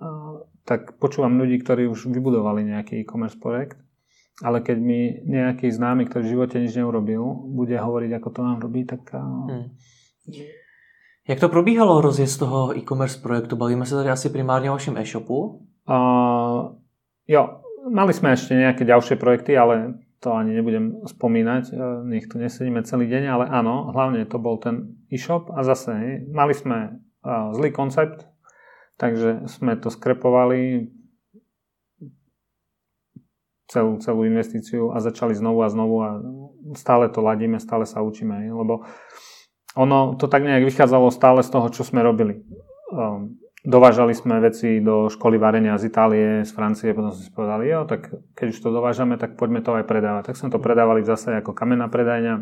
tak 0.66 0.98
počúvam 0.98 1.38
ľudí, 1.38 1.62
ktorí 1.62 1.86
už 1.86 2.10
vybudovali 2.10 2.66
nejaký 2.66 2.98
e-commerce 3.06 3.38
projekt 3.38 3.78
ale 4.44 4.60
keď 4.60 4.76
mi 4.78 5.00
nejaký 5.24 5.72
známy, 5.72 6.06
ktorý 6.06 6.24
v 6.24 6.32
živote 6.36 6.56
nič 6.60 6.76
neurobil, 6.76 7.24
bude 7.56 7.72
hovoriť, 7.72 8.10
ako 8.20 8.28
to 8.30 8.40
nám 8.44 8.58
robí, 8.60 8.84
tak... 8.84 9.08
Hmm. 9.12 9.72
Jak 11.26 11.40
to 11.40 11.48
probíhalo 11.48 12.00
rozjezd 12.00 12.38
toho 12.38 12.76
e-commerce 12.76 13.18
projektu? 13.18 13.56
Bavíme 13.56 13.86
se 13.86 13.94
tady 13.94 14.10
asi 14.10 14.28
primárně 14.28 14.70
o 14.70 14.74
vašem 14.74 14.96
e-shopu? 14.96 15.66
Uh, 15.88 16.74
jo, 17.26 17.60
mali 17.90 18.12
sme 18.14 18.34
ešte 18.34 18.58
nejaké 18.58 18.82
ďalšie 18.82 19.14
projekty, 19.18 19.54
ale 19.54 20.02
to 20.18 20.34
ani 20.34 20.58
nebudem 20.58 21.06
spomínať, 21.06 21.64
e, 21.70 21.74
nech 22.10 22.26
tu 22.26 22.42
nesedíme 22.42 22.82
celý 22.82 23.06
deň, 23.06 23.24
ale 23.30 23.44
áno, 23.46 23.92
hlavne 23.94 24.26
to 24.26 24.42
bol 24.42 24.58
ten 24.58 24.98
e-shop 25.12 25.52
a 25.54 25.62
zase 25.62 26.26
mali 26.32 26.56
sme 26.56 26.98
uh, 27.22 27.52
zlý 27.54 27.70
koncept, 27.70 28.26
takže 28.98 29.46
sme 29.46 29.76
to 29.78 29.92
skrepovali 29.92 30.90
celú, 33.66 33.98
celú 33.98 34.22
investíciu 34.26 34.94
a 34.94 35.02
začali 35.02 35.34
znovu 35.34 35.62
a 35.62 35.68
znovu 35.68 35.96
a 36.02 36.10
stále 36.78 37.10
to 37.10 37.22
ladíme, 37.22 37.58
stále 37.58 37.86
sa 37.86 38.02
učíme, 38.02 38.46
lebo 38.50 38.86
ono 39.76 40.16
to 40.16 40.30
tak 40.30 40.46
nejak 40.46 40.64
vychádzalo 40.64 41.12
stále 41.12 41.44
z 41.44 41.50
toho, 41.52 41.68
čo 41.68 41.84
sme 41.84 42.00
robili. 42.00 42.40
Um, 42.88 43.36
dovážali 43.66 44.14
sme 44.14 44.38
veci 44.40 44.78
do 44.80 45.10
školy 45.10 45.36
varenia 45.36 45.76
z 45.76 45.90
Itálie, 45.90 46.46
z 46.46 46.50
Francie, 46.54 46.94
potom 46.94 47.12
sme 47.12 47.22
si 47.26 47.32
povedali, 47.34 47.68
jo, 47.68 47.84
tak 47.84 48.08
keď 48.38 48.46
už 48.54 48.58
to 48.62 48.70
dovážame, 48.72 49.18
tak 49.18 49.34
poďme 49.34 49.60
to 49.60 49.74
aj 49.76 49.84
predávať. 49.84 50.32
Tak 50.32 50.38
sme 50.38 50.48
to 50.48 50.62
predávali 50.62 51.02
zase 51.02 51.34
ako 51.36 51.52
kamenná 51.52 51.90
predajňa. 51.90 52.40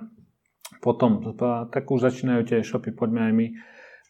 Potom, 0.85 1.25
tak 1.73 1.89
už 1.89 2.05
začínajú 2.13 2.45
tie 2.45 2.61
shopy, 2.61 2.93
poďme 2.93 3.33
aj 3.33 3.33
my 3.33 3.47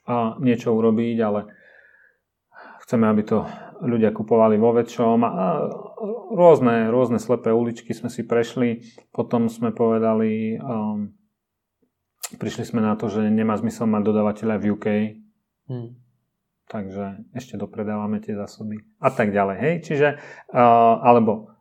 a 0.04 0.14
niečo 0.42 0.74
urobiť, 0.74 1.16
ale 1.22 1.40
chceme, 2.84 3.08
aby 3.08 3.22
to 3.24 3.48
ľudia 3.80 4.12
kupovali 4.12 4.60
vo 4.60 4.76
väčšom 4.76 5.18
a 5.24 5.66
rôzne, 6.32 6.92
rôzne 6.92 7.18
slepé 7.18 7.50
uličky 7.50 7.96
sme 7.96 8.12
si 8.12 8.22
prešli. 8.22 8.84
Potom 9.10 9.48
sme 9.48 9.72
povedali, 9.72 10.60
um, 10.60 11.10
prišli 12.36 12.64
sme 12.68 12.84
na 12.84 12.94
to, 12.94 13.08
že 13.08 13.26
nemá 13.28 13.56
zmysel 13.56 13.88
mať 13.88 14.02
dodávateľa 14.04 14.54
v 14.60 14.64
UK. 14.76 14.86
Hmm 15.68 16.04
takže 16.68 17.28
ešte 17.36 17.60
dopredávame 17.60 18.18
tie 18.18 18.34
zásoby 18.34 18.80
a 19.00 19.12
tak 19.12 19.30
ďalej. 19.30 19.56
Hej? 19.60 19.74
Čiže, 19.84 20.08
uh, 20.50 20.98
alebo 21.04 21.52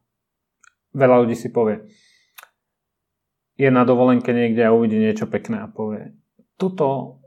veľa 0.96 1.24
ľudí 1.24 1.36
si 1.36 1.52
povie, 1.52 1.84
je 3.60 3.70
na 3.70 3.86
dovolenke 3.86 4.34
niekde 4.34 4.66
a 4.66 4.74
uvidí 4.74 4.98
niečo 4.98 5.30
pekné 5.30 5.62
a 5.62 5.70
povie, 5.70 6.18
tuto 6.58 7.20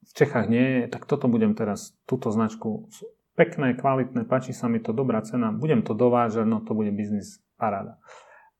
v 0.00 0.12
Čechách 0.16 0.46
nie 0.48 0.64
je, 0.64 0.82
tak 0.88 1.04
toto 1.06 1.28
budem 1.28 1.52
teraz, 1.52 1.94
túto 2.08 2.32
značku, 2.32 2.88
pekné, 3.34 3.74
kvalitné, 3.74 4.26
páči 4.26 4.54
sa 4.54 4.66
mi 4.66 4.82
to, 4.82 4.94
dobrá 4.94 5.22
cena, 5.22 5.54
budem 5.54 5.82
to 5.82 5.94
dovážať, 5.94 6.46
no 6.46 6.60
to 6.60 6.74
bude 6.74 6.90
biznis 6.94 7.42
paráda. 7.60 8.00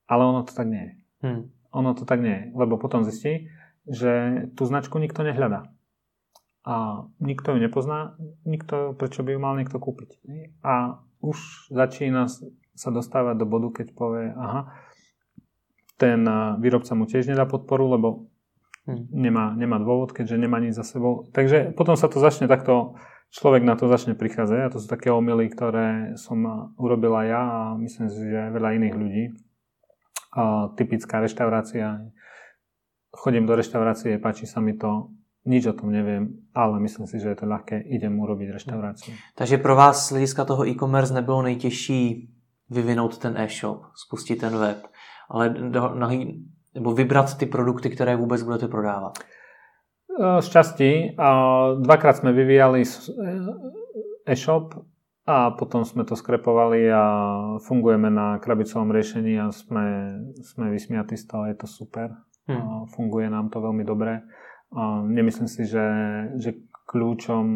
Ale 0.07 0.27
ono 0.27 0.43
to 0.43 0.53
tak 0.53 0.67
nie 0.67 0.83
je. 0.83 0.93
Hmm. 1.21 1.43
Ono 1.71 1.91
to 1.95 2.03
tak 2.03 2.19
nie 2.19 2.35
je, 2.35 2.45
lebo 2.59 2.81
potom 2.81 3.07
zistí, 3.07 3.51
že 3.87 4.45
tú 4.59 4.67
značku 4.67 4.99
nikto 4.99 5.23
nehľadá 5.23 5.71
a 6.65 7.07
nikto 7.19 7.57
ju 7.57 7.59
nepozná, 7.59 8.21
nikto, 8.45 8.93
prečo 8.93 9.25
by 9.25 9.33
ju 9.33 9.41
mal 9.41 9.57
niekto 9.57 9.81
kúpiť. 9.81 10.21
A 10.61 11.01
už 11.25 11.71
začína 11.73 12.29
sa 12.77 12.91
dostávať 12.93 13.41
do 13.41 13.47
bodu, 13.49 13.81
keď 13.81 13.97
povie, 13.97 14.33
aha, 14.33 14.73
ten 15.97 16.25
výrobca 16.61 16.97
mu 16.97 17.05
tiež 17.05 17.29
nedá 17.29 17.45
podporu, 17.45 17.93
lebo 17.97 18.09
hmm. 18.89 19.13
nemá, 19.13 19.53
nemá 19.57 19.81
dôvod, 19.81 20.13
keďže 20.13 20.41
nemá 20.41 20.61
nič 20.61 20.77
za 20.77 20.85
sebou. 20.85 21.29
Takže 21.33 21.73
potom 21.77 21.97
sa 21.97 22.09
to 22.09 22.21
začne 22.21 22.49
takto, 22.49 22.97
človek 23.31 23.63
na 23.63 23.79
to 23.79 23.87
začne 23.87 24.19
prichádzať 24.19 24.59
a 24.63 24.73
to 24.73 24.79
sú 24.83 24.87
také 24.91 25.11
omily, 25.11 25.51
ktoré 25.51 26.19
som 26.19 26.71
urobila 26.79 27.23
ja 27.27 27.43
a 27.43 27.61
myslím 27.79 28.11
si, 28.11 28.19
že 28.27 28.51
aj 28.51 28.51
veľa 28.55 28.71
iných 28.77 28.97
ľudí. 28.99 29.25
A 30.31 30.71
typická 30.79 31.19
reštaurácia. 31.19 32.07
Chodím 33.11 33.47
do 33.47 33.59
reštaurácie, 33.59 34.23
páči 34.23 34.47
sa 34.47 34.63
mi 34.63 34.79
to, 34.79 35.11
nič 35.47 35.67
o 35.67 35.75
tom 35.75 35.91
neviem, 35.91 36.47
ale 36.55 36.79
myslím 36.81 37.11
si, 37.11 37.19
že 37.19 37.35
je 37.35 37.39
to 37.43 37.51
ľahké, 37.51 37.83
idem 37.91 38.15
urobiť 38.15 38.55
reštauráciu. 38.55 39.15
Takže 39.35 39.59
pro 39.59 39.75
vás 39.75 40.07
z 40.07 40.11
hlediska 40.11 40.45
toho 40.45 40.63
e-commerce 40.67 41.15
nebylo 41.15 41.43
nejtěžší 41.43 42.31
vyvinout 42.71 43.19
ten 43.19 43.35
e-shop, 43.37 43.83
spustit 43.95 44.37
ten 44.37 44.59
web, 44.59 44.87
ale 45.31 45.49
do, 45.49 45.95
na, 45.95 46.09
nebo 46.75 46.95
vybrat 46.95 47.39
ty 47.39 47.47
produkty, 47.47 47.91
které 47.91 48.17
vůbec 48.17 48.43
budete 48.43 48.69
prodávat? 48.69 49.19
Z 50.19 50.47
časti. 50.51 51.15
Dvakrát 51.81 52.19
sme 52.19 52.35
vyvíjali 52.35 52.83
e-shop 54.27 54.75
a 55.25 55.55
potom 55.55 55.87
sme 55.87 56.03
to 56.03 56.19
skrepovali 56.19 56.91
a 56.91 57.05
fungujeme 57.63 58.11
na 58.11 58.43
krabicovom 58.43 58.91
riešení 58.91 59.39
a 59.39 59.55
sme, 59.55 60.19
sme 60.43 60.75
vysmiatí 60.75 61.15
z 61.15 61.25
toho, 61.31 61.47
je 61.47 61.57
to 61.57 61.67
super. 61.71 62.11
Hmm. 62.51 62.91
Funguje 62.91 63.31
nám 63.31 63.55
to 63.55 63.63
veľmi 63.63 63.87
dobre 63.87 64.27
Nemyslím 65.07 65.51
si, 65.51 65.67
že, 65.67 65.87
že 66.39 66.55
kľúčom 66.87 67.47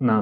na, 0.00 0.16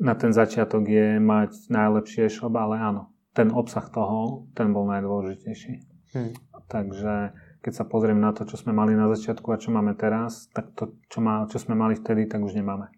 na 0.00 0.14
ten 0.16 0.32
začiatok 0.32 0.88
je 0.88 1.20
mať 1.20 1.68
najlepšie 1.68 2.32
shop, 2.32 2.56
ale 2.56 2.80
áno, 2.80 3.12
ten 3.36 3.52
obsah 3.52 3.84
toho, 3.92 4.48
ten 4.56 4.72
bol 4.72 4.88
najdôležitejší. 4.88 5.74
Hmm. 6.16 6.32
Takže 6.72 7.36
keď 7.66 7.82
sa 7.82 7.82
pozriem 7.82 8.22
na 8.22 8.30
to, 8.30 8.46
čo 8.46 8.54
sme 8.54 8.70
mali 8.70 8.94
na 8.94 9.10
začiatku 9.10 9.50
a 9.50 9.58
čo 9.58 9.74
máme 9.74 9.98
teraz, 9.98 10.46
tak 10.54 10.70
to, 10.78 10.94
čo, 11.10 11.18
má, 11.18 11.50
čo 11.50 11.58
sme 11.58 11.74
mali 11.74 11.98
vtedy, 11.98 12.30
tak 12.30 12.38
už 12.46 12.54
nemáme. 12.54 12.94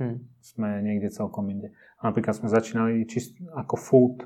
Hmm. 0.00 0.24
Sme 0.40 0.80
niekde 0.80 1.12
celkom 1.12 1.44
inde. 1.52 1.76
Napríklad 2.00 2.32
sme 2.32 2.48
začínali 2.48 3.04
čist 3.04 3.36
ako 3.52 3.76
food 3.76 4.16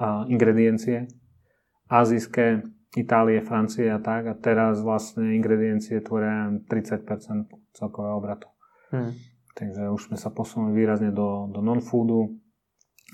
uh, 0.00 0.24
ingrediencie, 0.32 1.04
azijské, 1.92 2.64
Itálie, 2.96 3.44
Francie 3.44 3.92
a 3.92 4.00
tak. 4.00 4.24
A 4.24 4.32
teraz 4.32 4.80
vlastne 4.80 5.36
ingrediencie 5.36 6.00
tvoria 6.00 6.48
30% 6.72 7.04
celkového 7.76 8.16
obratu. 8.16 8.48
Hmm. 8.88 9.12
Takže 9.52 9.92
už 9.92 10.08
sme 10.08 10.16
sa 10.16 10.32
posunuli 10.32 10.72
výrazne 10.72 11.12
do, 11.12 11.52
do 11.52 11.60
non-foodu. 11.60 12.32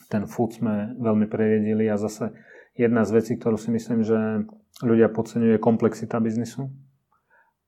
Ten 0.06 0.30
food 0.30 0.54
sme 0.54 0.94
veľmi 1.02 1.26
previedili 1.26 1.90
a 1.90 1.98
zase 1.98 2.30
jedna 2.74 3.06
z 3.06 3.10
vecí, 3.14 3.32
ktorú 3.38 3.56
si 3.58 3.70
myslím, 3.70 4.02
že 4.02 4.46
ľudia 4.82 5.10
podceňujú, 5.10 5.58
je 5.58 5.60
komplexita 5.62 6.18
biznisu. 6.18 6.70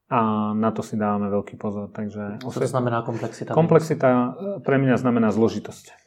A 0.07 0.55
na 0.55 0.71
to 0.71 0.87
si 0.87 0.95
dávame 0.95 1.27
veľký 1.27 1.59
pozor. 1.59 1.91
Takže 1.91 2.39
Co 2.39 2.61
to 2.63 2.71
znamená 2.71 3.03
komplexita? 3.03 3.51
Komplexita 3.51 4.07
e, 4.07 4.27
pre 4.63 4.79
mňa 4.79 5.03
znamená 5.03 5.35
zložitosť. 5.35 6.07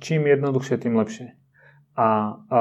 Čím 0.00 0.24
jednoduchšie, 0.24 0.80
tým 0.80 0.96
lepšie. 0.96 1.36
A, 2.00 2.40
a 2.48 2.60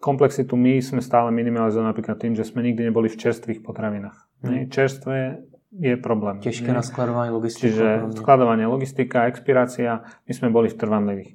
komplexitu 0.00 0.56
my 0.56 0.80
sme 0.80 1.04
stále 1.04 1.28
minimalizovali 1.36 1.92
napríklad 1.92 2.16
tým, 2.16 2.32
že 2.32 2.48
sme 2.48 2.64
nikdy 2.64 2.88
neboli 2.88 3.12
v 3.12 3.20
čerstvých 3.20 3.60
potravinách. 3.60 4.16
Hmm. 4.40 4.72
Čerstvé 4.72 5.44
je 5.76 5.94
problém. 6.00 6.40
Ťažké 6.40 6.72
na 6.72 6.80
skladovanie 6.80 7.28
logistika. 7.28 7.64
Čiže 7.68 7.86
skladovanie 8.16 8.64
logistika, 8.64 9.28
expirácia, 9.28 10.06
my 10.24 10.32
sme 10.32 10.48
boli 10.48 10.72
v 10.72 10.76
trvanlivých. 10.80 11.30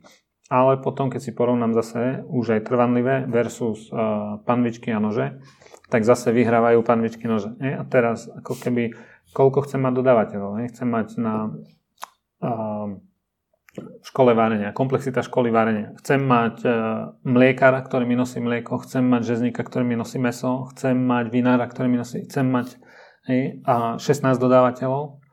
Ale 0.52 0.84
potom, 0.84 1.08
keď 1.08 1.22
si 1.24 1.32
porovnám 1.32 1.72
zase 1.72 2.28
už 2.28 2.60
aj 2.60 2.68
trvanlivé 2.68 3.24
versus 3.32 3.88
uh, 3.88 4.44
panvičky 4.44 4.92
a 4.92 5.00
nože, 5.00 5.40
tak 5.88 6.04
zase 6.04 6.36
vyhrávajú 6.36 6.84
panvičky 6.84 7.24
nože. 7.24 7.56
Nie? 7.64 7.80
A 7.80 7.88
teraz 7.88 8.28
ako 8.28 8.60
keby, 8.60 8.92
koľko 9.32 9.64
chcem 9.64 9.80
mať 9.80 9.94
dodávateľov. 10.04 10.60
Nie? 10.60 10.68
Chcem 10.68 10.92
mať 10.92 11.08
na 11.24 11.56
uh, 12.44 13.00
škole 14.04 14.36
varenia, 14.36 14.76
komplexita 14.76 15.24
školy 15.24 15.48
varenia. 15.48 15.96
Chcem 16.04 16.20
mať 16.20 16.56
e, 16.68 16.70
mliekara, 17.24 17.80
ktorý 17.80 18.04
mi 18.04 18.20
nosí 18.20 18.44
mlieko, 18.44 18.84
chcem 18.84 19.08
mať 19.08 19.24
žezníka, 19.24 19.64
ktorý 19.64 19.88
mi 19.88 19.96
nosí 19.96 20.20
meso, 20.20 20.68
chcem 20.76 21.00
mať 21.00 21.32
vinára, 21.32 21.64
ktorý 21.72 21.88
mi 21.88 21.96
nosí, 21.96 22.28
chcem 22.28 22.52
mať 22.52 22.76
hej, 23.32 23.64
a 23.64 23.96
16 23.96 24.36
dodávateľov. 24.36 25.24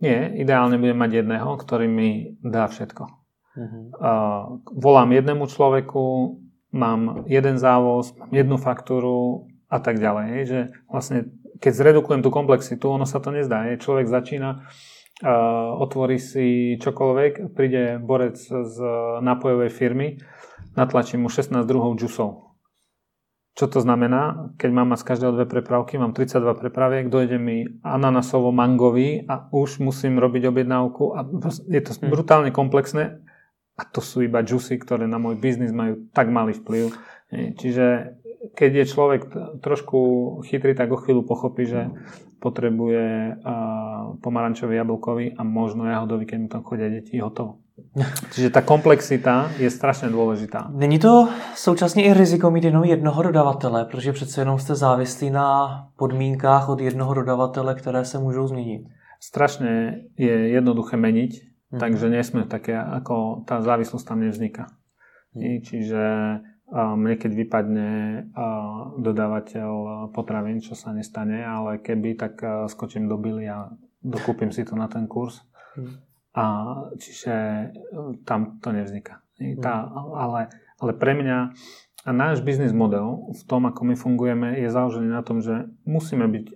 Nie, 0.00 0.32
ideálne 0.38 0.78
budem 0.78 0.96
mať 0.96 1.10
jedného, 1.24 1.50
ktorý 1.58 1.90
mi 1.90 2.38
dá 2.40 2.70
všetko. 2.70 3.19
Uh, 3.60 4.62
volám 4.72 5.12
jednému 5.12 5.44
človeku, 5.46 6.36
mám 6.72 7.24
jeden 7.28 7.58
závoz, 7.58 8.16
mám 8.16 8.32
jednu 8.32 8.56
faktúru 8.56 9.50
a 9.68 9.78
tak 9.78 10.00
ďalej. 10.00 10.26
Hej, 10.32 10.42
že 10.46 10.60
vlastne 10.88 11.18
keď 11.60 11.72
zredukujem 11.76 12.24
tú 12.24 12.32
komplexitu, 12.32 12.88
ono 12.88 13.04
sa 13.04 13.20
to 13.20 13.30
nezdá. 13.30 13.68
Hej. 13.68 13.84
Človek 13.84 14.08
začína 14.08 14.64
otvorí 15.76 16.16
si 16.16 16.80
čokoľvek, 16.80 17.52
príde 17.52 18.00
borec 18.00 18.40
z 18.40 18.76
nápojovej 19.20 19.68
firmy, 19.68 20.16
natlačí 20.80 21.20
mu 21.20 21.28
16 21.28 21.60
druhov 21.68 22.00
džusov. 22.00 22.56
Čo 23.52 23.66
to 23.68 23.78
znamená? 23.84 24.54
Keď 24.56 24.70
mám 24.72 24.94
mať 24.94 25.04
z 25.04 25.08
každého 25.12 25.32
dve 25.36 25.44
prepravky, 25.44 26.00
mám 26.00 26.16
32 26.16 26.56
prepraviek, 26.56 27.12
dojde 27.12 27.36
mi 27.36 27.68
ananasovo-mangový 27.84 29.28
a 29.28 29.52
už 29.52 29.84
musím 29.84 30.16
robiť 30.16 30.48
objednávku 30.48 31.12
a 31.12 31.28
je 31.68 31.82
to 31.84 31.92
hm. 32.00 32.08
brutálne 32.08 32.50
komplexné 32.54 33.20
a 33.80 33.88
to 33.88 34.04
sú 34.04 34.20
iba 34.20 34.44
džusy, 34.44 34.76
ktoré 34.76 35.08
na 35.08 35.16
môj 35.16 35.40
biznis 35.40 35.72
majú 35.72 36.12
tak 36.12 36.28
malý 36.28 36.52
vplyv. 36.52 36.92
Čiže 37.32 38.20
keď 38.52 38.70
je 38.84 38.84
človek 38.84 39.20
trošku 39.64 39.98
chytrý, 40.44 40.76
tak 40.76 40.92
o 40.92 41.00
chvíľu 41.00 41.24
pochopí, 41.24 41.64
že 41.64 41.88
potrebuje 42.40 43.36
pomarančový, 44.20 44.76
jablkový 44.76 45.36
a 45.36 45.42
možno 45.44 45.84
jahodový, 45.84 46.24
keď 46.26 46.38
mu 46.40 46.48
tam 46.48 46.62
chodia 46.64 46.88
deti, 46.88 47.20
hotovo. 47.20 47.60
Čiže 48.32 48.50
ta 48.50 48.60
komplexita 48.60 49.50
je 49.58 49.70
strašně 49.70 50.08
důležitá. 50.08 50.68
Není 50.74 50.98
to 50.98 51.28
současně 51.54 52.04
i 52.04 52.14
riziko 52.14 52.50
mít 52.50 52.64
jenom 52.64 52.84
jednoho 52.84 53.22
dodavatele, 53.22 53.84
protože 53.84 54.12
přece 54.12 54.40
jenom 54.40 54.58
jste 54.58 54.74
závislí 54.74 55.30
na 55.30 55.68
podmínkách 55.96 56.68
od 56.68 56.80
jednoho 56.80 57.14
dodavatele, 57.14 57.74
které 57.74 58.04
se 58.04 58.18
můžou 58.18 58.46
změnit? 58.46 58.82
Strašně 59.20 60.00
je 60.18 60.48
jednoduché 60.48 60.96
meniť, 60.96 61.49
takže 61.70 62.10
nie 62.10 62.22
sme 62.26 62.46
také, 62.46 62.74
ako 62.74 63.46
tá 63.46 63.62
závislosť 63.62 64.04
tam 64.06 64.26
nevzniká. 64.26 64.70
Mm. 65.34 65.62
Čiže 65.62 66.04
mne 66.70 67.14
keď 67.18 67.32
vypadne 67.34 67.90
dodávateľ 68.98 69.70
potravín, 70.14 70.62
čo 70.62 70.78
sa 70.78 70.94
nestane, 70.94 71.42
ale 71.42 71.82
keby, 71.82 72.14
tak 72.18 72.38
skočím 72.70 73.10
do 73.10 73.18
Billy 73.18 73.50
a 73.50 73.70
dokúpim 74.02 74.50
si 74.54 74.62
to 74.66 74.78
na 74.78 74.86
ten 74.86 75.10
kurz. 75.10 75.42
Mm. 75.74 76.10
A 76.30 76.44
čiže 76.94 77.34
e, 77.34 77.66
tam 78.22 78.62
to 78.62 78.70
nevzniká. 78.70 79.18
Tá, 79.58 79.88
ale, 80.14 80.52
ale 80.78 80.92
pre 80.94 81.18
mňa 81.18 81.38
a 82.00 82.10
náš 82.16 82.40
biznis 82.40 82.72
model 82.72 83.28
v 83.32 83.42
tom, 83.44 83.68
ako 83.68 83.84
my 83.84 83.94
fungujeme, 83.96 84.56
je 84.56 84.72
založený 84.72 85.08
na 85.12 85.20
tom, 85.20 85.44
že 85.44 85.68
musíme 85.84 86.24
byť 86.28 86.46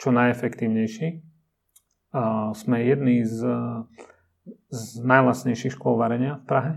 čo 0.00 0.08
najefektívnejší. 0.12 1.20
Sme 2.56 2.76
jedni 2.84 3.20
z, 3.26 3.42
z 4.68 4.82
najlasnejších 5.00 5.74
škôl 5.74 5.96
varenia 5.96 6.40
v 6.40 6.44
Prahe 6.44 6.72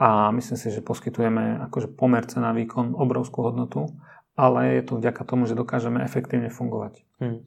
a 0.00 0.30
myslím 0.32 0.56
si, 0.56 0.72
že 0.72 0.80
poskytujeme 0.80 1.60
akože 1.68 1.92
pomerce 1.92 2.40
na 2.40 2.56
výkon 2.56 2.96
obrovskú 2.96 3.44
hodnotu, 3.44 3.90
ale 4.32 4.80
je 4.80 4.82
to 4.88 4.96
vďaka 4.96 5.22
tomu, 5.28 5.44
že 5.44 5.58
dokážeme 5.58 6.00
efektívne 6.00 6.48
fungovať. 6.48 7.04
Hmm. 7.20 7.44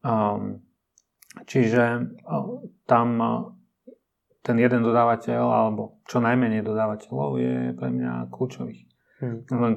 Um, 0.00 0.64
čiže 1.44 2.08
uh, 2.24 2.64
tam 2.88 3.08
ten 4.40 4.56
jeden 4.56 4.80
dodávateľ, 4.80 5.44
alebo 5.44 6.00
čo 6.08 6.24
najmenej 6.24 6.64
dodávateľov 6.64 7.30
je 7.36 7.56
pre 7.76 7.88
mňa 7.92 8.32
kľúčových. 8.32 8.88
Hmm. 9.20 9.44
Len 9.52 9.72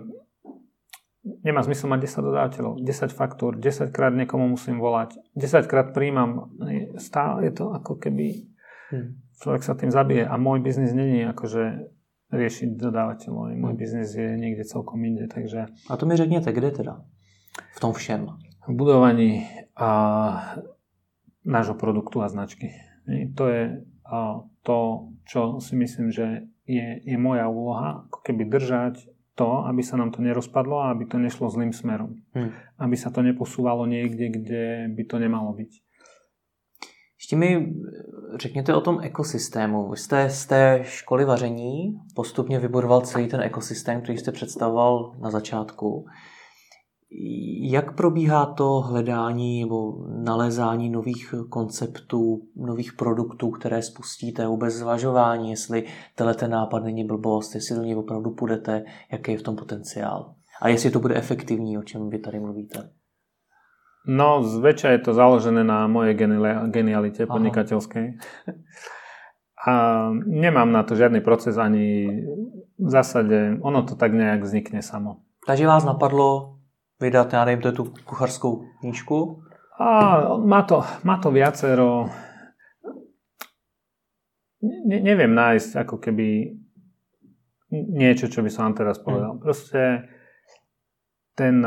nemá 1.43 1.59
zmysel 1.63 1.91
mať 1.91 1.99
10 2.07 2.27
dodávateľov, 2.31 2.73
10 2.79 3.11
faktúr, 3.11 3.59
10 3.59 3.91
krát 3.91 4.15
niekomu 4.15 4.55
musím 4.55 4.79
volať, 4.79 5.19
10 5.35 5.67
krát 5.67 5.91
príjmam, 5.91 6.55
stále 6.99 7.51
je 7.51 7.53
to 7.59 7.75
ako 7.75 7.99
keby 7.99 8.52
hmm. 8.93 9.41
človek 9.41 9.65
sa 9.65 9.73
tým 9.73 9.89
zabije 9.89 10.29
a 10.29 10.37
môj 10.37 10.61
biznis 10.61 10.93
není 10.93 11.25
akože 11.25 11.89
riešiť 12.33 12.77
dodávateľov, 12.77 13.57
môj 13.57 13.73
hmm. 13.73 13.81
biznis 13.81 14.13
je 14.13 14.37
niekde 14.37 14.65
celkom 14.69 15.01
inde, 15.01 15.25
takže... 15.25 15.65
A 15.89 15.97
to 15.97 16.05
mi 16.05 16.17
řekněte, 16.17 16.53
kde 16.53 16.71
teda? 16.71 17.01
V 17.77 17.79
tom 17.79 17.93
všem? 17.93 18.29
V 18.69 18.73
budovaní 18.73 19.49
a, 19.75 19.89
nášho 21.45 21.75
produktu 21.75 22.21
a 22.21 22.29
značky. 22.29 22.71
To 23.35 23.47
je 23.47 23.83
to, 24.63 24.77
čo 25.27 25.59
si 25.59 25.75
myslím, 25.75 26.11
že 26.11 26.47
je, 26.63 27.03
je 27.03 27.17
moja 27.19 27.51
úloha, 27.51 28.07
ako 28.07 28.19
keby 28.23 28.47
držať 28.47 29.11
to, 29.35 29.67
aby 29.67 29.83
sa 29.83 29.99
nám 29.99 30.15
to 30.15 30.23
nerozpadlo 30.23 30.79
a 30.79 30.95
aby 30.95 31.09
to 31.09 31.19
nešlo 31.19 31.51
zlým 31.51 31.73
smerom. 31.75 32.23
Hmm. 32.31 32.55
Aby 32.79 32.95
sa 32.95 33.11
to 33.11 33.19
neposúvalo 33.25 33.83
niekde, 33.89 34.29
kde 34.31 34.63
by 34.93 35.03
to 35.03 35.19
nemalo 35.19 35.51
byť. 35.51 35.71
Ještě 37.23 37.35
mi 37.35 37.73
řekněte 38.35 38.75
o 38.75 38.81
tom 38.81 38.99
ekosystému. 39.01 39.89
Vy 39.89 39.97
jste 39.97 40.29
z 40.29 40.45
té 40.45 40.79
školy 40.83 41.25
vaření 41.25 41.99
postupně 42.15 42.59
vybudoval 42.59 43.01
celý 43.01 43.27
ten 43.27 43.41
ekosystém, 43.41 44.01
který 44.01 44.17
jste 44.17 44.31
představoval 44.31 45.15
na 45.19 45.31
začátku. 45.31 46.05
Jak 47.61 47.95
probíhá 47.95 48.45
to 48.45 48.79
hledání 48.79 49.61
nebo 49.61 50.05
nalezání 50.07 50.89
nových 50.89 51.35
konceptů, 51.49 52.41
nových 52.55 52.93
produktů, 52.93 53.49
které 53.49 53.81
spustíte, 53.81 54.47
vůbec 54.47 54.73
zvažování, 54.73 55.49
jestli 55.49 55.83
tenhle 56.15 56.35
ten 56.35 56.51
nápad 56.51 56.83
není 56.83 57.05
blbost, 57.05 57.55
jestli 57.55 57.75
do 57.75 57.83
něj 57.83 57.95
opravdu 57.95 58.31
půjdete, 58.31 58.85
jaký 59.11 59.31
je 59.31 59.37
v 59.37 59.43
tom 59.43 59.55
potenciál? 59.55 60.33
A 60.61 60.67
jestli 60.67 60.91
to 60.91 60.99
bude 60.99 61.15
efektivní, 61.15 61.77
o 61.77 61.83
čem 61.83 62.09
vy 62.09 62.19
tady 62.19 62.39
mluvíte? 62.39 62.89
No, 64.03 64.43
zväčša 64.43 64.89
je 64.89 64.99
to 64.99 65.11
založené 65.15 65.63
na 65.63 65.87
mojej 65.87 66.15
genialite 66.67 67.23
podnikateľskej. 67.23 68.19
A 69.63 69.73
nemám 70.27 70.75
na 70.75 70.83
to 70.83 70.99
žiadny 70.99 71.23
proces 71.23 71.55
ani 71.55 72.11
v 72.75 72.89
zásade, 72.91 73.63
ono 73.63 73.87
to 73.87 73.95
tak 73.95 74.11
nejak 74.11 74.43
vznikne 74.43 74.83
samo. 74.83 75.23
Takže 75.47 75.67
vás 75.67 75.87
napadlo 75.87 76.59
vydat, 76.99 77.33
já 77.33 77.45
nevím, 77.45 77.61
to 77.61 77.67
je 77.67 77.73
tu 77.73 77.83
kucharskou 78.03 78.65
knížku? 78.79 79.43
A 79.79 80.19
má 80.37 80.61
to, 80.61 80.83
má 81.03 81.17
to 81.17 81.31
viacero... 81.31 82.09
Ne, 84.63 84.99
neviem 84.99 85.35
nájsť 85.35 85.75
ako 85.75 85.99
keby 85.99 86.55
niečo, 87.71 88.31
čo 88.31 88.39
by 88.39 88.47
som 88.47 88.71
vám 88.71 88.75
teraz 88.79 88.95
povedal. 88.95 89.35
Mm. 89.35 89.39
Proste 89.43 90.07
ten, 91.35 91.59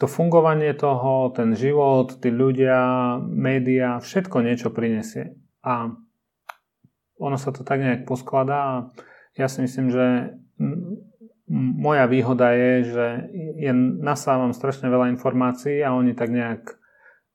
to 0.00 0.08
fungovanie 0.08 0.72
toho, 0.72 1.28
ten 1.36 1.52
život, 1.52 2.24
tí 2.24 2.32
ľudia, 2.32 3.20
média, 3.20 4.00
všetko 4.00 4.40
niečo 4.40 4.72
prinesie. 4.72 5.36
A 5.60 5.92
ono 7.20 7.36
sa 7.36 7.52
to 7.52 7.68
tak 7.68 7.84
nejak 7.84 8.08
poskladá 8.08 8.58
a 8.64 8.74
ja 9.36 9.44
si 9.44 9.60
myslím, 9.60 9.92
že 9.92 10.32
moja 11.52 12.08
výhoda 12.08 12.56
je, 12.56 12.72
že 12.96 13.06
ja 13.60 13.76
nasávam 13.76 14.56
strašne 14.56 14.88
veľa 14.88 15.12
informácií 15.12 15.84
a 15.84 15.92
oni 15.92 16.16
tak 16.16 16.32
nejak 16.32 16.80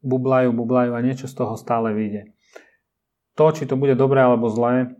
bublajú, 0.01 0.49
bublajú 0.49 0.97
a 0.97 1.05
niečo 1.05 1.29
z 1.29 1.37
toho 1.37 1.53
stále 1.61 1.93
vyjde. 1.93 2.33
To, 3.37 3.53
či 3.53 3.69
to 3.69 3.77
bude 3.77 3.93
dobré 3.93 4.25
alebo 4.25 4.49
zlé, 4.49 4.97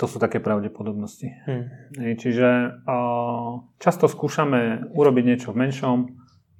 to 0.00 0.08
sú 0.08 0.16
také 0.16 0.40
pravdepodobnosti. 0.40 1.28
Hmm. 1.44 1.68
Čiže 2.16 2.80
často 3.76 4.08
skúšame 4.08 4.88
urobiť 4.96 5.24
niečo 5.28 5.52
v 5.52 5.68
menšom, 5.68 5.98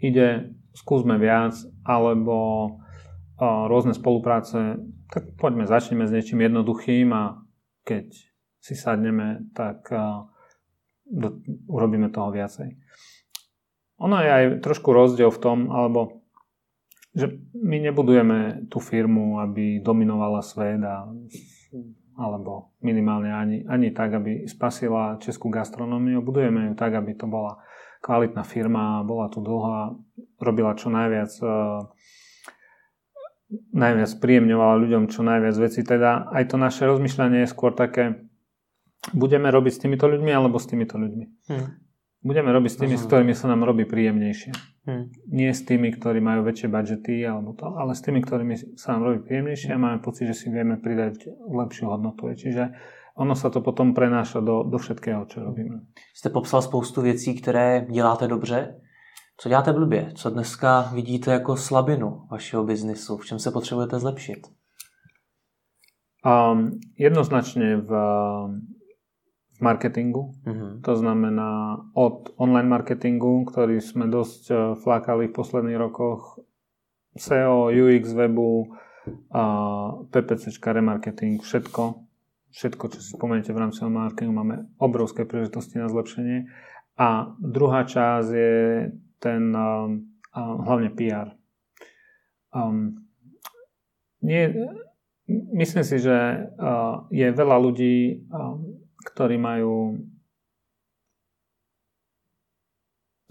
ide, 0.02 0.52
skúsme 0.74 1.16
viac, 1.16 1.54
alebo 1.86 2.68
rôzne 3.42 3.94
spolupráce, 3.94 4.78
tak 5.10 5.34
poďme, 5.38 5.66
začneme 5.70 6.06
s 6.06 6.14
niečím 6.14 6.42
jednoduchým 6.42 7.10
a 7.14 7.42
keď 7.82 8.10
si 8.62 8.74
sadneme, 8.78 9.50
tak 9.54 9.90
do, 11.02 11.28
urobíme 11.66 12.10
toho 12.14 12.30
viacej. 12.30 12.78
Ono 14.02 14.16
je 14.18 14.30
aj 14.30 14.44
trošku 14.62 14.90
rozdiel 14.90 15.30
v 15.30 15.42
tom, 15.42 15.58
alebo 15.70 16.22
že 17.12 17.28
my 17.52 17.76
nebudujeme 17.90 18.70
tú 18.72 18.80
firmu, 18.80 19.42
aby 19.44 19.84
dominovala 19.84 20.40
svet 20.40 20.80
a, 20.80 21.04
alebo 22.16 22.72
minimálne 22.80 23.28
ani, 23.28 23.58
ani 23.68 23.92
tak, 23.92 24.16
aby 24.16 24.48
spasila 24.48 25.20
českú 25.20 25.52
gastronómiu. 25.52 26.24
Budujeme 26.24 26.70
ju 26.70 26.72
tak, 26.72 26.96
aby 26.96 27.12
to 27.12 27.28
bola 27.28 27.60
kvalitná 28.02 28.42
firma, 28.42 29.06
bola 29.06 29.30
tu 29.30 29.38
dlho 29.38 29.70
a 29.70 29.82
robila 30.42 30.74
čo 30.74 30.90
najviac 30.90 31.32
uh, 31.46 31.86
najviac 33.72 34.10
príjemňovala 34.20 34.74
ľuďom 34.80 35.02
čo 35.12 35.20
najviac 35.24 35.56
veci. 35.60 35.80
Teda 35.84 36.28
aj 36.32 36.52
to 36.52 36.56
naše 36.56 36.88
rozmýšľanie 36.88 37.44
je 37.44 37.52
skôr 37.52 37.76
také, 37.76 38.24
budeme 39.12 39.52
robiť 39.52 39.72
s 39.76 39.82
týmito 39.82 40.08
ľuďmi 40.08 40.30
alebo 40.32 40.56
s 40.56 40.66
týmito 40.68 40.96
ľuďmi. 40.96 41.26
Hmm. 41.52 41.68
Budeme 42.22 42.54
robiť 42.54 42.70
s 42.70 42.78
tými, 42.78 42.94
s 42.94 43.02
ktorými 43.10 43.34
sa 43.34 43.50
nám 43.50 43.66
robí 43.66 43.82
príjemnejšie. 43.82 44.54
Hmm. 44.86 45.10
Nie 45.26 45.50
s 45.50 45.66
tými, 45.66 45.90
ktorí 45.90 46.22
majú 46.22 46.46
väčšie 46.46 46.70
budžety 46.70 47.18
alebo 47.26 47.50
to, 47.58 47.66
ale 47.74 47.98
s 47.98 48.02
tými, 48.02 48.22
ktorými 48.22 48.78
sa 48.78 48.94
nám 48.94 49.10
robí 49.10 49.26
príjemnejšie 49.26 49.74
a 49.74 49.82
máme 49.82 49.98
pocit, 49.98 50.30
že 50.30 50.38
si 50.38 50.46
vieme 50.46 50.78
pridať 50.78 51.26
lepšiu 51.50 51.90
hodnotu. 51.90 52.30
Čiže 52.30 52.78
ono 53.16 53.34
sa 53.34 53.50
to 53.50 53.60
potom 53.60 53.94
prenáša 53.94 54.40
do, 54.40 54.62
do 54.62 54.78
všetkého, 54.78 55.24
čo 55.24 55.40
robíme. 55.40 55.80
Jste 56.14 56.30
popsal 56.30 56.62
spoustu 56.62 57.02
věcí, 57.02 57.34
které 57.34 57.86
děláte 57.90 58.28
dobře. 58.28 58.80
Co 59.36 59.48
děláte 59.48 59.72
blbě? 59.72 60.12
Co 60.14 60.30
dneska 60.30 60.90
vidíte 60.94 61.30
jako 61.32 61.56
slabinu 61.56 62.26
vašeho 62.30 62.64
biznisu? 62.64 63.16
V 63.16 63.26
čem 63.26 63.38
se 63.38 63.50
potřebujete 63.50 63.98
zlepšit? 63.98 64.46
Um, 66.22 66.78
jednoznačne 66.98 67.76
v 67.76 67.90
marketingu. 69.60 70.30
Uh-huh. 70.46 70.80
To 70.80 70.96
znamená 70.96 71.76
od 71.94 72.30
online 72.36 72.68
marketingu, 72.68 73.42
ktorý 73.44 73.82
sme 73.82 74.06
dosť 74.06 74.42
uh, 74.50 74.56
flákali 74.78 75.26
v 75.26 75.34
posledných 75.34 75.78
rokoch, 75.82 76.38
SEO, 77.18 77.74
UX 77.74 78.14
webu, 78.14 78.70
a 79.34 79.44
PPC, 80.10 80.62
remarketing, 80.66 81.42
všetko, 81.42 81.94
všetko, 82.52 82.84
čo 82.92 82.98
si 83.00 83.08
spomeniete 83.16 83.50
v 83.50 83.60
rámci 83.64 83.80
marketingu, 83.84 84.36
máme 84.36 84.68
obrovské 84.76 85.24
príležitosti 85.24 85.80
na 85.80 85.88
zlepšenie. 85.88 86.46
A 87.00 87.32
druhá 87.40 87.88
časť 87.88 88.28
je 88.28 88.92
ten 89.16 89.42
um, 89.56 90.12
uh, 90.36 90.56
hlavne 90.68 90.92
PR. 90.92 91.32
Um, 92.52 93.08
nie, 94.20 94.52
myslím 95.56 95.84
si, 95.88 95.96
že 95.96 96.16
uh, 96.60 97.08
je 97.08 97.26
veľa 97.32 97.56
ľudí, 97.56 98.28
um, 98.28 98.76
ktorí 99.02 99.40
majú 99.40 99.96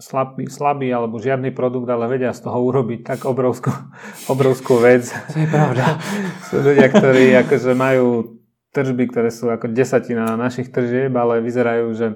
slabý, 0.02 0.50
slabý 0.50 0.90
alebo 0.90 1.22
žiadny 1.22 1.54
produkt, 1.54 1.86
ale 1.86 2.10
vedia 2.10 2.34
z 2.34 2.42
toho 2.42 2.58
urobiť 2.58 3.06
tak 3.06 3.20
obrovskú, 3.22 3.70
obrovskú 4.34 4.82
vec. 4.82 5.06
To 5.06 5.38
je 5.38 5.46
pravda. 5.46 6.02
Sú 6.50 6.58
ľudia, 6.58 6.90
ktorí 6.90 7.30
akože 7.46 7.72
majú 7.78 8.41
tržby, 8.72 9.04
ktoré 9.12 9.28
sú 9.28 9.52
ako 9.52 9.68
desatina 9.68 10.32
našich 10.40 10.72
tržieb, 10.72 11.12
ale 11.12 11.44
vyzerajú, 11.44 11.86
že 11.92 12.06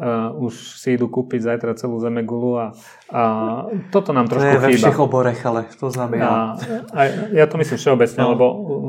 uh, 0.00 0.32
už 0.40 0.80
si 0.80 0.96
idú 0.96 1.12
kúpiť 1.12 1.44
zajtra 1.44 1.76
celú 1.76 2.00
zemegulu 2.00 2.56
a, 2.56 2.66
a 3.12 3.22
toto 3.92 4.16
nám 4.16 4.24
trošku 4.32 4.48
chýba. 4.48 4.64
To 4.64 4.72
je 4.72 4.72
ve 4.72 4.80
všech 4.80 5.00
oborech, 5.04 5.40
ale 5.44 5.68
to 5.76 5.92
znamená. 5.92 6.24
A, 6.24 6.40
a 6.96 7.00
ja 7.36 7.44
to 7.44 7.60
myslím 7.60 7.76
všeobecne, 7.76 8.22
no. 8.24 8.30
lebo 8.32 8.46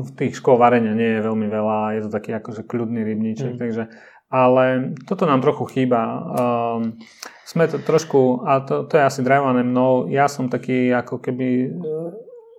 v 0.07 0.11
tých 0.15 0.39
škôl 0.39 0.55
varenia 0.55 0.95
nie 0.95 1.19
je 1.19 1.25
veľmi 1.27 1.47
veľa, 1.51 1.99
je 1.99 2.01
to 2.07 2.09
taký 2.09 2.31
akože 2.39 2.63
kľudný 2.63 3.03
rybníček, 3.03 3.53
mm. 3.55 3.59
takže 3.59 3.83
ale 4.29 4.93
toto 5.09 5.25
nám 5.25 5.41
trochu 5.41 5.65
chýba. 5.73 6.01
Um, 6.05 7.01
sme 7.43 7.65
to 7.65 7.81
trošku, 7.81 8.45
a 8.45 8.61
to, 8.61 8.85
to 8.85 8.95
je 8.95 9.03
asi 9.03 9.25
drajvané 9.25 9.65
mnou, 9.65 10.05
ja 10.07 10.29
som 10.29 10.47
taký 10.47 10.93
ako 10.93 11.17
keby, 11.17 11.73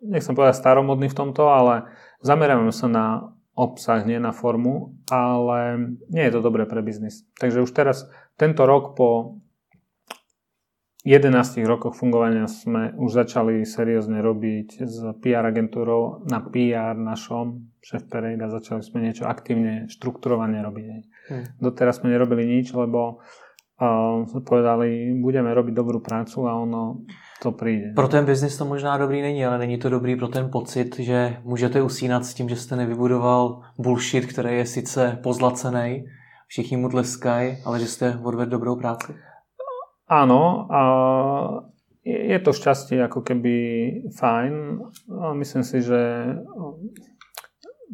nechcem 0.03 0.35
povedať 0.35 0.59
staromodný 0.59 1.07
v 1.09 1.17
tomto, 1.17 1.47
ale 1.47 1.89
zameriavame 2.27 2.75
sa 2.75 2.91
na 2.91 3.07
obsah, 3.55 4.07
nie 4.07 4.23
na 4.23 4.33
formu, 4.33 4.97
ale 5.11 5.93
nie 6.09 6.25
je 6.27 6.33
to 6.33 6.41
dobré 6.41 6.65
pre 6.65 6.81
biznis. 6.81 7.27
Takže 7.37 7.65
už 7.65 7.71
teraz, 7.75 8.07
tento 8.39 8.65
rok 8.65 8.95
po 8.95 9.41
11 11.05 11.65
rokoch 11.65 11.97
fungovania 11.97 12.45
sme 12.45 12.93
už 12.93 13.25
začali 13.25 13.65
seriózne 13.65 14.21
robiť 14.21 14.85
s 14.85 15.01
PR 15.25 15.49
agentúrou 15.49 16.29
na 16.29 16.45
PR 16.45 16.93
našom 16.93 17.73
šéf 17.81 18.05
Pereira, 18.05 18.53
začali 18.53 18.85
sme 18.85 19.09
niečo 19.09 19.25
aktívne, 19.25 19.89
štrukturovane 19.89 20.61
robiť. 20.61 20.85
Hmm. 21.33 21.45
Doteraz 21.57 22.05
sme 22.05 22.13
nerobili 22.13 22.45
nič, 22.45 22.77
lebo 22.77 23.25
uh, 23.81 24.29
povedali, 24.45 25.17
budeme 25.17 25.49
robiť 25.57 25.73
dobrú 25.73 26.05
prácu 26.05 26.45
a 26.45 26.61
ono 26.61 27.09
to 27.43 27.53
príde. 27.53 27.93
Pro 27.97 28.09
ten 28.09 28.25
biznis 28.25 28.57
to 28.57 28.65
možná 28.65 28.99
dobrý 28.99 29.23
není, 29.23 29.47
ale 29.47 29.59
není 29.59 29.79
to 29.79 29.89
dobrý 29.89 30.17
pro 30.17 30.29
ten 30.29 30.51
pocit, 30.51 30.99
že 30.99 31.37
můžete 31.45 31.83
usínat 31.83 32.25
s 32.25 32.35
tím, 32.35 32.49
že 32.49 32.57
jste 32.57 32.77
nevybudoval 32.77 33.61
bullshit, 33.79 34.27
který 34.27 34.57
je 34.57 34.67
sice 34.67 35.19
pozlacený, 35.23 36.05
všichni 36.47 36.77
mu 36.77 36.89
tleskají, 36.89 37.57
ale 37.65 37.81
že 37.81 37.87
jste 37.87 38.19
odvedl 38.23 38.51
dobrou 38.51 38.77
práci? 38.77 39.15
Áno, 40.09 40.67
a 40.75 40.81
je 42.03 42.39
to 42.43 42.51
šťastie 42.51 42.99
ako 43.07 43.23
keby 43.23 43.55
fajn. 44.11 44.55
A 45.23 45.31
myslím 45.39 45.63
si, 45.63 45.87
že 45.87 46.35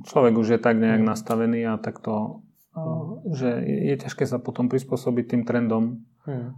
človek 0.09 0.33
už 0.39 0.49
je 0.57 0.61
tak 0.63 0.81
nejak 0.81 1.05
nastavený 1.05 1.67
a 1.69 1.77
takto, 1.77 2.41
že 3.33 3.51
je 3.65 3.95
ťažké 3.97 4.29
sa 4.29 4.37
potom 4.37 4.69
prispôsobiť 4.69 5.25
tým 5.33 5.43
trendom, 5.49 6.05
hmm. 6.29 6.49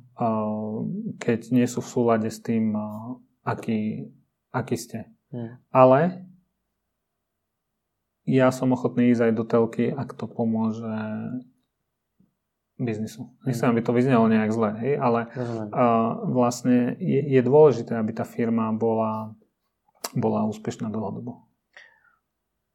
keď 1.23 1.41
nie 1.55 1.67
sú 1.71 1.79
v 1.79 1.91
súlade 1.95 2.29
s 2.29 2.43
tým, 2.43 2.75
aký, 3.47 4.11
aký 4.51 4.77
ste. 4.77 4.99
Hmm. 5.31 5.63
Ale 5.71 6.27
ja 8.29 8.53
som 8.53 8.75
ochotný 8.75 9.15
ísť 9.15 9.31
aj 9.31 9.33
do 9.33 9.45
telky, 9.47 9.87
ak 9.89 10.13
to 10.13 10.29
pomôže 10.29 10.85
biznisu. 12.79 13.33
Nechcem, 13.43 13.73
aby 13.73 13.83
to 13.83 13.97
vyznelo 13.97 14.31
nejak 14.31 14.55
zle, 14.55 14.71
hej, 14.79 14.95
ale 15.03 15.27
uh, 15.35 16.15
vlastne 16.29 16.95
je, 17.03 17.27
je 17.27 17.41
dôležité, 17.43 17.99
aby 17.99 18.15
tá 18.15 18.23
firma 18.23 18.71
bola, 18.71 19.35
bola 20.15 20.47
úspěšná 20.47 20.87
dlhodobo. 20.87 21.48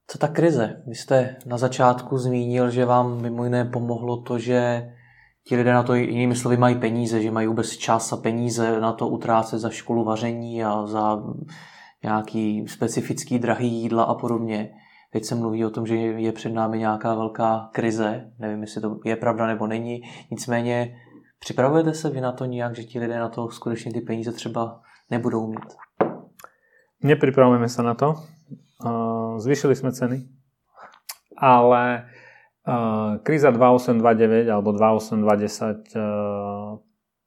Co 0.08 0.18
ta 0.18 0.28
krize? 0.28 0.84
Vy 0.88 0.96
jste 0.96 1.36
na 1.46 1.58
začátku 1.58 2.18
zmínil, 2.18 2.70
že 2.70 2.86
vám 2.86 3.22
mimo 3.22 3.44
jiné 3.44 3.66
pomohlo 3.66 4.22
to, 4.22 4.40
že 4.40 4.90
ti 5.48 5.56
lidé 5.56 5.74
na 5.74 5.84
to 5.84 5.96
jinými 5.96 6.36
slovy 6.36 6.58
mají 6.58 6.76
peníze, 6.76 7.22
že 7.22 7.32
mají 7.32 7.48
vůbec 7.48 7.70
čas 7.70 8.14
a 8.14 8.18
peníze 8.18 8.80
na 8.80 8.94
to 8.94 9.08
utrácet 9.08 9.60
za 9.60 9.70
školu 9.70 10.04
vaření 10.04 10.64
a 10.64 10.86
za 10.86 11.24
nějaký 12.04 12.68
specifický 12.68 13.40
drahý 13.40 13.82
jídla 13.82 14.04
a 14.04 14.14
podobně. 14.14 14.70
Teď 15.12 15.26
se 15.26 15.36
mluví 15.36 15.66
o 15.66 15.70
tom, 15.70 15.86
že 15.86 15.96
je 15.96 16.32
před 16.32 16.54
námi 16.54 16.80
nějaká 16.80 17.16
velká 17.16 17.70
krize. 17.74 18.32
Nevím, 18.40 18.62
jestli 18.62 18.82
to 18.82 19.00
je 19.06 19.16
pravda 19.16 19.48
nebo 19.48 19.68
není. 19.68 20.02
Nicméně 20.32 20.96
připravujete 21.40 21.94
se 21.94 22.10
vy 22.10 22.22
na 22.22 22.32
to 22.32 22.46
nějak, 22.46 22.76
že 22.76 22.84
ti 22.84 23.00
lidé 23.00 23.20
na 23.20 23.30
to 23.30 23.50
skutečně 23.50 23.94
ty 23.94 24.02
peníze 24.02 24.32
třeba 24.32 24.82
nebudou 25.12 25.48
mít? 25.48 25.76
Nepripravujeme 27.04 27.68
sa 27.68 27.84
na 27.84 27.94
to. 28.00 28.16
Zvyšili 29.40 29.76
sme 29.76 29.92
ceny, 29.96 30.28
ale 31.40 32.06
kríza 33.24 33.52
2829 33.52 34.48
alebo 34.48 34.72
2820 34.76 36.78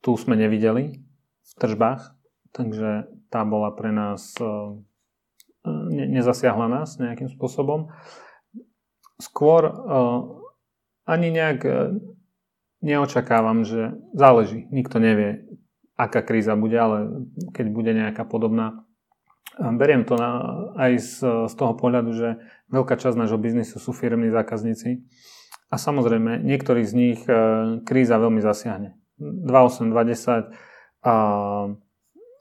tu 0.00 0.16
sme 0.16 0.36
nevideli 0.38 1.02
v 1.44 1.52
tržbách, 1.58 2.14
takže 2.52 3.08
tá 3.32 3.42
bola 3.42 3.74
pre 3.74 3.90
nás 3.90 4.38
ne, 5.66 6.06
nezasiahla 6.08 6.68
nás 6.70 6.98
nejakým 7.00 7.28
spôsobom. 7.32 7.88
Skôr 9.16 9.72
ani 11.06 11.30
nejak 11.32 11.64
uh, 11.64 11.96
neočakávam, 12.86 13.66
že 13.66 13.98
záleží. 14.14 14.70
Nikto 14.70 15.02
nevie, 15.02 15.42
aká 15.98 16.22
kríza 16.22 16.54
bude, 16.54 16.78
ale 16.78 17.26
keď 17.50 17.66
bude 17.74 17.90
nejaká 17.90 18.22
podobná. 18.22 18.85
Beriem 19.56 20.04
to 20.04 20.18
na, 20.18 20.30
aj 20.76 20.92
z, 21.00 21.12
z 21.48 21.54
toho 21.56 21.72
pohľadu, 21.78 22.10
že 22.12 22.28
veľká 22.68 22.98
časť 22.98 23.16
nášho 23.16 23.40
biznisu 23.40 23.80
sú 23.80 23.94
firmní 23.94 24.28
zákazníci 24.28 25.06
a 25.72 25.80
samozrejme 25.80 26.44
niektorí 26.44 26.84
z 26.84 26.92
nich 26.92 27.20
uh, 27.24 27.80
kríza 27.86 28.20
veľmi 28.20 28.44
zasiahne. 28.44 28.98
2820 29.16 29.90
uh, 29.96 31.72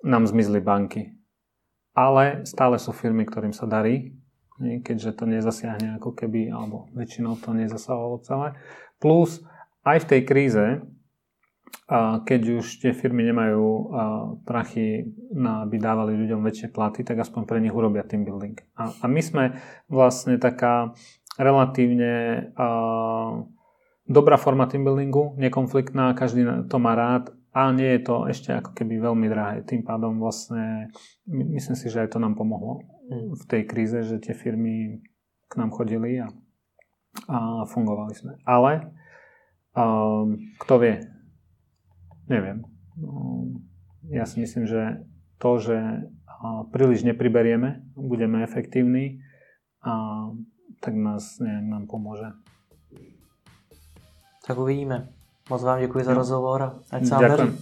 nám 0.04 0.24
zmizli 0.28 0.60
banky 0.60 1.16
ale 1.96 2.44
stále 2.44 2.76
sú 2.76 2.92
firmy, 2.92 3.24
ktorým 3.24 3.56
sa 3.56 3.64
darí, 3.64 4.12
keďže 4.60 5.16
to 5.16 5.26
nezasiahne 5.26 5.96
ako 5.96 6.12
keby, 6.12 6.52
alebo 6.52 6.92
väčšinou 6.92 7.40
to 7.40 7.56
nezasahovalo 7.56 8.20
celé. 8.22 8.48
Plus 9.00 9.40
aj 9.88 10.04
v 10.04 10.10
tej 10.12 10.22
kríze, 10.28 10.66
keď 12.26 12.66
už 12.66 12.82
tie 12.82 12.98
firmy 12.98 13.22
nemajú 13.30 13.94
prachy, 14.42 15.06
na, 15.30 15.70
aby 15.70 15.78
dávali 15.78 16.18
ľuďom 16.18 16.42
väčšie 16.42 16.74
platy, 16.74 17.06
tak 17.06 17.22
aspoň 17.22 17.46
pre 17.46 17.62
nich 17.62 17.74
urobia 17.74 18.02
team 18.02 18.26
building. 18.26 18.58
A, 18.74 18.90
a 18.90 19.06
my 19.06 19.22
sme 19.22 19.44
vlastne 19.86 20.42
taká 20.42 20.98
relatívne 21.38 22.50
dobrá 24.10 24.38
forma 24.42 24.66
team 24.66 24.82
buildingu, 24.82 25.38
nekonfliktná, 25.38 26.18
každý 26.18 26.66
to 26.66 26.78
má 26.82 26.98
rád 26.98 27.34
a 27.56 27.72
nie 27.72 27.88
je 27.96 28.02
to 28.04 28.16
ešte 28.28 28.50
ako 28.52 28.76
keby 28.76 29.00
veľmi 29.00 29.28
drahé. 29.32 29.62
Tým 29.64 29.86
pádom 29.86 30.20
vlastne 30.20 30.90
myslím 31.30 31.78
si, 31.78 31.88
že 31.88 32.04
aj 32.04 32.18
to 32.18 32.20
nám 32.20 32.34
pomohlo 32.34 32.82
v 33.10 33.44
tej 33.46 33.64
kríze, 33.70 34.02
že 34.04 34.18
tie 34.18 34.34
firmy 34.34 35.06
k 35.46 35.54
nám 35.56 35.70
chodili 35.70 36.20
a, 36.20 36.28
a 37.30 37.64
fungovali 37.70 38.14
sme. 38.18 38.34
Ale 38.44 38.90
um, 39.78 40.36
kto 40.60 40.74
vie? 40.82 41.15
Neviem. 42.26 42.66
Um, 42.98 43.66
ja 44.10 44.26
si 44.26 44.42
myslím, 44.42 44.66
že 44.66 45.06
to, 45.38 45.60
že 45.60 46.10
príliš 46.72 47.04
nepriberieme, 47.04 47.86
budeme 47.96 48.44
efektívni, 48.46 49.22
a 49.86 50.26
tak 50.82 50.98
nás 50.98 51.40
nejak 51.40 51.66
nám 51.70 51.84
pomôže. 51.86 52.34
Tak 54.48 54.58
uvidíme. 54.58 55.10
Moc 55.50 55.64
vám 55.64 55.80
děkuji 55.80 56.06
za 56.06 56.12
no. 56.12 56.18
rozhovor. 56.18 56.82
Ať 56.92 57.06
se 57.06 57.14
vám 57.14 57.22
daří. 57.22 57.58